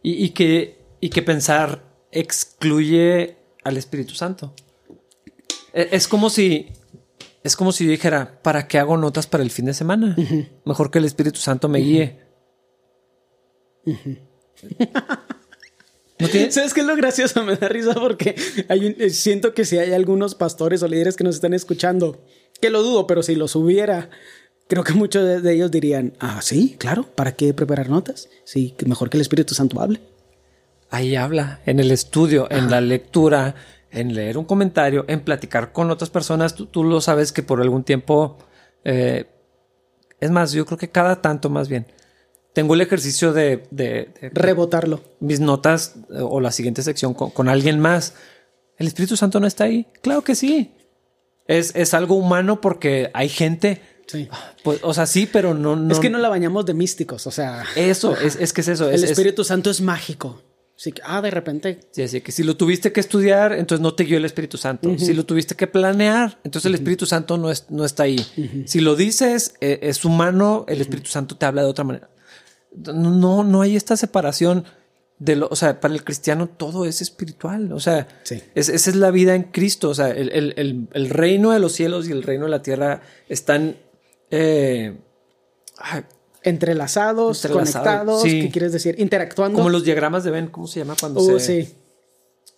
Y, 0.02 0.30
que, 0.30 0.78
y 1.00 1.10
que 1.10 1.22
pensar 1.22 1.84
excluye 2.10 3.36
al 3.64 3.76
Espíritu 3.76 4.14
Santo. 4.14 4.54
E, 5.72 5.88
es, 5.92 6.08
como 6.08 6.30
si. 6.30 6.68
Es 7.42 7.56
como 7.56 7.72
si 7.72 7.84
yo 7.84 7.90
dijera, 7.90 8.40
¿para 8.42 8.66
qué 8.66 8.78
hago 8.78 8.96
notas 8.96 9.26
para 9.26 9.42
el 9.42 9.51
fin 9.51 9.66
de 9.66 9.74
semana? 9.74 10.16
Mejor 10.64 10.90
que 10.90 10.98
el 10.98 11.05
Espíritu 11.05 11.38
Santo 11.38 11.68
me 11.68 11.80
guíe. 11.80 12.18
¿No 16.20 16.28
¿Sabes 16.28 16.74
qué 16.74 16.80
es 16.80 16.86
lo 16.86 16.96
gracioso? 16.96 17.42
Me 17.44 17.57
da 17.57 17.68
risa 17.68 17.94
porque 17.94 18.34
hay 18.68 18.94
eh, 18.98 19.11
siento 19.11 19.55
que 19.55 19.64
si 19.64 19.78
hay 19.78 19.92
algunos 19.92 20.34
pastores 20.34 20.82
o 20.82 20.88
líderes 20.88 21.16
que 21.16 21.24
nos 21.24 21.36
están 21.36 21.55
escuchando, 21.55 22.22
que 22.61 22.70
lo 22.70 22.82
dudo, 22.82 23.07
pero 23.07 23.22
si 23.22 23.34
los 23.34 23.57
hubiera, 23.57 24.11
creo 24.70 24.84
que 24.84 24.94
muchos 24.94 25.42
de 25.42 25.52
ellos 25.52 25.68
dirían, 25.72 26.12
ah, 26.20 26.40
sí, 26.40 26.76
claro, 26.78 27.02
¿para 27.02 27.32
qué 27.32 27.52
preparar 27.52 27.90
notas? 27.90 28.28
Sí, 28.44 28.76
mejor 28.86 29.10
que 29.10 29.16
el 29.16 29.22
Espíritu 29.22 29.52
Santo 29.52 29.80
hable. 29.80 30.00
Ahí 30.90 31.16
habla, 31.16 31.60
en 31.66 31.80
el 31.80 31.90
estudio, 31.90 32.48
en 32.52 32.70
la 32.70 32.80
lectura, 32.80 33.56
en 33.90 34.14
leer 34.14 34.38
un 34.38 34.44
comentario, 34.44 35.04
en 35.08 35.22
platicar 35.22 35.72
con 35.72 35.90
otras 35.90 36.08
personas. 36.08 36.54
Tú, 36.54 36.84
lo 36.84 37.00
sabes 37.00 37.32
que 37.32 37.42
por 37.42 37.60
algún 37.60 37.82
tiempo, 37.82 38.38
eh, 38.84 39.26
es 40.20 40.30
más, 40.30 40.52
yo 40.52 40.64
creo 40.64 40.78
que 40.78 40.88
cada 40.88 41.20
tanto 41.20 41.50
más 41.50 41.68
bien, 41.68 41.86
tengo 42.52 42.74
el 42.74 42.80
ejercicio 42.80 43.32
de... 43.32 44.30
Rebotarlo. 44.32 45.00
Mis 45.18 45.40
notas 45.40 45.96
eh, 46.10 46.18
o 46.20 46.40
la 46.40 46.52
siguiente 46.52 46.82
sección 46.82 47.12
con, 47.12 47.48
alguien 47.48 47.80
más. 47.80 48.14
¿El 48.76 48.86
Espíritu 48.86 49.16
Santo 49.16 49.40
no 49.40 49.48
está 49.48 49.64
ahí? 49.64 49.88
Claro 50.00 50.22
que 50.22 50.36
sí. 50.36 50.74
Es, 51.48 51.74
es 51.74 51.92
algo 51.92 52.14
humano 52.14 52.60
porque 52.60 53.10
hay 53.14 53.28
gente 53.28 53.89
Sí. 54.11 54.28
Pues, 54.64 54.80
o 54.82 54.92
sea, 54.92 55.06
sí, 55.06 55.28
pero 55.30 55.54
no, 55.54 55.90
Es 55.90 56.00
que 56.00 56.11
no 56.11 56.18
la 56.18 56.28
bañamos 56.28 56.66
de 56.66 56.74
místicos, 56.74 57.28
o 57.28 57.30
sea. 57.30 57.64
Eso, 57.76 58.16
es, 58.16 58.52
que 58.52 58.61
es 58.61 58.68
eso. 58.68 58.90
El 58.90 59.04
Espíritu 59.04 59.44
Santo 59.44 59.70
es 59.70 59.80
mágico. 59.80 60.42
Ah, 61.04 61.20
de 61.20 61.30
repente. 61.30 61.80
Sí, 61.92 62.02
así 62.02 62.20
que 62.22 62.32
si 62.32 62.42
lo 62.42 62.56
tuviste 62.56 62.90
que 62.90 63.00
estudiar, 63.00 63.52
entonces 63.52 63.82
no 63.82 63.94
te 63.94 64.04
guió 64.04 64.16
el 64.16 64.24
Espíritu 64.24 64.56
Santo. 64.56 64.98
Si 64.98 65.12
lo 65.12 65.24
tuviste 65.24 65.54
que 65.54 65.68
planear, 65.68 66.40
entonces 66.42 66.66
el 66.66 66.74
Espíritu 66.74 67.06
Santo 67.06 67.38
no, 67.38 67.50
es, 67.50 67.66
no 67.70 67.84
está 67.84 68.04
ahí. 68.04 68.18
Si 68.66 68.80
lo 68.80 68.96
dices, 68.96 69.54
eh, 69.61 69.78
es 69.82 70.04
humano, 70.04 70.64
el 70.68 70.80
Espíritu 70.80 71.11
Santo 71.11 71.36
te 71.36 71.46
habla 71.46 71.62
de 71.62 71.68
otra 71.68 71.84
manera. 71.84 72.11
No, 72.74 73.44
no 73.44 73.62
hay 73.62 73.76
esta 73.76 73.96
separación 73.96 74.64
de 75.20 75.36
lo, 75.36 75.48
o 75.50 75.56
sea, 75.56 75.80
para 75.80 75.92
el 75.92 76.02
cristiano 76.02 76.48
todo 76.48 76.86
es 76.86 77.02
espiritual. 77.02 77.72
O 77.72 77.78
sea, 77.80 78.08
esa 78.54 78.72
es 78.72 78.96
la 78.96 79.11
vida 79.11 79.34
en 79.34 79.44
Cristo. 79.44 79.90
O 79.90 79.94
sea, 79.94 80.11
el, 80.11 81.11
reino 81.11 81.52
de 81.52 81.61
los 81.61 81.72
cielos 81.72 82.08
y 82.08 82.12
el 82.12 82.22
reino 82.22 82.46
de 82.46 82.50
la 82.50 82.62
tierra 82.62 83.02
están 83.28 83.76
eh, 84.31 84.97
entrelazados, 86.43 87.47
conectados, 87.47 88.22
¿qué 88.22 88.51
quieres 88.51 88.72
decir? 88.72 88.99
Interactuando. 88.99 89.59
Como 89.59 89.70
los 89.70 89.85
diagramas 89.85 90.24
de 90.24 90.31
Ben, 90.31 90.49
¿cómo 90.49 90.66
se 90.66 90.81
llama 90.81 90.97
cuando 90.99 91.20
uh, 91.20 91.39
se 91.39 91.64
sí. 91.64 91.74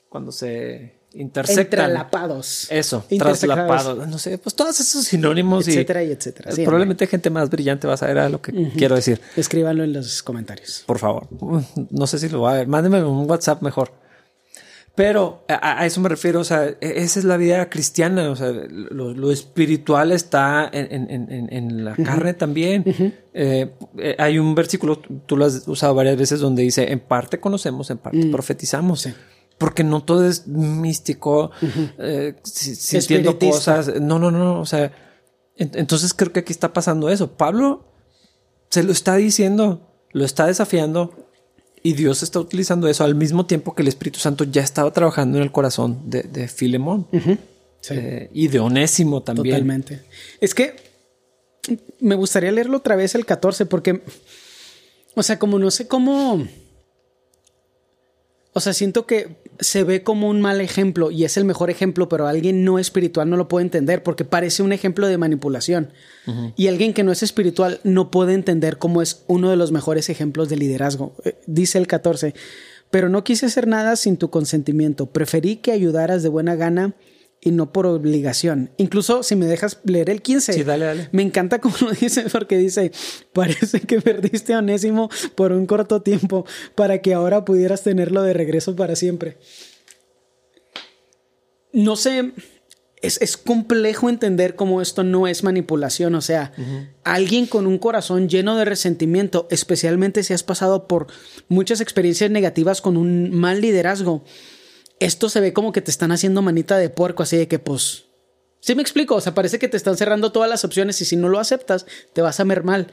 cuando 0.09 0.33
se 0.33 1.01
intersectan? 1.15 1.81
Entrelapados. 1.81 2.67
Eso, 2.71 3.05
traslapados. 3.19 4.07
No 4.09 4.19
sé, 4.19 4.39
pues 4.39 4.55
todos 4.55 4.79
esos 4.79 5.05
sinónimos 5.05 5.67
etcétera 5.67 6.05
y, 6.05 6.13
etcétera. 6.13 6.53
probablemente 6.65 7.07
gente 7.07 7.31
más 7.31 7.51
brillante 7.51 7.87
va 7.87 7.95
a 7.95 7.99
saber 7.99 8.19
a 8.19 8.29
lo 8.29 8.41
que 8.41 8.53
quiero 8.77 8.95
decir. 8.95 9.21
Escríbanlo 9.37 9.85
en 9.85 9.93
los 9.95 10.23
comentarios. 10.23 10.85
Por 10.87 10.99
favor. 10.99 11.29
No 11.91 12.07
sé 12.07 12.19
si 12.19 12.29
lo 12.29 12.43
va 12.43 12.53
a 12.53 12.55
ver. 12.57 12.67
Mándenme 12.69 13.03
un 13.03 13.29
WhatsApp 13.29 13.63
mejor. 13.63 14.02
Pero 14.95 15.45
a, 15.49 15.87
eso 15.87 16.03
me 16.03 16.09
refiero, 16.11 16.41
o 16.41 16.45
sea, 16.45 16.67
e, 16.67 16.77
esa 16.81 17.19
es 17.19 17.25
la 17.25 17.39
vida 17.39 17.71
cristiana, 17.71 18.31
o 18.31 18.37
sea, 18.37 18.53
lo, 18.53 19.31
espiritual 19.33 20.13
está 20.13 20.69
en, 20.71 21.85
la 21.85 21.97
carne 21.97 22.35
también. 22.35 22.85
Eh, 23.33 23.73
eh, 23.97 24.17
hay 24.19 24.39
un 24.39 24.55
versículo, 24.55 24.99
tú 24.99 25.39
lo 25.39 25.47
has 25.47 25.67
usado 25.67 25.95
varias 25.95 26.19
veces, 26.19 26.41
donde 26.41 26.63
dice, 26.63 26.93
en 26.93 27.01
parte 27.01 27.41
conocemos, 27.41 27.91
en 27.91 27.99
parte 27.99 28.19
mm. 28.19 28.31
profetizamos. 28.31 29.09
Porque 29.57 29.83
no 29.83 30.03
todo 30.03 30.29
es 30.29 30.47
místico, 30.47 31.53
eh, 31.99 32.35
sintiendo 32.43 33.39
cosas. 33.39 34.01
No, 34.01 34.19
no, 34.19 34.31
no, 34.31 34.61
o 34.61 34.67
sea, 34.67 34.93
entonces 35.57 36.13
creo 36.13 36.33
que 36.33 36.41
aquí 36.41 36.53
está 36.53 36.75
pasando 36.75 37.09
eso. 37.09 37.33
Pablo 37.37 37.87
se 38.69 38.83
lo 38.83 38.93
está 38.93 39.17
diciendo, 39.17 39.89
lo 40.13 40.25
está 40.25 40.47
desafiando 40.47 41.22
y 41.83 41.95
Dios 41.95 42.23
está 42.23 42.39
utilizando 42.39 42.89
eso 42.89 43.05
al 43.05 43.15
mismo 43.15 43.47
tiempo 43.47 43.75
que 43.75 43.83
el 43.83 43.89
Espíritu 43.89 44.21
Santo 44.21 44.45
ya 44.45 44.63
estaba 44.63 44.93
trabajando 44.93 45.39
en 45.39 45.45
el 45.45 45.53
corazón 45.53 46.11
de, 46.11 46.23
de 46.23 46.49
Filemón 46.49 47.09
eh, 47.91 48.31
y 48.33 48.49
de 48.49 48.61
Onésimo 48.61 49.23
también. 49.23 49.55
Totalmente. 49.55 50.03
Es 50.41 50.55
que 50.55 50.77
me 52.01 52.15
gustaría 52.15 52.53
leerlo 52.53 52.79
otra 52.79 52.97
vez 52.97 53.15
el 53.15 53.27
14 53.27 53.67
porque, 53.67 54.03
o 55.15 55.23
sea, 55.23 55.39
como 55.39 55.59
no 55.59 55.71
sé 55.71 55.89
cómo... 55.89 56.47
O 58.55 58.61
sea, 58.61 58.75
siento 58.75 59.07
que 59.07 59.37
se 59.61 59.83
ve 59.83 60.03
como 60.03 60.29
un 60.29 60.41
mal 60.41 60.61
ejemplo 60.61 61.11
y 61.11 61.25
es 61.25 61.37
el 61.37 61.45
mejor 61.45 61.71
ejemplo, 61.71 62.09
pero 62.09 62.27
alguien 62.27 62.65
no 62.65 62.79
espiritual 62.79 63.31
no 63.31 63.37
lo 63.37 63.49
puede 63.49 63.65
entender 63.65 64.03
porque 64.03 64.25
parece 64.25 64.63
un 64.63 64.73
ejemplo 64.73 65.07
de 65.07 65.19
manipulación. 65.19 65.91
Y 66.57 66.69
alguien 66.69 66.93
que 66.93 67.03
no 67.03 67.13
es 67.13 67.23
espiritual 67.23 67.81
no 67.83 68.11
puede 68.11 68.35
entender 68.35 68.79
cómo 68.79 69.03
es 69.03 69.25
uno 69.27 69.51
de 69.51 69.57
los 69.57 69.73
mejores 69.73 70.09
ejemplos 70.09 70.49
de 70.49 70.57
liderazgo. 70.57 71.15
Eh, 71.25 71.35
dice 71.47 71.79
el 71.79 71.87
14, 71.87 72.35
pero 72.91 73.09
no 73.09 73.25
quise 73.25 73.47
hacer 73.47 73.67
nada 73.67 73.97
sin 73.97 74.19
tu 74.19 74.31
consentimiento. 74.31 75.07
Preferí 75.07 75.57
que 75.57 75.73
ayudaras 75.73 76.23
de 76.23 76.29
buena 76.29 76.55
gana 76.55 76.95
y 77.45 77.51
no 77.51 77.73
por 77.73 77.87
obligación. 77.87 78.71
Incluso 78.77 79.25
si 79.25 79.35
me 79.35 79.47
dejas 79.47 79.81
leer 79.85 80.09
el 80.11 80.23
15. 80.23 80.53
Sí, 80.53 80.63
dale, 80.63 80.85
dale. 80.85 81.09
Me 81.11 81.23
encanta 81.23 81.61
como 81.61 81.77
lo 81.81 81.91
dice 82.01 82.27
porque 82.31 82.57
dice, 82.57 82.93
parece 83.33 83.81
que 83.81 84.01
perdiste 84.01 84.55
a 84.55 84.61
Onésimo 84.61 85.11
por 85.35 85.53
un 85.53 85.67
corto 85.67 86.03
tiempo 86.03 86.47
para 86.77 87.03
que 87.03 87.13
ahora 87.13 87.45
pudieras 87.45 87.83
tenerlo 87.83 88.23
de 88.23 88.33
regreso 88.33 88.77
para 88.77 88.95
siempre. 88.95 89.39
No 91.73 91.97
sé, 91.97 92.33
es, 93.01 93.37
complejo 93.37 94.09
entender 94.09 94.55
cómo 94.55 94.81
esto 94.81 95.03
no 95.03 95.27
es 95.27 95.43
manipulación. 95.43 96.15
O 96.15 96.21
sea, 96.21 96.53
alguien 97.03 97.47
con 97.47 97.67
un 97.67 97.79
corazón 97.79 98.29
lleno 98.29 98.57
de 98.57 98.67
resentimiento, 98.67 99.49
especialmente 99.51 100.23
si 100.23 100.33
has 100.33 100.45
pasado 100.45 100.87
por 100.87 101.09
muchas 101.49 101.81
experiencias 101.81 102.31
negativas 102.31 102.81
con 102.81 102.97
un 102.97 103.33
mal 103.33 103.61
liderazgo, 103.61 104.23
esto 105.05 105.29
se 105.29 105.41
ve 105.41 105.53
como 105.53 105.73
que 105.73 105.81
te 105.81 105.91
están 105.91 106.13
haciendo 106.13 106.43
manita 106.43 106.79
de 106.79 106.91
puerco, 106.91 107.23
así 107.23 107.37
de 107.37 107.49
que 107.49 107.59
pues... 107.59 108.05
Sí 108.61 108.77
me 108.77 108.83
explico, 108.83 109.17
o 109.17 109.21
sea, 109.21 109.35
parece 109.35 109.59
que 109.59 109.69
te 109.69 109.77
están 109.77 109.97
cerrando 109.97 110.31
todas 110.31 110.49
las 110.49 110.65
opciones 110.65 111.01
y 111.01 111.05
si 111.05 111.17
no 111.17 111.29
lo 111.29 111.41
aceptas, 111.41 111.85
te 112.13 112.23
vas 112.23 112.39
a 112.39 112.45
ver 112.45 112.63
mal. 112.63 112.93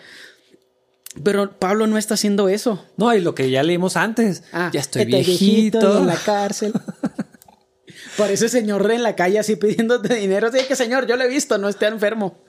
Pero 1.23 1.59
Pablo 1.59 1.85
no 1.85 1.97
está 1.97 2.15
haciendo 2.15 2.49
eso. 2.49 2.83
No, 2.97 3.13
y 3.13 3.21
lo 3.21 3.35
que 3.35 3.49
ya 3.49 3.61
leímos 3.61 3.95
antes. 3.95 4.43
Ah, 4.51 4.71
ya 4.73 4.79
estoy 4.79 5.05
viejito. 5.05 5.99
en 5.99 6.07
la 6.07 6.15
cárcel. 6.15 6.73
Parece 8.17 8.49
señor 8.49 8.89
en 8.91 9.03
la 9.03 9.15
calle 9.15 9.39
así 9.39 9.55
pidiéndote 9.55 10.15
dinero. 10.15 10.47
Así 10.47 10.59
que, 10.67 10.75
señor, 10.75 11.07
yo 11.07 11.15
lo 11.15 11.23
he 11.23 11.27
visto, 11.27 11.57
no 11.57 11.69
esté 11.69 11.87
enfermo. 11.87 12.43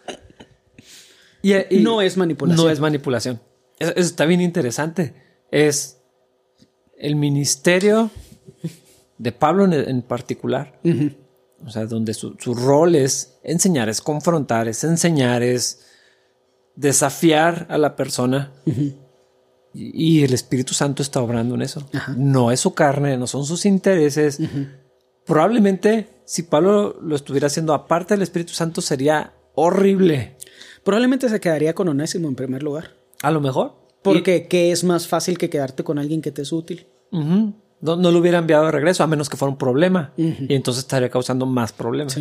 Y, 1.42 1.54
no 1.78 2.02
es 2.02 2.16
manipulación. 2.16 2.64
No 2.66 2.70
es 2.70 2.80
manipulación. 2.80 3.40
Eso, 3.78 3.92
está 3.96 4.26
bien 4.26 4.40
interesante. 4.40 5.14
Es 5.50 5.98
el 6.98 7.16
ministerio 7.16 8.10
de 9.20 9.32
Pablo 9.32 9.70
en, 9.70 10.00
particular. 10.00 10.80
O 11.64 11.68
sea, 11.68 11.84
donde 11.84 12.14
su, 12.14 12.34
rol 12.54 12.94
es 12.94 13.38
enseñar, 13.42 13.90
es 13.90 14.00
confrontar, 14.00 14.66
es 14.66 14.82
enseñar, 14.82 15.42
es 15.42 15.84
desafiar 16.74 17.66
a 17.68 17.76
la 17.76 17.96
persona. 17.96 18.50
y, 19.74 20.24
el 20.24 20.32
Espíritu 20.32 20.72
Santo 20.72 21.02
está 21.02 21.20
obrando 21.20 21.54
en 21.54 21.62
eso. 21.62 21.86
No 22.16 22.50
es 22.50 22.60
su 22.60 22.72
carne, 22.72 23.18
no 23.18 23.26
son 23.26 23.44
sus 23.44 23.66
intereses. 23.66 24.40
Probablemente, 25.26 26.22
si 26.24 26.44
Pablo 26.44 26.98
lo 27.02 27.14
estuviera 27.14 27.48
haciendo 27.48 27.74
aparte 27.74 28.14
del 28.14 28.22
Espíritu 28.22 28.54
Santo, 28.54 28.80
sería 28.80 29.34
horrible. 29.54 30.38
Probablemente 30.82 31.28
se 31.28 31.40
quedaría 31.40 31.74
con 31.74 31.88
Onésimo 31.88 32.26
en 32.26 32.36
primer 32.36 32.62
lugar. 32.62 32.96
A 33.20 33.30
lo 33.30 33.42
mejor. 33.42 33.74
Porque, 34.02 34.48
¿qué 34.48 34.72
es 34.72 34.82
más 34.82 35.06
fácil 35.06 35.36
que 35.36 35.50
quedarte 35.50 35.84
con 35.84 35.98
alguien 35.98 36.22
que 36.22 36.32
te 36.32 36.40
es 36.40 36.52
útil? 36.52 36.86
No, 37.80 37.96
lo 37.96 38.18
hubiera 38.18 38.38
enviado 38.38 38.66
de 38.66 38.72
regreso, 38.72 39.02
a 39.02 39.06
menos 39.06 39.28
que 39.28 39.36
fuera 39.36 39.50
un 39.50 39.58
problema. 39.58 40.12
Y 40.16 40.54
entonces 40.54 40.84
estaría 40.84 41.08
causando 41.08 41.46
más 41.46 41.72
problemas. 41.72 42.18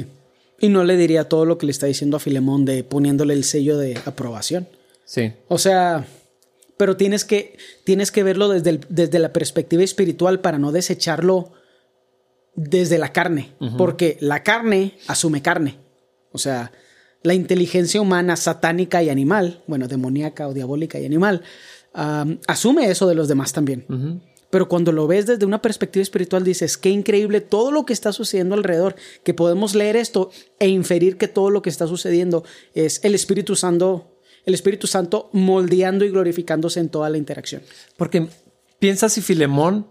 Y 0.59 0.69
no 0.69 0.83
le 0.83 0.97
diría 0.97 1.29
todo 1.29 1.45
lo 1.45 1.57
que 1.57 1.65
le 1.65 1.71
está 1.71 1.85
diciendo 1.85 2.17
a 2.17 2.19
Filemón 2.19 2.65
de 2.65 2.83
poniéndole 2.83 3.33
el 3.33 3.43
sello 3.43 3.77
de 3.77 3.97
aprobación. 4.05 4.67
Sí. 5.05 5.33
O 5.47 5.57
sea, 5.57 6.05
pero 6.77 6.97
tienes 6.97 7.25
que, 7.25 7.57
tienes 7.83 8.11
que 8.11 8.23
verlo 8.23 8.49
desde, 8.49 8.79
desde 8.89 9.19
la 9.19 9.33
perspectiva 9.33 9.83
espiritual 9.83 10.39
para 10.39 10.59
no 10.59 10.71
desecharlo 10.71 11.51
desde 12.55 12.97
la 12.97 13.11
carne. 13.11 13.53
Porque 13.77 14.17
la 14.19 14.43
carne 14.43 14.93
asume 15.07 15.41
carne. 15.41 15.77
O 16.31 16.37
sea, 16.37 16.71
la 17.23 17.33
inteligencia 17.33 18.01
humana 18.01 18.35
satánica 18.35 19.03
y 19.03 19.09
animal, 19.09 19.61
bueno, 19.67 19.87
demoníaca 19.87 20.47
o 20.47 20.53
diabólica 20.53 20.99
y 20.99 21.05
animal, 21.05 21.41
asume 22.47 22.89
eso 22.89 23.07
de 23.07 23.15
los 23.15 23.27
demás 23.27 23.53
también. 23.53 23.85
Pero 24.49 24.67
cuando 24.67 24.91
lo 24.91 25.07
ves 25.07 25.25
desde 25.27 25.45
una 25.45 25.61
perspectiva 25.61 26.01
espiritual, 26.01 26.43
dices, 26.43 26.77
qué 26.77 26.89
increíble 26.89 27.41
todo 27.41 27.71
lo 27.71 27.85
que 27.85 27.93
está 27.93 28.11
sucediendo 28.11 28.55
alrededor, 28.55 28.95
que 29.23 29.33
podemos 29.33 29.75
leer 29.75 29.95
esto 29.95 30.31
e 30.59 30.67
inferir 30.67 31.17
que 31.17 31.27
todo 31.27 31.49
lo 31.49 31.61
que 31.61 31.69
está 31.69 31.87
sucediendo 31.87 32.43
es 32.73 33.03
el 33.03 33.13
Espíritu 33.13 33.55
Santo, 33.55 34.07
el 34.45 34.53
Espíritu 34.53 34.87
Santo 34.87 35.29
moldeando 35.33 36.03
y 36.03 36.09
glorificándose 36.09 36.79
en 36.79 36.89
toda 36.89 37.09
la 37.09 37.17
interacción. 37.17 37.61
Porque 37.95 38.27
piensa 38.79 39.07
si 39.09 39.21
Filemón 39.21 39.87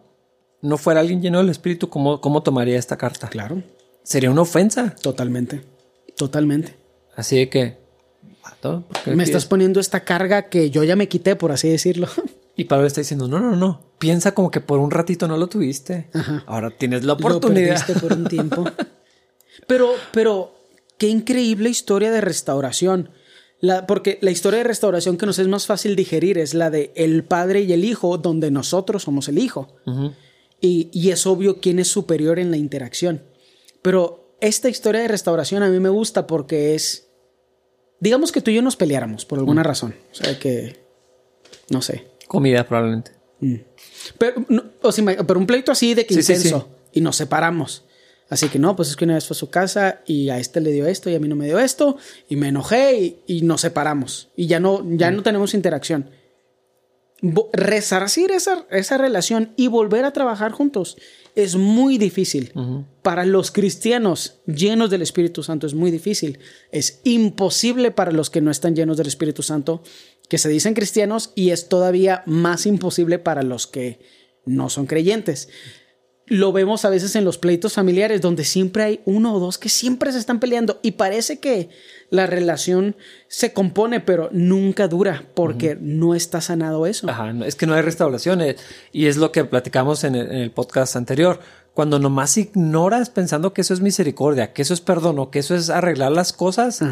no 0.61 0.76
fuera 0.76 1.00
alguien 1.00 1.22
lleno 1.22 1.38
del 1.38 1.50
Espíritu, 1.50 1.88
¿cómo, 1.88 2.20
cómo 2.20 2.42
tomaría 2.42 2.78
esta 2.78 2.96
carta? 2.96 3.28
Claro. 3.28 3.62
Sería 4.02 4.30
una 4.30 4.42
ofensa. 4.42 4.96
Totalmente. 5.02 5.62
Totalmente. 6.16 6.74
Así 7.14 7.36
de 7.36 7.48
que... 7.48 7.88
Me 9.06 9.22
estás 9.22 9.46
poniendo 9.46 9.78
esta 9.78 10.04
carga 10.04 10.48
que 10.48 10.70
yo 10.70 10.82
ya 10.82 10.96
me 10.96 11.06
quité, 11.09 11.36
por 11.36 11.52
así 11.52 11.68
decirlo. 11.68 12.09
Y 12.59 12.64
Pablo 12.64 12.88
está 12.88 13.00
diciendo, 13.00 13.28
no, 13.28 13.38
no, 13.38 13.54
no, 13.54 13.92
piensa 14.00 14.34
como 14.34 14.50
que 14.50 14.61
por 14.61 14.80
un 14.80 14.90
ratito 14.90 15.28
no 15.28 15.36
lo 15.36 15.46
tuviste. 15.46 16.11
Ahora 16.46 16.70
tienes 16.70 17.04
la 17.04 17.12
oportunidad. 17.12 17.86
Lo 17.86 18.00
por 18.00 18.12
un 18.14 18.24
tiempo. 18.24 18.64
pero, 19.68 19.92
pero, 20.12 20.56
qué 20.98 21.06
increíble 21.06 21.70
historia 21.70 22.11
de 22.11 22.20
restauración. 22.20 23.11
La, 23.61 23.86
porque 23.86 24.18
la 24.22 24.32
historia 24.32 24.59
de 24.59 24.64
restauración 24.64 25.16
que 25.16 25.24
nos 25.24 25.38
es 25.38 25.46
más 25.46 25.66
fácil 25.66 25.94
digerir 25.94 26.36
es 26.36 26.52
la 26.52 26.68
de 26.68 26.90
el 26.96 27.22
padre 27.22 27.61
y 27.61 27.72
el 27.72 27.84
hijo, 27.84 28.18
donde 28.18 28.50
nosotros 28.50 29.04
somos 29.04 29.28
el 29.28 29.38
hijo. 29.38 29.76
y, 30.61 30.90
y 30.92 31.11
es 31.12 31.28
obvio 31.28 31.61
quién 31.61 31.78
es 31.78 31.86
superior 31.86 32.40
en 32.40 32.50
la 32.50 32.56
interacción. 32.56 33.22
Pero 33.82 34.34
esta 34.40 34.68
historia 34.68 35.02
de 35.02 35.06
restauración 35.06 35.62
a 35.62 35.68
mí 35.68 35.78
me 35.78 35.90
gusta 35.90 36.26
porque 36.26 36.74
es, 36.74 37.06
digamos 38.00 38.32
que 38.32 38.40
tú 38.40 38.50
y 38.50 38.56
yo 38.56 38.62
nos 38.62 38.74
peleáramos 38.74 39.24
por 39.24 39.38
alguna 39.38 39.62
razón. 39.62 39.94
O 40.11 40.14
sea 40.16 40.36
que, 40.40 40.84
no 41.70 41.82
sé, 41.82 42.18
Comida, 42.29 42.64
probablemente. 42.66 43.11
Mm. 43.41 43.57
Pero, 44.18 44.45
o 44.83 44.93
pero 45.26 45.41
un 45.41 45.47
pleito 45.47 45.72
así 45.72 45.95
de 45.95 46.07
que 46.07 46.14
intenso. 46.14 46.68
Y 46.93 47.01
nos 47.01 47.16
separamos. 47.16 47.85
Así 48.31 48.49
que 48.49 48.59
no, 48.59 48.76
pues 48.76 48.91
es 48.91 48.97
que 48.97 49.05
una 49.05 49.14
vez 49.14 49.26
fue 49.26 49.35
a 49.35 49.39
su 49.39 49.49
casa 49.49 50.03
y 50.07 50.29
a 50.29 50.39
este 50.39 50.61
le 50.61 50.70
dio 50.70 50.87
esto 50.87 51.09
y 51.09 51.14
a 51.14 51.20
mí 51.20 51.29
no 51.29 51.37
me 51.37 51.47
dio 51.47 51.59
esto. 51.59 51.97
Y 52.29 52.37
me 52.37 52.49
enojé 52.49 53.22
y, 53.26 53.43
nos 53.43 53.62
separamos. 53.62 54.29
Y 54.37 54.47
ya 54.47 54.61
no, 54.61 54.85
ya 54.97 55.11
mm. 55.11 55.16
no 55.16 55.22
tenemos 55.22 55.55
interacción. 55.55 56.11
resarcir 57.53 58.31
esa, 58.31 58.66
esa 58.70 58.99
relación 58.99 59.53
y 59.57 59.68
volver 59.68 60.05
a 60.05 60.12
trabajar 60.12 60.53
juntos 60.53 60.97
es 61.39 61.55
muy 61.55 61.99
difícil. 61.99 62.53
Para 63.03 63.24
los 63.24 63.53
cristianos 63.53 64.41
llenos 64.47 64.91
del 64.91 65.03
Espíritu 65.03 65.45
Santo 65.45 65.68
es 65.68 65.74
muy 65.74 65.93
difícil. 65.93 66.41
Es 66.72 67.01
imposible 67.05 67.93
para 67.93 68.11
los 68.11 68.29
que 68.29 68.41
no 68.41 68.51
están 68.51 68.74
llenos 68.74 68.97
del 68.97 69.07
Espíritu 69.07 69.45
Santo, 69.45 69.83
que 70.29 70.39
se 70.39 70.49
dicen 70.49 70.74
cristianos, 70.74 71.33
y 71.35 71.51
es 71.51 71.68
todavía 71.68 72.22
más 72.26 72.66
imposible 72.66 73.18
para 73.18 73.43
los 73.43 73.66
que 73.66 74.01
no 74.45 74.70
son 74.70 74.87
creyentes 74.87 75.49
lo 76.31 76.53
vemos 76.53 76.85
a 76.85 76.91
veces 76.91 77.16
en 77.16 77.24
los 77.24 77.39
pleitos 77.39 77.74
familiares 77.74 78.20
donde 78.20 78.45
siempre 78.45 78.83
hay 78.83 79.01
uno 79.05 79.35
o 79.35 79.41
dos 79.41 79.59
que 79.59 79.68
siempre 79.68 80.12
se 80.12 80.18
están 80.18 80.41
peleando 80.41 80.79
y 80.83 80.93
parece 80.93 81.39
que 81.39 81.70
la 82.11 82.26
relación 82.26 82.97
se 83.29 83.53
compone 83.53 84.01
pero 84.01 84.29
nunca 84.33 84.89
dura 84.89 85.24
porque 85.35 85.76
no 85.81 86.14
está 86.14 86.41
sanado 86.41 86.87
eso. 86.87 87.09
Ajá, 87.09 87.33
es 87.45 87.55
que 87.55 87.66
no 87.66 87.74
hay 87.74 87.83
restauración 87.83 88.41
eh, 88.43 88.57
y 88.93 89.07
es 89.07 89.16
lo 89.16 89.33
que 89.33 89.45
platicamos 89.45 90.05
en 90.05 90.14
el, 90.14 90.51
podcast 90.51 90.97
anterior. 90.97 91.41
Cuando 91.74 91.99
nomás 91.99 92.37
ignoras 92.37 93.11
pensando 93.11 93.53
que 93.53 93.61
eso 93.61 93.74
es 93.74 93.81
misericordia, 93.81 94.53
que 94.53 94.62
eso 94.62 94.74
es 94.74 94.81
perdón 94.81 95.18
o 95.18 95.31
que 95.31 95.39
eso 95.39 95.55
es 95.55 95.70
arreglar 95.70 96.11
las 96.11 96.33
cosas, 96.33 96.83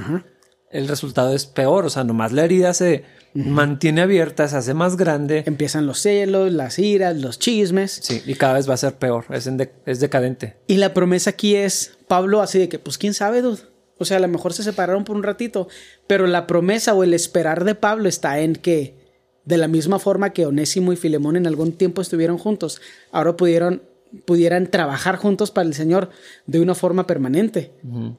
el 0.71 0.89
resultado 0.89 1.35
es 1.35 1.47
peor. 1.47 1.87
O 1.87 1.91
sea, 1.91 2.05
nomás 2.05 2.33
la 2.33 2.45
herida 2.45 2.75
se 2.75 3.05
mantiene 3.35 4.01
abierta, 4.03 4.49
se 4.49 4.57
hace 4.57 4.75
más 4.75 4.97
grande. 4.97 5.45
Empiezan 5.47 5.87
los 5.87 6.01
celos, 6.01 6.53
las 6.53 6.79
iras, 6.79 7.17
los 7.17 7.39
chismes. 7.39 8.01
Sí, 8.03 8.23
y 8.27 8.35
cada 8.35 8.55
vez 8.55 8.69
va 8.69 8.75
a 8.75 8.79
ser 8.79 8.95
peor, 8.95 9.27
es, 9.31 9.49
es 9.87 10.01
decadente. 10.01 10.57
Y 10.67 10.77
la 10.77 10.95
promesa 10.95 11.31
aquí 11.31 11.55
es, 11.55 11.99
Pablo, 12.09 12.41
así 12.41 12.59
de 12.59 12.69
que, 12.69 12.79
pues 12.79 12.99
quién 12.99 13.15
sabe, 13.15 13.43
dude. 13.43 13.63
O 13.99 14.05
sea, 14.05 14.19
a 14.19 14.21
lo 14.21 14.29
mejor 14.29 14.53
se 14.53 14.63
separaron 14.63 15.05
por 15.05 15.17
un 15.17 15.23
ratito, 15.23 15.69
pero 16.07 16.27
la 16.27 16.47
promesa 16.47 16.95
o 16.95 17.03
el 17.03 17.15
esperar 17.15 17.65
de 17.65 17.75
Pablo 17.75 18.09
está 18.09 18.41
en 18.41 18.55
que, 18.55 18.95
de 19.45 19.57
la 19.57 19.69
misma 19.69 19.99
forma 19.99 20.31
que 20.31 20.45
Onésimo 20.45 20.93
y 20.93 20.97
Filemón 20.97 21.37
en 21.37 21.47
algún 21.47 21.73
tiempo 21.73 22.03
estuvieron 22.03 22.37
juntos, 22.37 22.81
ahora 23.11 23.37
pudieron 23.37 23.83
pudieran 24.25 24.71
trabajar 24.71 25.17
juntos 25.17 25.51
para 25.51 25.69
el 25.69 25.75
Señor 25.75 26.11
de 26.47 26.61
una 26.61 26.75
forma 26.75 27.07
permanente. 27.07 27.73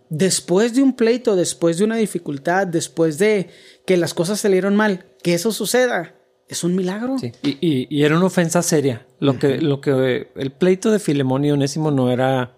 Después 0.09 0.73
de 0.75 0.81
un 0.81 0.95
pleito, 0.95 1.35
después 1.35 1.77
de 1.77 1.83
una 1.83 1.95
dificultad, 1.95 2.67
después 2.67 3.17
de 3.17 3.49
que 3.85 3.97
las 3.97 4.13
cosas 4.13 4.39
salieron 4.39 4.75
mal, 4.75 5.05
que 5.23 5.33
eso 5.33 5.51
suceda, 5.51 6.15
es 6.47 6.63
un 6.63 6.75
milagro. 6.75 7.17
Y, 7.41 8.03
era 8.03 8.15
una 8.15 8.25
ofensa 8.25 8.61
seria. 8.61 9.05
Lo, 9.19 9.39
que, 9.39 9.59
lo 9.59 9.81
que 9.81 10.31
el 10.35 10.51
pleito 10.51 10.91
de 10.91 10.99
Filemón 10.99 11.43
y 11.45 11.51
Onésimo 11.51 11.91
no 11.91 12.11
era 12.11 12.55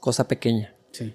cosa 0.00 0.28
pequeña. 0.28 0.74
Sí. 0.92 1.14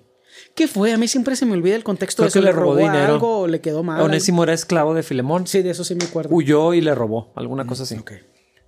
¿Qué 0.56 0.68
fue? 0.68 0.94
A 0.94 0.98
mí 0.98 1.08
siempre 1.08 1.36
se 1.36 1.46
me 1.46 1.54
olvida 1.54 1.76
el 1.76 1.84
contexto 1.84 2.24
de 2.24 2.30
que 2.30 2.42
le 2.42 2.52
robó, 2.52 2.76
dinero. 2.76 3.14
algo 3.14 3.40
o 3.42 3.48
le 3.48 3.62
quedó 3.62 3.84
mal. 3.84 4.02
Onésimo 4.02 4.44
era 4.44 4.54
esclavo 4.54 4.94
de 4.94 5.04
Filemón. 5.04 5.48
Sí, 5.48 5.62
de 5.62 5.72
eso 5.72 5.84
sí 5.84 5.96
me 5.96 6.06
acuerdo. 6.06 6.34
Huyó 6.34 6.74
y 6.74 6.82
le 6.82 6.94
robó, 6.96 7.32
alguna 7.36 7.66
cosa 7.66 7.84
así. 7.84 7.98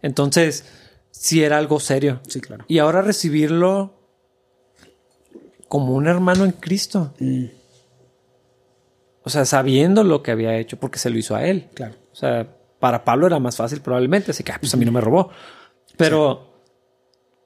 Entonces, 0.01 0.65
si 1.13 1.43
era 1.43 1.59
algo 1.59 1.79
serio. 1.79 2.19
Sí, 2.27 2.41
claro. 2.41 2.65
Y 2.67 2.79
ahora 2.79 3.03
recibirlo 3.03 3.93
como 5.67 5.93
un 5.93 6.07
hermano 6.07 6.43
en 6.43 6.51
Cristo. 6.53 7.13
Mm. 7.19 7.45
O 9.23 9.29
sea, 9.29 9.45
sabiendo 9.45 10.03
lo 10.03 10.23
que 10.23 10.31
había 10.31 10.57
hecho, 10.57 10.77
porque 10.77 10.97
se 10.97 11.11
lo 11.11 11.17
hizo 11.17 11.35
a 11.35 11.45
él. 11.45 11.69
Claro. 11.75 11.93
O 12.11 12.15
sea, 12.15 12.57
para 12.79 13.05
Pablo 13.05 13.27
era 13.27 13.39
más 13.39 13.55
fácil 13.55 13.79
probablemente, 13.81 14.31
así 14.31 14.43
que, 14.43 14.51
ah, 14.51 14.57
pues 14.59 14.73
a 14.73 14.77
mí 14.77 14.85
no 14.85 14.91
me 14.91 15.01
robó. 15.01 15.29
Pero, 15.97 16.63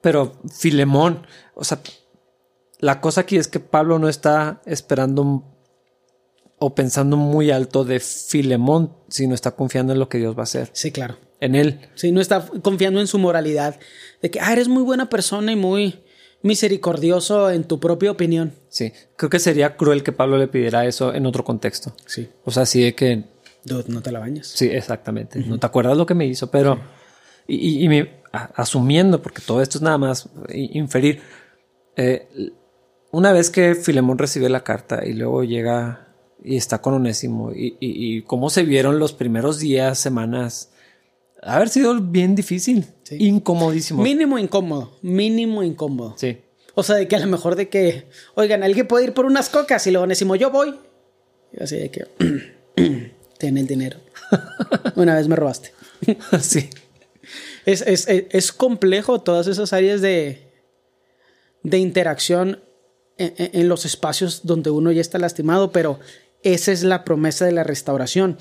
pero 0.00 0.32
Filemón, 0.50 1.26
o 1.54 1.62
sea, 1.62 1.78
la 2.80 3.02
cosa 3.02 3.20
aquí 3.20 3.36
es 3.36 3.48
que 3.48 3.60
Pablo 3.60 3.98
no 3.98 4.08
está 4.08 4.62
esperando 4.64 5.44
o 6.58 6.74
pensando 6.74 7.18
muy 7.18 7.50
alto 7.50 7.84
de 7.84 8.00
Filemón, 8.00 8.96
sino 9.08 9.34
está 9.34 9.50
confiando 9.50 9.92
en 9.92 9.98
lo 9.98 10.08
que 10.08 10.18
Dios 10.18 10.34
va 10.34 10.40
a 10.40 10.44
hacer. 10.44 10.70
Sí, 10.72 10.90
claro 10.90 11.27
en 11.40 11.54
él. 11.54 11.80
Sí, 11.94 12.12
no 12.12 12.20
está 12.20 12.46
confiando 12.62 13.00
en 13.00 13.06
su 13.06 13.18
moralidad, 13.18 13.78
de 14.22 14.30
que, 14.30 14.40
ah, 14.40 14.52
eres 14.52 14.68
muy 14.68 14.82
buena 14.82 15.08
persona 15.08 15.52
y 15.52 15.56
muy 15.56 16.00
misericordioso 16.42 17.50
en 17.50 17.64
tu 17.64 17.80
propia 17.80 18.10
opinión. 18.10 18.52
Sí, 18.68 18.92
creo 19.16 19.30
que 19.30 19.38
sería 19.38 19.76
cruel 19.76 20.02
que 20.02 20.12
Pablo 20.12 20.38
le 20.38 20.48
pidiera 20.48 20.86
eso 20.86 21.14
en 21.14 21.26
otro 21.26 21.44
contexto. 21.44 21.94
Sí. 22.06 22.28
O 22.44 22.50
sea, 22.50 22.66
sí 22.66 22.82
de 22.82 22.94
que... 22.94 23.24
no 23.64 24.02
te 24.02 24.12
la 24.12 24.20
bañas. 24.20 24.46
Sí, 24.48 24.66
exactamente. 24.66 25.40
No 25.40 25.58
te 25.58 25.66
acuerdas 25.66 25.96
lo 25.96 26.06
que 26.06 26.14
me 26.14 26.26
hizo, 26.26 26.50
pero... 26.50 26.80
Y, 27.46 27.82
y, 27.82 27.88
me, 27.88 28.18
asumiendo, 28.30 29.22
porque 29.22 29.40
todo 29.40 29.62
esto 29.62 29.78
es 29.78 29.82
nada 29.82 29.96
más 29.98 30.28
inferir, 30.50 31.22
eh, 31.96 32.28
una 33.10 33.32
vez 33.32 33.48
que 33.50 33.74
Filemón 33.74 34.18
recibe 34.18 34.50
la 34.50 34.64
carta 34.64 35.04
y 35.06 35.14
luego 35.14 35.44
llega 35.44 36.08
y 36.44 36.56
está 36.56 36.82
con 36.82 36.94
Onésimo 36.94 37.52
y, 37.52 37.78
y, 37.80 38.16
y 38.18 38.22
cómo 38.22 38.50
se 38.50 38.64
vieron 38.64 38.98
los 38.98 39.14
primeros 39.14 39.58
días, 39.58 39.98
semanas 39.98 40.70
haber 41.42 41.68
sido 41.68 42.00
bien 42.00 42.34
difícil, 42.34 42.86
incomodísimo. 43.10 44.02
Mínimo 44.02 44.38
incómodo, 44.38 44.98
mínimo 45.02 45.62
incómodo. 45.62 46.14
Sí. 46.16 46.38
O 46.74 46.82
sea, 46.82 46.96
de 46.96 47.08
que 47.08 47.16
a 47.16 47.18
lo 47.18 47.26
mejor 47.26 47.56
de 47.56 47.68
que, 47.68 48.06
oigan, 48.34 48.62
alguien 48.62 48.86
puede 48.86 49.06
ir 49.06 49.14
por 49.14 49.26
unas 49.26 49.48
cocas 49.48 49.86
y 49.86 49.90
luego 49.90 50.06
decimos, 50.06 50.38
yo 50.38 50.50
voy. 50.50 50.78
Y 51.52 51.62
así 51.62 51.76
de 51.76 51.90
que, 51.90 52.06
ten 53.38 53.58
el 53.58 53.66
dinero. 53.66 53.98
Una 54.94 55.14
vez 55.16 55.26
me 55.28 55.36
robaste. 55.36 55.72
sí. 56.40 56.70
Es, 57.66 57.82
es, 57.82 58.06
es, 58.08 58.52
complejo 58.52 59.20
todas 59.20 59.46
esas 59.48 59.72
áreas 59.72 60.00
de, 60.00 60.52
de 61.62 61.78
interacción 61.78 62.62
en, 63.18 63.34
en 63.36 63.68
los 63.68 63.84
espacios 63.84 64.46
donde 64.46 64.70
uno 64.70 64.92
ya 64.92 65.00
está 65.00 65.18
lastimado, 65.18 65.72
pero 65.72 65.98
esa 66.42 66.72
es 66.72 66.84
la 66.84 67.04
promesa 67.04 67.44
de 67.44 67.52
la 67.52 67.64
restauración. 67.64 68.38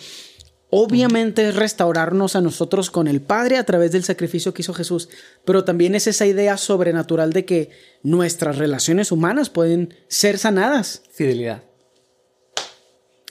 Obviamente 0.70 1.48
es 1.48 1.56
restaurarnos 1.56 2.36
a 2.36 2.42
nosotros 2.42 2.92
con 2.92 3.08
el 3.08 3.22
Padre 3.22 3.58
a 3.58 3.64
través 3.64 3.94
del 3.94 4.04
sacrificio 4.04 4.54
que 4.54 4.64
hizo 4.64 4.74
Jesús, 4.74 5.08
pero 5.46 5.64
también 5.64 5.96
es 5.96 6.08
esa 6.08 6.26
idea 6.26 6.58
sobrenatural 6.58 7.32
de 7.32 7.46
que 7.46 7.70
nuestras 8.04 8.58
relaciones 8.58 9.14
humanas 9.14 9.50
pueden 9.50 9.94
ser 10.10 10.38
sanadas. 10.38 11.04
Fidelidad. 11.10 11.64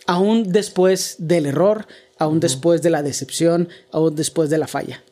Aún 0.06 0.50
después 0.50 1.16
del 1.18 1.44
error, 1.44 1.86
aún 2.18 2.40
después 2.40 2.80
de 2.80 2.90
la 2.90 3.02
decepción, 3.02 3.68
aún 3.92 4.14
después 4.14 4.48
de 4.48 4.58
la 4.58 4.66
falla. 4.66 5.04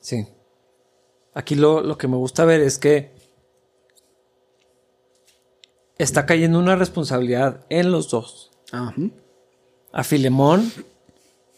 Sí. 0.00 0.26
Aquí 1.32 1.54
lo, 1.54 1.80
lo 1.82 1.96
que 1.96 2.08
me 2.08 2.16
gusta 2.16 2.44
ver 2.44 2.60
es 2.60 2.78
que 2.78 3.10
está 5.96 6.26
cayendo 6.26 6.58
una 6.58 6.76
responsabilidad 6.76 7.64
en 7.70 7.90
los 7.90 8.10
dos. 8.10 8.50
A 9.92 10.04
Filemón 10.04 10.72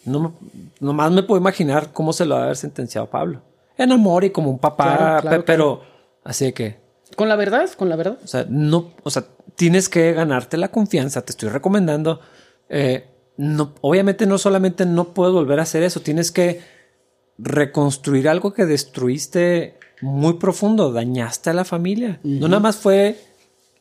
no, 0.07 0.35
nomás 0.81 1.13
me 1.13 1.23
puedo 1.23 1.41
imaginar 1.41 1.93
cómo 1.93 2.13
se 2.13 2.25
lo 2.25 2.35
va 2.37 2.43
a 2.43 2.45
haber 2.45 2.57
sentenciado 2.57 3.09
Pablo. 3.09 3.43
En 3.77 3.93
amor 3.93 4.25
y 4.25 4.31
como 4.31 4.51
un 4.51 4.59
papá, 4.59 5.23
pero 5.45 5.83
así 6.25 6.53
que. 6.53 6.79
Con 7.15 7.29
la 7.29 7.37
verdad, 7.37 7.69
con 7.77 7.89
la 7.89 7.97
verdad. 7.97 8.19
O 8.25 8.27
sea, 8.27 8.47
no, 8.49 8.93
o 9.03 9.11
sea, 9.11 9.25
tienes 9.55 9.89
que 9.89 10.13
ganarte 10.13 10.57
la 10.57 10.69
confianza. 10.69 11.23
Te 11.23 11.33
estoy 11.33 11.51
recomendando. 11.51 12.21
Eh, 12.69 13.09
no, 13.37 13.75
obviamente 13.83 14.27
no 14.27 14.39
solamente 14.39 14.87
no 14.87 15.13
puedes 15.13 15.35
volver 15.35 15.59
a 15.59 15.65
hacer 15.65 15.83
eso, 15.83 16.01
tienes 16.01 16.33
que 16.33 16.61
reconstruir 17.39 18.29
algo 18.29 18.55
que 18.55 18.65
destruiste 18.65 19.79
muy 20.01 20.35
profundo, 20.35 20.93
dañaste 20.93 21.51
a 21.51 21.53
la 21.53 21.65
familia. 21.65 22.19
No 22.23 22.49
nada 22.49 22.61
más 22.61 22.77
fue 22.77 23.19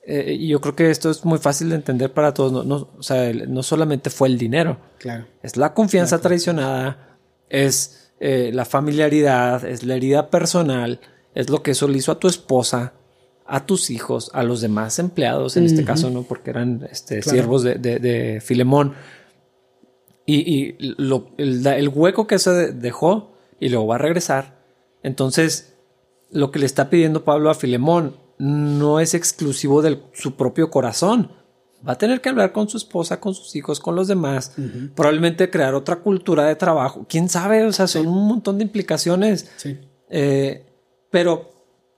eh, 0.07 0.37
y 0.39 0.49
yo 0.49 0.61
creo 0.61 0.75
que 0.75 0.91
esto 0.91 1.09
es 1.09 1.25
muy 1.25 1.39
fácil 1.39 1.69
de 1.69 1.75
entender 1.75 2.13
para 2.13 2.33
todos. 2.33 2.65
No, 2.65 2.89
o 2.97 3.03
sea, 3.03 3.33
no 3.33 3.63
solamente 3.63 4.09
fue 4.09 4.27
el 4.27 4.37
dinero. 4.37 4.77
Claro. 4.99 5.25
Es 5.41 5.57
la 5.57 5.73
confianza 5.73 6.21
traicionada, 6.21 7.17
es 7.49 8.11
eh, 8.19 8.51
la 8.53 8.65
familiaridad, 8.65 9.65
es 9.65 9.83
la 9.83 9.95
herida 9.95 10.29
personal, 10.29 10.99
es 11.33 11.49
lo 11.49 11.63
que 11.63 11.71
eso 11.71 11.87
le 11.87 11.97
hizo 11.97 12.11
a 12.11 12.19
tu 12.19 12.27
esposa, 12.27 12.93
a 13.47 13.65
tus 13.65 13.89
hijos, 13.89 14.29
a 14.33 14.43
los 14.43 14.61
demás 14.61 14.99
empleados, 14.99 15.57
en 15.57 15.65
este 15.65 15.83
caso, 15.83 16.11
¿no? 16.11 16.21
Porque 16.23 16.51
eran 16.51 16.87
este, 16.91 17.23
siervos 17.23 17.63
de, 17.63 17.75
de, 17.77 18.41
Filemón. 18.41 18.93
Y, 20.27 20.75
lo, 20.97 21.29
el, 21.37 21.65
el, 21.65 21.89
hueco 21.89 22.25
que 22.25 22.39
se 22.39 22.73
dejó 22.73 23.35
y 23.59 23.69
luego 23.69 23.87
va 23.87 23.95
a 23.95 23.99
regresar. 23.99 24.59
Entonces, 25.03 25.75
lo 26.31 26.51
que 26.51 26.57
le 26.57 26.65
está 26.65 26.89
pidiendo 26.89 27.23
Pablo 27.23 27.51
a 27.51 27.55
Filemón 27.55 28.15
no 28.37 28.99
es 28.99 29.13
exclusivo 29.13 29.81
de 29.81 30.01
su 30.13 30.35
propio 30.35 30.69
corazón. 30.69 31.31
Va 31.87 31.93
a 31.93 31.97
tener 31.97 32.19
que 32.21 32.29
hablar 32.29 32.51
con 32.51 32.67
su 32.67 32.77
esposa, 32.77 33.19
con 33.19 33.35
sus 33.35 33.55
hijos, 33.55 33.79
con 33.79 33.95
los 33.95 34.07
demás. 34.07 34.53
Probablemente 34.95 35.49
crear 35.51 35.75
otra 35.75 35.97
cultura 35.97 36.45
de 36.45 36.55
trabajo. 36.55 37.05
¿Quién 37.07 37.29
sabe? 37.29 37.63
O 37.65 37.71
sea, 37.71 37.87
son 37.87 38.07
un 38.07 38.27
montón 38.27 38.57
de 38.57 38.63
implicaciones. 38.63 39.51
Eh, 40.09 40.65
pero 41.11 41.51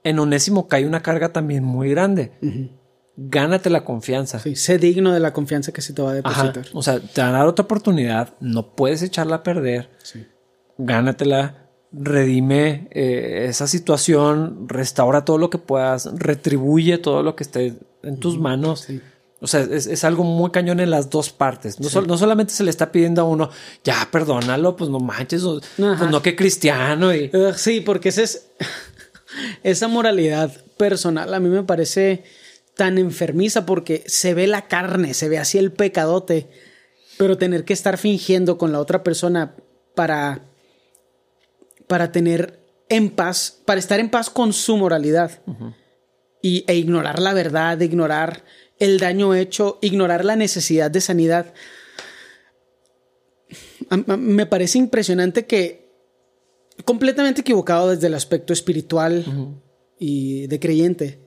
en 0.03 0.19
Onésimo 0.19 0.67
cae 0.67 0.85
una 0.85 1.01
carga 1.01 1.31
también 1.31 1.63
muy 1.63 1.89
grande. 1.89 2.33
Gánate 3.15 3.69
la 3.69 3.85
confianza. 3.85 4.39
Sí, 4.39 4.55
sé 4.55 4.77
digno 4.77 5.13
de 5.13 5.19
la 5.21 5.31
confianza 5.31 5.71
que 5.71 5.81
se 5.81 5.93
te 5.93 6.01
va 6.01 6.11
a 6.11 6.15
depositar. 6.15 6.65
O 6.73 6.83
sea, 6.83 6.99
te 6.99 7.21
van 7.21 7.35
a 7.35 7.39
dar 7.39 7.47
otra 7.47 7.63
oportunidad. 7.63 8.33
No 8.41 8.75
puedes 8.75 9.01
echarla 9.01 9.37
a 9.37 9.43
perder. 9.43 9.89
Gánatela 10.77 11.66
redime 11.99 12.87
eh, 12.91 13.47
esa 13.49 13.67
situación, 13.67 14.67
restaura 14.67 15.25
todo 15.25 15.37
lo 15.37 15.49
que 15.49 15.57
puedas, 15.57 16.09
retribuye 16.15 16.97
todo 16.97 17.23
lo 17.23 17.35
que 17.35 17.43
esté 17.43 17.73
en 18.03 18.19
tus 18.19 18.39
manos. 18.39 18.87
O 19.39 19.47
sea, 19.47 19.61
es, 19.61 20.03
algo 20.03 20.23
muy 20.23 20.49
cañón 20.51 20.79
en 20.79 20.89
las 20.89 21.09
dos 21.09 21.29
partes. 21.29 21.79
No, 21.79 22.01
no, 22.01 22.17
solamente 22.17 22.53
se 22.53 22.63
le 22.63 22.71
está 22.71 22.91
pidiendo 22.91 23.21
a 23.21 23.25
uno, 23.25 23.51
ya, 23.83 24.07
perdónalo, 24.11 24.75
pues 24.75 24.89
no 24.89 24.99
manches, 24.99 25.43
pues 25.43 26.09
no 26.09 26.21
que 26.21 26.35
cristiano. 26.35 27.13
Y... 27.13 27.31
sí, 27.55 27.81
porque 27.81 28.09
ese 28.09 28.23
es 28.23 28.47
esa 29.63 29.87
moralidad 29.87 30.51
personal 30.77 31.33
a 31.33 31.39
mí 31.39 31.49
me 31.49 31.63
parece 31.63 32.23
tan 32.75 32.97
enfermiza 32.97 33.65
porque 33.65 34.03
se 34.05 34.33
ve 34.33 34.47
la 34.47 34.67
carne, 34.67 35.13
se 35.13 35.29
ve 35.29 35.39
así 35.39 35.57
el 35.57 35.71
pecadote, 35.71 36.47
pero 37.17 37.37
tener 37.37 37.65
que 37.65 37.73
estar 37.73 37.97
fingiendo 37.97 38.57
con 38.57 38.71
la 38.71 38.79
otra 38.79 39.03
persona 39.03 39.55
para 39.95 40.41
para 41.87 42.11
tener 42.11 42.59
en 42.89 43.09
paz, 43.09 43.61
para 43.65 43.79
estar 43.79 43.99
en 43.99 44.09
paz 44.09 44.29
con 44.29 44.53
su 44.53 44.77
moralidad 44.77 45.41
y, 46.41 46.63
e 46.67 46.75
ignorar 46.75 47.19
la 47.19 47.33
verdad, 47.33 47.79
ignorar 47.79 48.43
el 48.79 48.99
daño 48.99 49.33
hecho, 49.33 49.79
ignorar 49.81 50.23
la 50.23 50.35
necesidad 50.35 50.91
de 50.91 51.01
sanidad. 51.01 51.53
Me 54.05 54.45
parece 54.45 54.77
impresionante 54.77 55.45
que 55.45 55.87
completamente 56.85 57.41
equivocado 57.41 57.89
desde 57.89 58.07
el 58.07 58.13
aspecto 58.13 58.53
espiritual 58.53 59.25
y 59.97 60.47
de 60.47 60.59
creyente, 60.59 61.19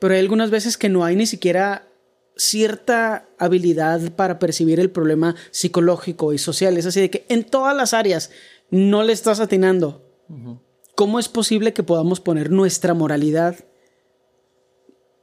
pero 0.00 0.14
hay 0.14 0.20
algunas 0.20 0.50
veces 0.50 0.76
que 0.76 0.88
no 0.88 1.04
hay 1.04 1.16
ni 1.16 1.26
siquiera 1.26 1.88
cierta 2.36 3.28
habilidad 3.38 4.12
para 4.12 4.38
percibir 4.38 4.78
el 4.78 4.90
problema 4.90 5.34
psicológico 5.50 6.32
y 6.32 6.38
social. 6.38 6.76
Es 6.76 6.86
así 6.86 7.00
de 7.00 7.10
que 7.10 7.26
en 7.28 7.44
todas 7.44 7.76
las 7.76 7.92
áreas 7.92 8.30
no 8.70 9.02
le 9.02 9.12
estás 9.12 9.40
atinando. 9.40 10.04
¿Cómo 10.94 11.18
es 11.18 11.28
posible 11.28 11.72
que 11.72 11.82
podamos 11.82 12.20
poner 12.20 12.50
nuestra 12.50 12.92
moralidad 12.92 13.56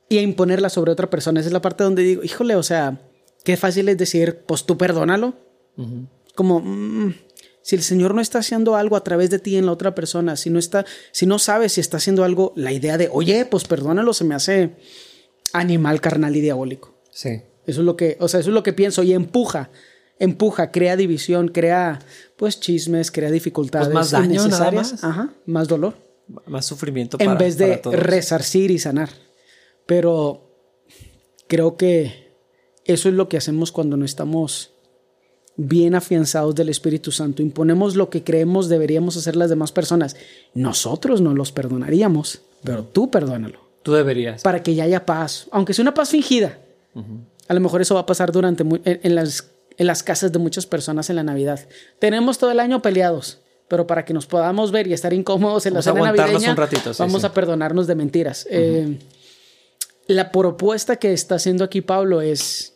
y 0.10 0.20
imponerla 0.20 0.70
sobre 0.70 0.92
otra 0.92 1.10
persona? 1.10 1.40
Esa 1.40 1.50
es 1.50 1.54
la 1.54 1.62
parte 1.62 1.84
donde 1.84 2.04
digo, 2.04 2.24
híjole, 2.24 2.56
o 2.56 2.64
sea, 2.64 3.02
qué 3.44 3.58
fácil 3.58 3.90
es 3.90 3.98
decir, 3.98 4.44
pues 4.48 4.66
tú 4.66 4.78
perdónalo. 4.78 5.36
Como, 6.34 6.62
mm, 6.62 7.14
si 7.62 7.76
el 7.76 7.84
Señor 7.84 8.16
no 8.16 8.22
está 8.22 8.40
haciendo 8.40 8.76
algo 8.76 8.96
a 8.96 9.04
través 9.04 9.30
de 9.30 9.40
ti 9.40 9.58
en 9.58 9.66
la 9.66 9.72
otra 9.72 9.96
persona, 9.96 10.36
si 10.36 10.50
no 10.50 10.60
está, 10.60 10.86
si 11.12 11.26
no 11.26 11.40
sabes 11.40 11.74
si 11.74 11.82
está 11.82 11.98
haciendo 11.98 12.24
algo, 12.24 12.54
la 12.56 12.72
idea 12.72 12.98
de, 12.98 13.10
oye, 13.12 13.46
pues 13.46 13.66
perdónalo, 13.66 14.14
se 14.14 14.24
me 14.24 14.36
hace 14.36 14.76
animal, 15.52 16.02
carnal 16.02 16.36
y 16.36 16.42
diabólico. 16.42 16.96
Sí. 17.12 17.42
Eso 17.66 17.82
es 17.82 17.86
lo 17.86 17.96
que, 17.96 18.18
o 18.20 18.28
sea, 18.28 18.40
eso 18.40 18.50
es 18.50 18.54
lo 18.54 18.64
que 18.64 18.74
pienso 18.74 19.04
y 19.04 19.14
empuja 19.14 19.72
empuja, 20.20 20.72
crea 20.72 20.96
división, 20.96 21.50
crea 21.50 22.00
pues 22.36 22.60
chismes, 22.60 23.12
crea 23.12 23.32
dificultades 23.32 23.88
pues 23.88 23.96
más 23.96 24.12
daño, 24.12 24.48
nada 24.48 24.72
más. 24.72 25.04
Ajá, 25.04 25.34
más 25.46 25.68
dolor. 25.68 25.96
Más 26.48 26.66
sufrimiento 26.66 27.18
En 27.20 27.38
vez 27.38 27.58
de 27.58 27.82
resarcir 27.84 28.72
y 28.72 28.80
sanar. 28.80 29.10
Pero 29.86 30.50
creo 31.48 31.78
que 31.78 32.34
eso 32.84 33.10
es 33.10 33.16
lo 33.16 33.30
que 33.30 33.38
hacemos 33.38 33.72
cuando 33.72 33.96
no 33.96 34.06
estamos 34.06 34.72
bien 35.58 35.96
afianzados 35.96 36.56
del 36.56 36.70
Espíritu 36.70 37.12
Santo. 37.12 37.42
Imponemos 37.42 37.96
lo 37.96 38.10
que 38.10 38.24
creemos 38.24 38.70
deberíamos 38.70 39.18
hacer 39.18 39.36
las 39.36 39.50
demás 39.50 39.72
personas. 39.72 40.16
Nosotros 40.54 41.22
no 41.22 41.34
los 41.34 41.52
perdonaríamos, 41.52 42.42
pero 42.64 42.84
tú 42.84 43.12
perdónalo. 43.12 43.60
Tú 43.84 43.94
deberías. 43.94 44.42
Para 44.42 44.64
que 44.64 44.74
ya 44.74 44.84
haya 44.86 45.06
paz, 45.06 45.48
aunque 45.52 45.74
sea 45.74 45.84
una 45.84 45.94
paz 45.94 46.10
fingida. 46.10 46.60
A 47.48 47.54
lo 47.54 47.60
mejor 47.60 47.82
eso 47.82 47.94
va 47.94 48.02
a 48.02 48.06
pasar 48.06 48.32
durante 48.32 48.64
en 48.86 49.16
las 49.16 49.52
en 49.78 49.88
las 49.88 50.04
casas 50.04 50.32
de 50.32 50.40
muchas 50.40 50.66
personas 50.66 51.10
en 51.10 51.18
la 51.18 51.24
Navidad. 51.24 51.68
Tenemos 52.00 52.38
todo 52.38 52.52
el 52.52 52.60
año 52.60 52.82
peleados, 52.82 53.40
pero 53.68 53.88
para 53.88 54.06
que 54.06 54.14
nos 54.14 54.26
podamos 54.26 54.72
ver 54.72 54.88
y 54.88 54.94
estar 54.94 55.14
incómodos 55.14 55.66
en 55.66 55.74
la 55.74 55.82
cena 55.82 56.02
navideña, 56.02 56.56
vamos 57.00 57.24
a 57.24 57.34
perdonarnos 57.34 57.88
de 57.88 57.96
mentiras. 57.96 58.48
Eh, 58.50 59.00
la 60.08 60.32
propuesta 60.32 60.98
que 60.98 61.14
está 61.14 61.36
haciendo 61.36 61.64
aquí 61.64 61.82
Pablo 61.82 62.22
es, 62.22 62.76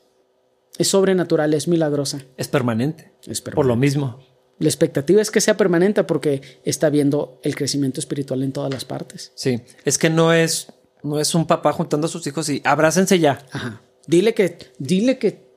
es 0.78 0.88
sobrenatural, 0.88 1.54
es 1.54 1.68
milagrosa. 1.68 2.24
Es 2.38 2.47
permanente. 2.47 3.14
Es 3.28 3.41
permanente. 3.41 3.56
Por 3.56 3.66
lo 3.66 3.76
mismo. 3.76 4.20
La 4.58 4.68
expectativa 4.68 5.22
es 5.22 5.32
que 5.32 5.39
sea 5.39 5.56
permanente 5.56 6.04
porque 6.04 6.41
está 6.66 6.89
viendo 6.89 7.39
el 7.43 7.56
crecimiento 7.56 8.00
espiritual 8.00 8.43
en 8.43 8.52
todas 8.52 8.74
las 8.74 8.84
partes. 8.84 9.32
Sí, 9.36 9.62
es 9.86 9.97
que 9.97 10.10
no 10.10 10.34
es, 10.34 10.74
no 11.02 11.20
es 11.20 11.34
un 11.34 11.47
papá 11.47 11.72
juntando 11.72 12.08
a 12.08 12.10
sus 12.10 12.26
hijos 12.28 12.50
y 12.50 12.62
abrácense 12.66 13.20
ya. 13.20 13.45
Ajá. 13.52 13.82
Dile 14.06 14.34
que, 14.34 14.58
dile 14.80 15.18
que, 15.18 15.47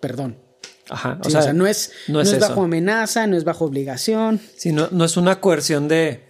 perdón, 0.00 0.38
Ajá. 0.90 1.18
O, 1.24 1.30
sea, 1.30 1.52
no 1.52 1.66
es, 1.66 1.92
no 2.08 2.20
es, 2.20 2.38
bajo 2.38 2.62
amenaza, 2.62 3.26
no 3.26 3.36
es 3.36 3.44
bajo 3.44 3.64
obligación. 3.64 4.40
Sí, 4.56 4.72
no, 4.72 5.04
es 5.04 5.16
una 5.16 5.40
coerción 5.40 5.88
de 5.88 6.28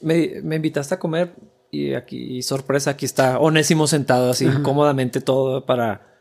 me, 0.00 0.56
invitaste 0.56 0.94
a 0.94 0.98
comer 0.98 1.34
y 1.70 1.94
aquí, 1.94 2.42
sorpresa, 2.42 2.90
aquí 2.90 3.04
está 3.04 3.38
Onésimo 3.38 3.86
sentado 3.86 4.30
así 4.30 4.48
cómodamente 4.62 5.20
todo 5.20 5.64
para. 5.66 6.20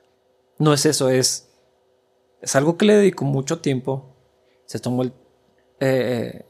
No 0.60 0.74
es 0.74 0.86
eso, 0.86 1.10
es. 1.10 1.50
Es 2.42 2.56
algo 2.56 2.78
que 2.78 2.86
le 2.86 2.96
dedicó 2.96 3.26
mucho 3.26 3.60
tiempo. 3.60 4.16
Se 4.66 4.80
tomó 4.80 5.04
el. 5.04 5.10
Eh, 5.80 6.42
eh, 6.42 6.46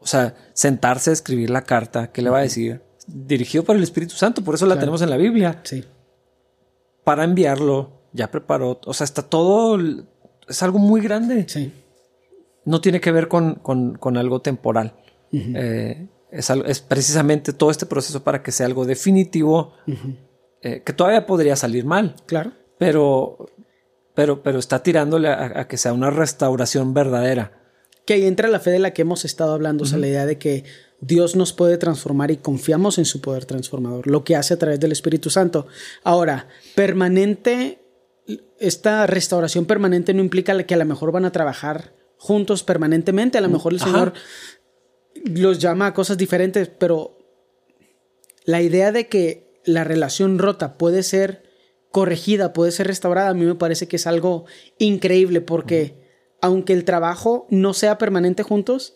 o 0.00 0.06
sea, 0.06 0.34
sentarse 0.52 1.10
a 1.10 1.12
escribir 1.12 1.50
la 1.50 1.62
carta, 1.62 2.12
¿qué 2.12 2.22
le 2.22 2.30
va 2.30 2.38
a 2.38 2.42
decir? 2.42 2.82
Dirigido 3.06 3.64
por 3.64 3.76
el 3.76 3.82
Espíritu 3.82 4.14
Santo, 4.14 4.42
por 4.42 4.54
eso 4.54 4.66
la 4.66 4.78
tenemos 4.78 5.02
en 5.02 5.10
la 5.10 5.16
Biblia. 5.16 5.60
Sí. 5.64 5.84
Para 7.04 7.24
enviarlo, 7.24 8.02
ya 8.12 8.30
preparó. 8.30 8.80
O 8.84 8.94
sea, 8.94 9.04
está 9.04 9.22
todo 9.22 9.78
es 10.48 10.62
algo 10.62 10.78
muy 10.78 11.00
grande. 11.00 11.46
Sí. 11.48 11.72
No 12.64 12.80
tiene 12.80 13.00
que 13.00 13.12
ver 13.12 13.28
con, 13.28 13.60
algo 14.16 14.40
temporal. 14.40 14.94
Eh, 15.32 16.08
es, 16.30 16.80
precisamente 16.80 17.52
todo 17.52 17.70
este 17.70 17.86
proceso 17.86 18.22
para 18.24 18.42
que 18.42 18.52
sea 18.52 18.66
algo 18.66 18.84
definitivo, 18.84 19.74
eh, 20.62 20.82
que 20.84 20.92
todavía 20.92 21.26
podría 21.26 21.56
salir 21.56 21.84
mal. 21.84 22.16
Claro. 22.26 22.52
Pero, 22.78 23.46
pero, 24.14 24.42
pero 24.42 24.58
está 24.58 24.82
tirándole 24.82 25.28
a, 25.28 25.68
que 25.68 25.76
sea 25.76 25.92
una 25.92 26.10
restauración 26.10 26.92
verdadera. 26.92 27.62
Que 28.04 28.14
ahí 28.14 28.26
entra 28.26 28.48
la 28.48 28.60
fe 28.60 28.70
de 28.70 28.78
la 28.78 28.92
que 28.92 29.02
hemos 29.02 29.24
estado 29.24 29.52
hablando, 29.52 29.84
o 29.84 29.86
sea, 29.86 29.98
la 29.98 30.06
idea 30.06 30.26
de 30.26 30.38
que 30.38 30.64
Dios 31.00 31.36
nos 31.36 31.52
puede 31.52 31.76
transformar 31.76 32.30
y 32.30 32.36
confiamos 32.36 32.98
en 32.98 33.04
su 33.04 33.20
poder 33.20 33.44
transformador, 33.44 34.06
lo 34.06 34.24
que 34.24 34.36
hace 34.36 34.54
a 34.54 34.58
través 34.58 34.80
del 34.80 34.92
Espíritu 34.92 35.28
Santo. 35.30 35.66
Ahora, 36.04 36.48
permanente 36.74 37.85
esta 38.58 39.06
restauración 39.06 39.66
permanente 39.66 40.14
no 40.14 40.20
implica 40.20 40.60
que 40.64 40.74
a 40.74 40.78
lo 40.78 40.84
mejor 40.84 41.12
van 41.12 41.24
a 41.24 41.32
trabajar 41.32 41.94
juntos 42.18 42.62
permanentemente. 42.62 43.38
A 43.38 43.40
lo 43.40 43.48
mejor 43.48 43.72
el 43.72 43.80
Señor 43.80 44.12
los 45.24 45.58
llama 45.58 45.86
a 45.86 45.94
cosas 45.94 46.18
diferentes, 46.18 46.68
pero 46.68 47.18
la 48.44 48.62
idea 48.62 48.92
de 48.92 49.08
que 49.08 49.60
la 49.64 49.84
relación 49.84 50.38
rota 50.38 50.76
puede 50.78 51.02
ser 51.02 51.44
corregida, 51.90 52.52
puede 52.52 52.72
ser 52.72 52.86
restaurada, 52.86 53.30
a 53.30 53.34
mí 53.34 53.44
me 53.44 53.54
parece 53.54 53.88
que 53.88 53.96
es 53.96 54.06
algo 54.06 54.44
increíble 54.78 55.40
porque 55.40 56.04
aunque 56.40 56.72
el 56.72 56.84
trabajo 56.84 57.46
no 57.50 57.72
sea 57.74 57.98
permanente 57.98 58.42
juntos, 58.42 58.94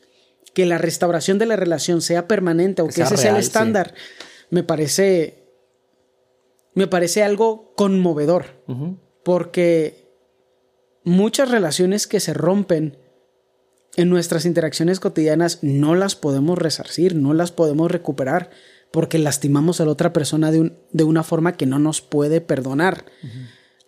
que 0.54 0.66
la 0.66 0.78
restauración 0.78 1.38
de 1.38 1.46
la 1.46 1.56
relación 1.56 2.02
sea 2.02 2.28
permanente 2.28 2.82
o 2.82 2.88
que, 2.88 3.02
ese 3.02 3.16
sea 3.16 3.30
el 3.32 3.38
estándar, 3.38 3.94
me 4.50 4.62
parece 4.62 5.40
me 6.74 6.86
parece 6.86 7.22
algo 7.22 7.72
conmovedor 7.74 8.62
porque 9.24 10.08
muchas 11.04 11.50
relaciones 11.50 12.06
que 12.06 12.20
se 12.20 12.34
rompen 12.34 12.98
en 13.96 14.08
nuestras 14.08 14.46
interacciones 14.46 15.00
cotidianas 15.00 15.58
no 15.62 15.94
las 15.94 16.14
podemos 16.14 16.58
resarcir, 16.58 17.14
no 17.14 17.34
las 17.34 17.52
podemos 17.52 17.90
recuperar, 17.90 18.50
porque 18.92 19.18
lastimamos 19.18 19.80
a 19.80 19.84
la 19.84 19.92
otra 19.92 20.12
persona 20.12 20.50
de, 20.50 20.72
de 20.92 21.04
una 21.04 21.22
forma 21.22 21.56
que 21.56 21.66
no 21.66 21.78
nos 21.78 22.00
puede 22.00 22.40
perdonar. 22.40 23.04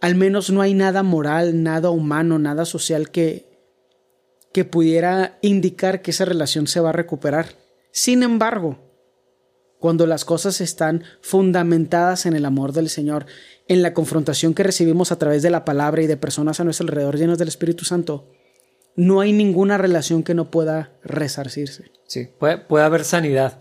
Al 0.00 0.14
menos 0.16 0.50
no 0.50 0.60
hay 0.60 0.74
nada 0.74 1.02
moral, 1.02 1.62
nada 1.62 1.90
humano, 1.90 2.38
nada 2.38 2.64
social 2.64 3.10
que, 3.10 3.52
que 4.52 4.64
pudiera 4.64 5.38
indicar 5.42 6.02
que 6.02 6.10
esa 6.10 6.24
relación 6.24 6.66
se 6.66 6.80
va 6.80 6.90
a 6.90 6.92
recuperar. 6.92 7.56
Sin 7.90 8.22
embargo, 8.22 8.91
cuando 9.82 10.06
las 10.06 10.24
cosas 10.24 10.60
están 10.60 11.02
fundamentadas 11.22 12.24
en 12.24 12.34
el 12.36 12.44
amor 12.44 12.72
del 12.72 12.88
Señor, 12.88 13.26
en 13.66 13.82
la 13.82 13.92
confrontación 13.94 14.54
que 14.54 14.62
recibimos 14.62 15.10
a 15.10 15.18
través 15.18 15.42
de 15.42 15.50
la 15.50 15.64
palabra 15.64 16.02
y 16.02 16.06
de 16.06 16.16
personas 16.16 16.60
a 16.60 16.64
nuestro 16.64 16.84
alrededor 16.84 17.18
llenos 17.18 17.36
del 17.36 17.48
Espíritu 17.48 17.84
Santo, 17.84 18.28
no 18.94 19.20
hay 19.20 19.32
ninguna 19.32 19.78
relación 19.78 20.22
que 20.22 20.34
no 20.34 20.52
pueda 20.52 20.92
resarcirse. 21.02 21.90
Sí, 22.06 22.28
puede, 22.38 22.58
puede 22.58 22.84
haber 22.84 23.02
sanidad. 23.02 23.58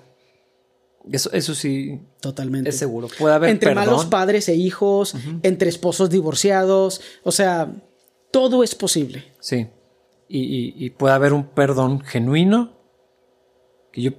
Eso, 1.12 1.32
eso 1.34 1.56
sí. 1.56 2.00
Totalmente. 2.20 2.70
Es 2.70 2.78
seguro. 2.78 3.08
Puede 3.18 3.34
haber 3.34 3.50
Entre 3.50 3.74
malos 3.74 4.06
padres 4.06 4.48
e 4.48 4.54
hijos, 4.54 5.16
entre 5.42 5.70
esposos 5.70 6.12
divorciados. 6.12 7.02
O 7.24 7.32
sea, 7.32 7.74
todo 8.30 8.64
es 8.64 8.76
posible. 8.76 9.34
Sí. 9.40 9.70
Y, 10.30 10.86
y 10.86 10.90
puede 10.92 11.16
haber 11.16 11.34
un 11.34 11.48
perdón 11.48 12.02
genuino. 12.02 12.78
Que 13.92 14.04
yo 14.04 14.12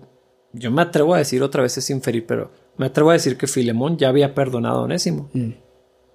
yo 0.52 0.70
me 0.70 0.82
atrevo 0.82 1.14
a 1.14 1.18
decir 1.18 1.42
otra 1.42 1.62
vez 1.62 1.76
es 1.78 1.90
inferir, 1.90 2.26
pero 2.26 2.50
me 2.76 2.86
atrevo 2.86 3.10
a 3.10 3.14
decir 3.14 3.36
que 3.36 3.46
Filemón 3.46 3.96
ya 3.96 4.08
había 4.08 4.34
perdonado 4.34 4.80
a 4.80 4.82
Onésimo. 4.82 5.30
Mm. 5.32 5.50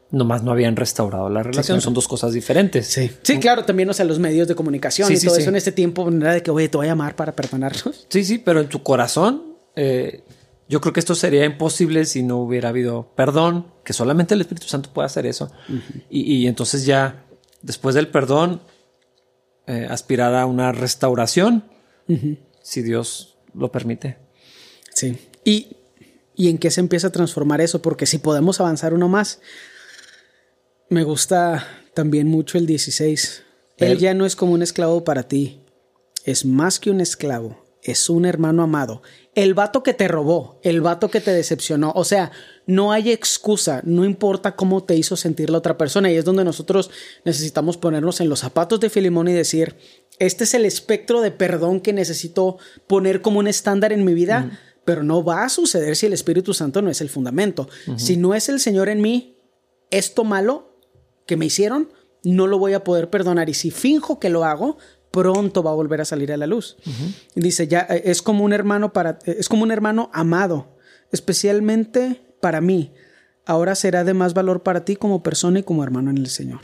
Nomás 0.09 0.41
no 0.41 0.51
habían 0.51 0.75
restaurado 0.75 1.29
la 1.29 1.43
relación. 1.43 1.81
Son 1.81 1.93
dos 1.93 2.07
cosas 2.07 2.31
diferentes. 2.31 2.87
Sí. 2.87 3.11
Sí, 3.23 3.39
claro, 3.39 3.65
también, 3.65 3.89
o 3.89 3.93
sea, 3.93 4.05
los 4.05 4.19
medios 4.19 4.47
de 4.47 4.55
comunicación 4.55 5.11
y 5.11 5.19
todo 5.19 5.35
eso 5.35 5.49
en 5.49 5.57
este 5.57 5.73
tiempo, 5.73 6.09
era 6.09 6.33
de 6.33 6.41
que, 6.41 6.49
oye, 6.49 6.69
te 6.69 6.77
voy 6.77 6.85
a 6.85 6.89
llamar 6.89 7.15
para 7.15 7.33
perdonarlos. 7.33 8.07
Sí, 8.09 8.23
sí, 8.23 8.37
pero 8.37 8.61
en 8.61 8.69
tu 8.69 8.83
corazón, 8.83 9.57
eh, 9.75 10.23
Yo 10.69 10.81
creo 10.81 10.91
que 10.91 10.99
esto 10.99 11.15
sería 11.15 11.45
imposible 11.45 12.05
si 12.05 12.23
no 12.23 12.37
hubiera 12.37 12.69
habido 12.69 13.13
perdón, 13.15 13.67
que 13.85 13.93
solamente 13.93 14.33
el 14.33 14.41
Espíritu 14.41 14.67
Santo 14.67 14.89
puede 14.93 15.05
hacer 15.05 15.25
eso. 15.25 15.51
y, 16.09 16.21
y, 16.33 16.47
entonces 16.47 16.85
ya, 16.85 17.25
después 17.61 17.95
del 17.95 18.09
perdón, 18.09 18.61
eh, 19.65 19.87
aspirar 19.89 20.35
a 20.35 20.45
una 20.45 20.71
restauración, 20.71 21.65
si 22.61 22.81
Dios 22.81 23.37
lo 23.53 23.71
permite. 23.71 24.26
Sí. 24.97 25.15
Y, 25.43 25.77
¿Y 26.35 26.49
en 26.49 26.57
qué 26.57 26.71
se 26.71 26.79
empieza 26.79 27.07
a 27.07 27.11
transformar 27.11 27.61
eso? 27.61 27.83
Porque 27.83 28.07
si 28.07 28.17
podemos 28.17 28.59
avanzar 28.59 28.95
uno 28.95 29.07
más, 29.07 29.41
me 30.89 31.03
gusta 31.03 31.67
también 31.93 32.27
mucho 32.27 32.57
el 32.57 32.65
16. 32.65 33.43
Él 33.77 33.99
ya 33.99 34.15
no 34.15 34.25
es 34.25 34.35
como 34.35 34.53
un 34.53 34.63
esclavo 34.63 35.03
para 35.03 35.27
ti, 35.27 35.61
es 36.25 36.45
más 36.45 36.79
que 36.79 36.89
un 36.89 36.99
esclavo, 36.99 37.63
es 37.83 38.09
un 38.09 38.25
hermano 38.25 38.63
amado. 38.63 39.03
El 39.35 39.53
vato 39.53 39.83
que 39.83 39.93
te 39.93 40.07
robó, 40.07 40.59
el 40.63 40.81
vato 40.81 41.11
que 41.11 41.21
te 41.21 41.29
decepcionó, 41.29 41.91
o 41.95 42.03
sea, 42.03 42.31
no 42.65 42.91
hay 42.91 43.11
excusa, 43.11 43.81
no 43.85 44.03
importa 44.03 44.55
cómo 44.55 44.83
te 44.83 44.95
hizo 44.95 45.15
sentir 45.15 45.51
la 45.51 45.59
otra 45.59 45.77
persona. 45.77 46.11
Y 46.11 46.15
es 46.15 46.25
donde 46.25 46.43
nosotros 46.43 46.89
necesitamos 47.23 47.77
ponernos 47.77 48.19
en 48.19 48.29
los 48.29 48.39
zapatos 48.39 48.79
de 48.79 48.89
Filimón 48.89 49.27
y 49.27 49.33
decir, 49.33 49.75
este 50.17 50.45
es 50.45 50.55
el 50.55 50.65
espectro 50.65 51.21
de 51.21 51.29
perdón 51.29 51.81
que 51.81 51.93
necesito 51.93 52.57
poner 52.87 53.21
como 53.21 53.37
un 53.37 53.47
estándar 53.47 53.93
en 53.93 54.03
mi 54.03 54.15
vida, 54.15 54.59
pero 54.87 55.03
no 55.03 55.21
va 55.21 55.43
a 55.43 55.49
suceder 55.49 55.97
si 55.97 56.05
el 56.05 56.13
Espíritu 56.13 56.53
Santo 56.53 56.81
no 56.81 56.89
es 56.89 57.01
el 57.01 57.09
fundamento. 57.09 57.67
Si 57.97 58.15
no 58.15 58.33
es 58.33 58.47
el 58.47 58.61
Señor 58.61 58.87
en 58.87 59.01
mí, 59.01 59.35
esto 59.91 60.23
malo 60.23 60.79
que 61.25 61.35
me 61.35 61.45
hicieron, 61.45 61.91
no 62.23 62.47
lo 62.47 62.57
voy 62.57 62.71
a 62.71 62.85
poder 62.85 63.09
perdonar. 63.09 63.49
Y 63.49 63.53
si 63.53 63.69
finjo 63.69 64.17
que 64.17 64.29
lo 64.29 64.45
hago, 64.45 64.77
pronto 65.11 65.61
va 65.61 65.71
a 65.71 65.73
volver 65.73 65.99
a 65.99 66.05
salir 66.05 66.31
a 66.31 66.37
la 66.37 66.47
luz. 66.47 66.77
Dice, 67.35 67.67
ya 67.67 67.85
eh, 67.89 68.03
es 68.05 68.21
como 68.21 68.45
un 68.45 68.53
hermano 68.53 68.93
para, 68.93 69.19
eh, 69.25 69.35
es 69.37 69.49
como 69.49 69.63
un 69.63 69.71
hermano 69.71 70.09
amado, 70.13 70.77
especialmente 71.11 72.21
para 72.39 72.61
mí. 72.61 72.93
Ahora 73.45 73.75
será 73.75 74.05
de 74.05 74.13
más 74.13 74.33
valor 74.33 74.63
para 74.63 74.85
ti 74.85 74.95
como 74.95 75.21
persona 75.21 75.59
y 75.59 75.63
como 75.63 75.83
hermano 75.83 76.11
en 76.11 76.17
el 76.17 76.29
Señor. 76.29 76.61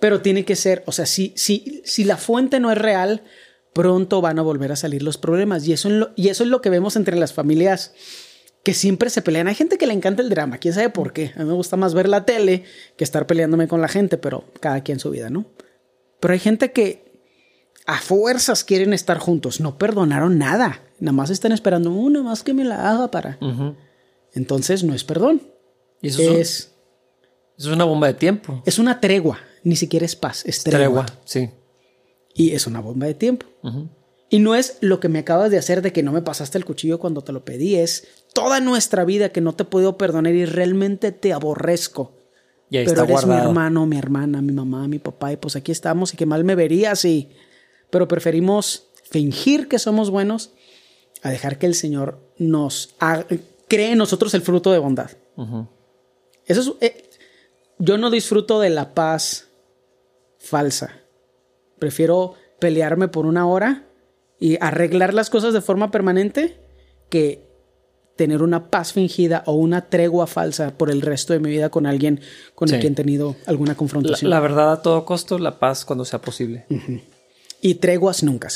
Pero 0.00 0.22
tiene 0.22 0.44
que 0.44 0.56
ser, 0.56 0.82
o 0.86 0.92
sea, 0.92 1.06
si, 1.06 1.34
si, 1.36 1.82
si 1.84 2.02
la 2.02 2.16
fuente 2.16 2.58
no 2.58 2.72
es 2.72 2.78
real, 2.78 3.22
pronto 3.74 4.22
van 4.22 4.38
a 4.38 4.42
volver 4.42 4.72
a 4.72 4.76
salir 4.76 5.02
los 5.02 5.18
problemas. 5.18 5.66
Y 5.66 5.74
eso, 5.74 5.88
es 5.88 5.94
lo, 5.94 6.10
y 6.16 6.28
eso 6.28 6.44
es 6.44 6.48
lo 6.48 6.62
que 6.62 6.70
vemos 6.70 6.96
entre 6.96 7.16
las 7.16 7.34
familias 7.34 7.92
que 8.62 8.72
siempre 8.72 9.10
se 9.10 9.20
pelean. 9.20 9.46
Hay 9.46 9.54
gente 9.54 9.76
que 9.76 9.86
le 9.86 9.92
encanta 9.92 10.22
el 10.22 10.30
drama, 10.30 10.56
quién 10.56 10.72
sabe 10.72 10.88
por 10.88 11.12
qué. 11.12 11.32
A 11.36 11.40
mí 11.40 11.44
me 11.44 11.52
gusta 11.52 11.76
más 11.76 11.92
ver 11.92 12.08
la 12.08 12.24
tele 12.24 12.64
que 12.96 13.04
estar 13.04 13.26
peleándome 13.26 13.68
con 13.68 13.82
la 13.82 13.88
gente, 13.88 14.16
pero 14.16 14.44
cada 14.60 14.82
quien 14.82 14.98
su 14.98 15.10
vida, 15.10 15.28
¿no? 15.28 15.44
Pero 16.18 16.32
hay 16.32 16.40
gente 16.40 16.72
que 16.72 17.12
a 17.84 17.98
fuerzas 18.00 18.64
quieren 18.64 18.94
estar 18.94 19.18
juntos, 19.18 19.60
no 19.60 19.76
perdonaron 19.76 20.38
nada, 20.38 20.80
nada 20.98 21.12
más 21.12 21.28
están 21.28 21.52
esperando 21.52 21.90
una 21.90 22.22
más 22.22 22.42
que 22.42 22.54
me 22.54 22.64
la 22.64 22.90
haga 22.90 23.10
para. 23.10 23.38
Entonces 24.32 24.82
no 24.82 24.94
es 24.94 25.04
perdón. 25.04 25.42
¿Y 26.00 26.08
eso 26.08 26.22
es, 26.22 26.72
es 27.58 27.66
una 27.66 27.84
bomba 27.84 28.06
de 28.06 28.14
tiempo. 28.14 28.62
Es 28.64 28.78
una 28.78 29.00
tregua, 29.00 29.38
ni 29.62 29.76
siquiera 29.76 30.06
es 30.06 30.16
paz, 30.16 30.44
es 30.46 30.64
tregua. 30.64 31.04
sí. 31.24 31.50
Y 32.34 32.52
es 32.52 32.66
una 32.66 32.80
bomba 32.80 33.06
de 33.06 33.14
tiempo. 33.14 33.46
Y 34.28 34.40
no 34.40 34.54
es 34.54 34.78
lo 34.80 34.98
que 34.98 35.08
me 35.08 35.20
acabas 35.20 35.50
de 35.50 35.58
hacer 35.58 35.80
de 35.80 35.92
que 35.92 36.02
no 36.02 36.10
me 36.10 36.22
pasaste 36.22 36.58
el 36.58 36.64
cuchillo 36.64 36.98
cuando 36.98 37.22
te 37.22 37.32
lo 37.32 37.44
pedí, 37.44 37.76
es 37.76 38.08
toda 38.32 38.58
nuestra 38.60 39.04
vida 39.04 39.28
que 39.28 39.40
no 39.40 39.54
te 39.54 39.62
he 39.62 39.66
podido 39.66 39.96
perdonar 39.96 40.34
y 40.34 40.44
realmente 40.44 41.12
te 41.12 41.32
aborrezco. 41.32 42.12
Y 42.68 42.78
ahí 42.78 42.86
pero 42.86 43.04
eres 43.04 43.26
mi 43.26 43.34
hermano, 43.34 43.86
mi 43.86 43.96
hermana, 43.96 44.42
mi 44.42 44.52
mamá, 44.52 44.88
mi 44.88 44.98
papá, 44.98 45.32
y 45.32 45.36
pues 45.36 45.54
aquí 45.54 45.70
estamos 45.70 46.12
y 46.12 46.16
qué 46.16 46.26
mal 46.26 46.44
me 46.44 46.54
verías 46.54 47.04
y... 47.04 47.30
Pero 47.90 48.08
preferimos 48.08 48.88
fingir 49.08 49.68
que 49.68 49.78
somos 49.78 50.10
buenos 50.10 50.50
a 51.22 51.30
dejar 51.30 51.58
que 51.58 51.66
el 51.66 51.76
Señor 51.76 52.18
nos 52.38 52.96
cree 53.68 53.92
en 53.92 53.98
nosotros 53.98 54.34
el 54.34 54.42
fruto 54.42 54.72
de 54.72 54.78
bondad. 54.78 55.12
Eso 56.46 56.60
es... 56.60 56.90
Eh, 56.90 57.10
yo 57.78 57.98
no 57.98 58.10
disfruto 58.10 58.60
de 58.60 58.70
la 58.70 58.94
paz 58.94 59.48
falsa. 60.38 61.03
Prefiero 61.78 62.34
pelearme 62.58 63.08
por 63.08 63.26
una 63.26 63.46
hora 63.46 63.86
y 64.38 64.56
arreglar 64.60 65.14
las 65.14 65.30
cosas 65.30 65.52
de 65.54 65.60
forma 65.60 65.90
permanente 65.90 66.60
que 67.08 67.44
tener 68.16 68.42
una 68.42 68.70
paz 68.70 68.92
fingida 68.92 69.42
o 69.46 69.54
una 69.54 69.88
tregua 69.88 70.26
falsa 70.26 70.76
por 70.76 70.90
el 70.90 71.02
resto 71.02 71.32
de 71.32 71.40
mi 71.40 71.50
vida 71.50 71.70
con 71.70 71.86
alguien 71.86 72.20
con 72.54 72.72
el 72.72 72.80
que 72.80 72.86
he 72.86 72.90
tenido 72.92 73.36
alguna 73.46 73.76
confrontación. 73.76 74.30
La, 74.30 74.40
verdad 74.40 74.72
a 74.72 74.82
todo 74.82 75.04
costo, 75.04 75.38
la 75.38 75.58
paz 75.58 75.84
cuando 75.84 76.04
sea 76.04 76.20
posible. 76.20 76.66
Y 77.60 77.76
treguas 77.76 78.22
nunca. 78.22 78.48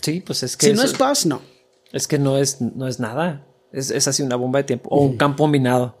Sí, 0.00 0.22
pues 0.24 0.42
es 0.42 0.56
que... 0.56 0.66
Si 0.66 0.72
no 0.72 0.82
es 0.82 0.94
paz, 0.94 1.26
no. 1.26 1.42
Es 1.92 2.06
que 2.06 2.18
no 2.18 2.38
es, 2.38 2.60
no 2.60 2.88
es 2.88 3.00
nada. 3.00 3.46
Es, 3.72 3.90
es 3.90 4.08
así 4.08 4.22
una 4.22 4.36
bomba 4.36 4.60
de 4.60 4.64
tiempo. 4.64 4.88
O 4.90 5.02
un 5.02 5.16
campo 5.16 5.46
minado. 5.48 5.96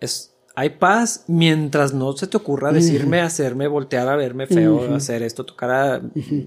Es, 0.00 0.34
hay 0.60 0.68
paz 0.68 1.24
mientras 1.26 1.94
no 1.94 2.14
se 2.14 2.26
te 2.26 2.36
ocurra 2.36 2.70
decirme, 2.70 3.22
hacerme, 3.22 3.66
voltear 3.66 4.06
a 4.08 4.14
verme 4.14 4.46
feo, 4.46 4.94
hacer 4.94 5.22
esto, 5.22 5.46
tocar 5.46 5.70
a 5.70 6.02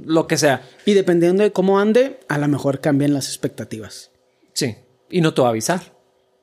lo 0.05 0.27
que 0.27 0.37
sea. 0.37 0.61
Y 0.85 0.93
dependiendo 0.93 1.41
de 1.41 1.51
cómo 1.51 1.79
ande, 1.79 2.19
a 2.27 2.37
lo 2.37 2.47
mejor 2.47 2.79
cambian 2.79 3.15
las 3.15 3.25
expectativas. 3.25 4.11
Sí. 4.53 4.75
Y 5.09 5.21
no 5.21 5.33
te 5.33 5.41
va 5.41 5.47
a 5.47 5.49
avisar. 5.49 5.97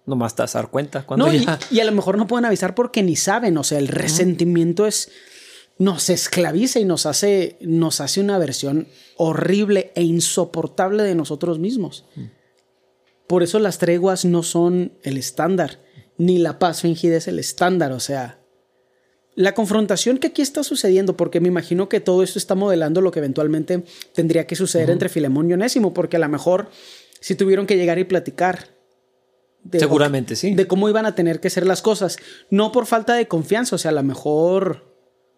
Nomás 0.05 0.35
te 0.35 0.43
vas 0.43 0.57
a 0.57 0.63
dar 0.63 0.71
cuenta. 0.73 1.07
Cuando 1.07 1.29
no, 1.29 1.33
y, 1.33 1.79
a 1.79 1.85
lo 1.85 1.93
mejor 1.93 2.19
no 2.19 2.27
pueden 2.27 2.45
avisar 2.45 2.75
porque 2.75 3.05
ni 3.05 3.15
saben. 3.15 3.57
O 3.57 3.63
sea, 3.63 3.79
el 3.79 3.87
resentimiento 3.87 4.85
es. 4.85 5.13
Nos 5.79 6.11
esclaviza 6.11 6.81
y 6.81 6.85
nos 6.85 7.07
hace, 7.07 7.57
nos 7.61 8.01
hace 8.01 8.21
una 8.21 8.37
versión 8.37 8.89
horrible 9.17 9.93
e 9.95 10.03
insoportable 10.03 11.05
de 11.05 11.15
nosotros 11.15 11.61
mismos. 11.61 12.05
Por 13.29 13.45
eso 13.45 13.61
las 13.61 13.79
treguas 13.79 14.25
no 14.25 14.43
son 14.43 14.95
el 15.05 15.17
estándar, 15.17 15.79
ni 16.21 16.39
la 16.39 16.59
paz 16.59 16.83
fingida 16.83 17.17
es 17.17 17.29
el 17.29 17.39
estándar. 17.39 17.93
O 17.93 18.01
sea, 18.01 18.39
la 19.35 19.55
confrontación 19.55 20.19
que 20.19 20.29
aquí 20.29 20.43
está 20.43 20.63
sucediendo, 20.63 21.17
porque 21.17 21.41
me 21.41 21.49
imagino 21.49 21.89
que 21.89 22.01
todo 22.01 22.23
esto 22.23 22.39
está 22.39 22.55
modelando 22.55 23.01
lo 23.01 23.11
que 23.11 23.21
eventualmente 23.21 23.85
tendría 24.15 24.47
que 24.47 24.55
suceder 24.55 24.91
entre 24.91 25.09
Filemón 25.09 25.49
y 25.49 25.55
Onésimo, 25.55 25.95
porque 25.95 26.17
a 26.17 26.21
lo 26.21 26.29
mejor 26.29 26.69
si 27.21 27.35
tuvieron 27.35 27.67
que 27.67 27.77
llegar 27.77 27.99
y 27.99 28.05
platicar. 28.05 28.69
De, 29.63 29.79
Seguramente 29.79 30.37
sí. 30.37 30.55
De 30.55 30.67
cómo 30.67 30.91
iban 30.91 31.07
a 31.07 31.15
tener 31.15 31.41
que 31.41 31.49
ser 31.49 31.67
las 31.67 31.81
cosas. 31.81 32.19
No 32.51 32.71
por 32.71 32.85
falta 32.85 33.15
de 33.15 33.27
confianza, 33.27 33.77
o 33.77 33.79
sea, 33.79 33.91
a 33.91 33.95
lo 33.95 34.03
mejor 34.03 34.95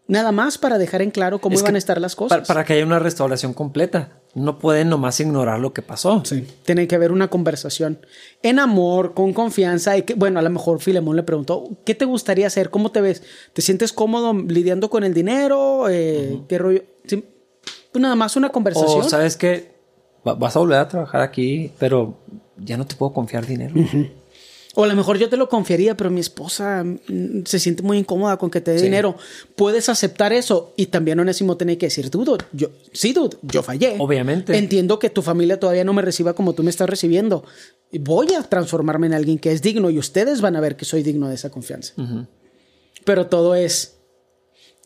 nada 0.08 0.32
más 0.32 0.58
para 0.58 0.78
dejar 0.78 1.02
en 1.02 1.12
claro 1.12 1.40
cómo 1.40 1.58
iban 1.58 1.76
a 1.76 1.78
estar 1.78 2.00
las 2.00 2.16
cosas. 2.16 2.46
Para, 2.46 2.64
que 2.64 2.72
haya 2.72 2.84
una 2.84 2.98
restauración 2.98 3.54
completa. 3.54 4.21
No 4.34 4.58
pueden 4.58 4.88
nomás 4.88 5.20
ignorar 5.20 5.60
lo 5.60 5.74
que 5.74 5.82
pasó. 5.82 6.22
Sí. 6.24 6.46
Tiene 6.64 6.86
que 6.86 6.94
haber 6.94 7.12
una 7.12 7.28
conversación 7.28 7.98
en 8.42 8.58
amor, 8.58 9.12
con 9.12 9.34
confianza. 9.34 9.96
Y 9.98 10.02
que, 10.02 10.14
bueno, 10.14 10.38
a 10.38 10.42
lo 10.42 10.48
mejor 10.48 10.80
Filemón 10.80 11.16
le 11.16 11.22
preguntó, 11.22 11.68
¿qué 11.84 11.94
te 11.94 12.06
gustaría 12.06 12.46
hacer? 12.46 12.70
¿Cómo 12.70 12.90
te 12.90 13.02
ves? 13.02 13.22
¿Te 13.52 13.60
sientes 13.60 13.92
cómodo 13.92 14.32
lidiando 14.32 14.88
con 14.88 15.04
el 15.04 15.12
dinero? 15.12 15.88
Eh, 15.90 16.40
¿Qué 16.48 16.58
rollo? 16.58 16.82
Pues 17.04 18.00
nada 18.00 18.14
más 18.16 18.36
una 18.36 18.48
conversación. 18.48 19.02
O 19.02 19.08
sabes 19.08 19.36
que 19.36 19.72
vas 20.24 20.56
a 20.56 20.58
volver 20.60 20.78
a 20.78 20.88
trabajar 20.88 21.20
aquí, 21.20 21.70
pero 21.78 22.16
ya 22.56 22.78
no 22.78 22.86
te 22.86 22.94
puedo 22.94 23.12
confiar 23.12 23.46
dinero. 23.46 23.74
O 24.74 24.84
a 24.84 24.86
lo 24.86 24.96
mejor 24.96 25.18
yo 25.18 25.28
te 25.28 25.36
lo 25.36 25.48
confiaría, 25.48 25.96
pero 25.96 26.10
mi 26.10 26.20
esposa 26.20 26.82
mm, 26.82 27.44
se 27.44 27.58
siente 27.58 27.82
muy 27.82 27.98
incómoda 27.98 28.38
con 28.38 28.50
que 28.50 28.60
te 28.60 28.72
dé 28.72 28.80
dinero. 28.80 29.16
Puedes 29.54 29.88
aceptar 29.88 30.32
eso. 30.32 30.72
Y 30.76 30.86
también 30.86 31.20
Onésimo 31.20 31.56
tiene 31.56 31.76
que 31.76 31.86
decir, 31.86 32.08
dudo, 32.10 32.38
yo, 32.52 32.70
sí, 32.92 33.12
dude, 33.12 33.36
yo 33.42 33.62
fallé. 33.62 33.96
Obviamente. 33.98 34.56
Entiendo 34.56 34.98
que 34.98 35.10
tu 35.10 35.20
familia 35.20 35.60
todavía 35.60 35.84
no 35.84 35.92
me 35.92 36.02
reciba 36.02 36.32
como 36.32 36.54
tú 36.54 36.62
me 36.62 36.70
estás 36.70 36.88
recibiendo. 36.88 37.44
Voy 37.92 38.32
a 38.32 38.42
transformarme 38.42 39.08
en 39.08 39.14
alguien 39.14 39.38
que 39.38 39.52
es 39.52 39.60
digno 39.60 39.90
y 39.90 39.98
ustedes 39.98 40.40
van 40.40 40.56
a 40.56 40.60
ver 40.60 40.76
que 40.76 40.86
soy 40.86 41.02
digno 41.02 41.28
de 41.28 41.34
esa 41.34 41.50
confianza. 41.50 41.92
Pero 43.04 43.26
todo 43.26 43.54
es 43.54 43.96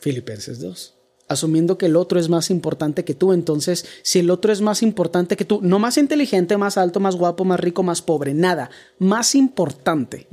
Filipenses 0.01 0.59
2 0.59 0.95
asumiendo 1.29 1.79
que 1.79 1.87
el 1.87 1.97
otro 1.97 2.18
es 2.18 2.29
más 2.29 2.51
importante 2.51 3.05
que 3.05 3.14
tú. 3.14 3.33
Entonces, 3.33 3.87
si 4.03 4.20
el 4.20 4.31
otro 4.31 4.53
es 4.53 4.61
más 4.61 4.83
importante 4.83 5.37
que 5.37 5.45
tú, 5.45 5.61
no 5.62 5.79
más 5.79 5.99
inteligente, 5.99 6.57
más 6.57 6.79
alto, 6.79 7.01
más 7.01 7.16
guapo, 7.16 7.45
más 7.45 7.61
rico, 7.61 7.83
más 7.83 8.03
pobre, 8.03 8.35
nada, 8.35 8.70
más 8.99 9.35
importante 9.35 10.29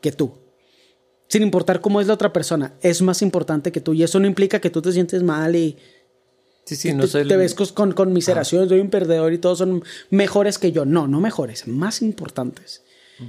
que 0.00 0.12
tú. 0.12 0.32
Sin 1.28 1.42
importar 1.42 1.80
cómo 1.80 2.00
es 2.00 2.06
la 2.06 2.14
otra 2.14 2.32
persona, 2.32 2.74
es 2.82 3.00
más 3.02 3.22
importante 3.22 3.72
que 3.72 3.80
tú. 3.80 3.94
Y 3.94 4.02
eso 4.02 4.20
no 4.20 4.26
implica 4.26 4.60
que 4.60 4.70
tú 4.70 4.82
te 4.82 4.92
sientes 4.92 5.22
mal 5.22 5.56
y 5.56 5.76
sí, 6.64 6.76
sí, 6.76 6.92
no 6.92 7.08
te, 7.08 7.24
ves 7.24 7.54
con, 7.54 7.92
con 7.92 8.12
miseración, 8.12 8.68
soy 8.68 8.80
un 8.80 8.90
perdedor 8.90 9.32
y 9.32 9.38
todos 9.38 9.58
son 9.58 9.82
mejores 10.10 10.58
que 10.58 10.72
yo. 10.72 10.84
No, 10.84 11.08
no 11.08 11.20
mejores, 11.20 11.66
más 11.66 12.02
importantes. 12.02 12.82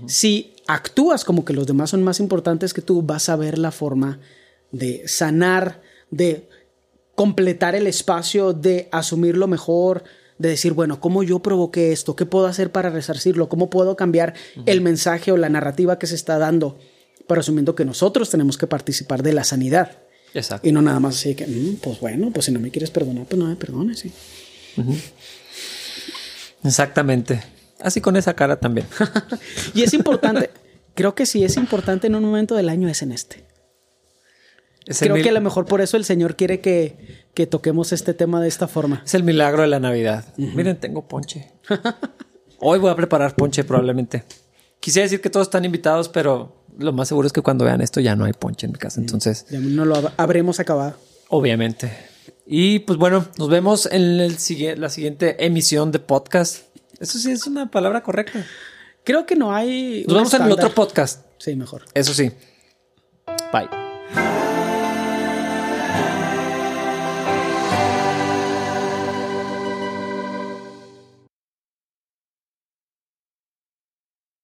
Si 0.08 0.56
actúas 0.68 1.24
como 1.24 1.46
que 1.46 1.54
los 1.54 1.68
demás 1.68 1.92
son 1.92 2.02
más 2.04 2.20
importantes 2.20 2.74
que 2.74 2.82
tú, 2.82 3.04
vas 3.04 3.30
a 3.30 3.36
ver 3.36 3.60
la 3.60 3.72
forma 3.72 4.20
de 4.72 5.08
sanar, 5.08 5.82
de 6.10 6.50
completar 7.16 7.76
el 7.76 7.88
espacio, 7.88 8.54
de 8.54 8.90
asumirlo 8.92 9.48
mejor, 9.48 10.04
de 10.38 10.50
decir, 10.50 10.74
bueno, 10.74 11.00
¿cómo 11.00 11.24
yo 11.24 11.40
provoqué 11.40 11.92
esto? 11.92 12.16
¿Qué 12.16 12.26
puedo 12.26 12.46
hacer 12.46 12.72
para 12.72 12.90
resarcirlo? 12.90 13.50
¿Cómo 13.50 13.70
puedo 13.70 13.96
cambiar 13.96 14.34
el 14.66 14.82
mensaje 14.82 15.32
o 15.32 15.38
la 15.38 15.50
narrativa 15.50 15.98
que 15.98 16.08
se 16.08 16.16
está 16.16 16.38
dando? 16.38 16.78
Pero 17.26 17.40
asumiendo 17.40 17.74
que 17.74 17.86
nosotros 17.86 18.30
tenemos 18.30 18.58
que 18.58 18.68
participar 18.68 19.24
de 19.24 19.34
la 19.34 19.44
sanidad. 19.44 19.98
Exacto. 20.34 20.68
Y 20.68 20.74
no 20.74 20.82
nada 20.82 21.00
más 21.00 21.16
así 21.16 21.34
que, 21.34 21.48
mm, 21.48 21.78
pues 21.78 22.00
bueno, 22.02 22.30
pues 22.32 22.48
si 22.48 22.52
no 22.52 22.60
me 22.60 22.70
quieres 22.70 22.92
perdonar, 22.92 23.26
pues 23.26 23.40
no 23.40 23.48
me 23.48 23.56
perdones, 23.56 24.00
sí. 24.00 24.12
Exactamente. 26.64 27.42
Así 27.80 28.02
con 28.02 28.18
esa 28.18 28.34
cara 28.34 28.58
también. 28.58 28.88
y 29.74 29.84
es 29.84 29.94
importante. 29.94 30.50
Creo 30.94 31.16
que 31.16 31.26
si 31.26 31.44
es 31.44 31.56
importante 31.56 32.08
en 32.08 32.16
un 32.16 32.24
momento 32.24 32.56
del 32.56 32.68
año 32.68 32.90
es 32.90 33.02
en 33.02 33.14
este. 33.14 33.46
Creo 34.86 35.16
que 35.16 35.30
a 35.30 35.32
lo 35.32 35.42
mejor 35.42 35.66
por 35.66 35.82
eso 35.82 35.98
el 35.98 36.06
Señor 36.06 36.36
quiere 36.36 36.60
que, 36.60 37.26
que, 37.34 37.48
toquemos 37.48 37.92
este 37.92 38.14
tema 38.14 38.42
de 38.42 38.48
esta 38.48 38.68
forma. 38.68 39.02
Es 39.06 39.16
el 39.16 39.24
milagro 39.24 39.64
de 39.64 39.68
la 39.68 39.80
Navidad. 39.80 40.26
Miren, 40.38 40.78
tengo 40.80 41.08
ponche. 41.08 41.52
Hoy 42.60 42.80
voy 42.80 42.92
a 42.92 42.96
preparar 42.96 43.36
ponche 43.36 43.64
probablemente. 43.64 44.24
Quisiera 44.80 45.06
decir 45.06 45.22
que 45.22 45.30
todos 45.30 45.48
están 45.48 45.66
invitados, 45.66 46.10
pero 46.10 46.64
lo 46.78 46.94
más 46.94 47.08
seguro 47.08 47.26
es 47.26 47.34
que 47.34 47.42
cuando 47.42 47.66
vean 47.66 47.82
esto 47.82 48.00
ya 48.00 48.16
no 48.16 48.26
hay 48.26 48.34
ponche 48.34 48.68
en 48.68 48.74
mi 48.74 48.78
casa. 48.78 49.02
Entonces... 49.02 49.48
Ya 49.50 49.60
no 49.60 49.86
lo 49.86 50.12
habremos 50.18 50.60
acabado. 50.60 50.96
Obviamente. 51.30 51.92
Y 52.46 52.80
pues 52.80 53.00
bueno, 53.00 53.26
nos 53.38 53.50
vemos 53.50 53.88
en 53.88 54.20
el, 54.20 54.38
la 54.78 54.90
siguiente 54.90 55.46
emisión 55.46 55.92
de 55.92 56.00
podcast. 56.00 56.64
Eso 57.00 57.18
sí 57.18 57.32
es 57.32 57.48
una 57.48 57.72
palabra 57.72 58.04
correcta. 58.04 58.46
Creo 59.04 59.26
que 59.26 59.36
no 59.36 59.54
hay. 59.54 60.04
Nos 60.08 60.16
vemos 60.16 60.34
en 60.34 60.44
el 60.44 60.52
otro 60.52 60.74
podcast. 60.74 61.26
Sí, 61.38 61.56
mejor. 61.56 61.84
Eso 61.94 62.14
sí. 62.14 62.32
Bye. 63.52 63.85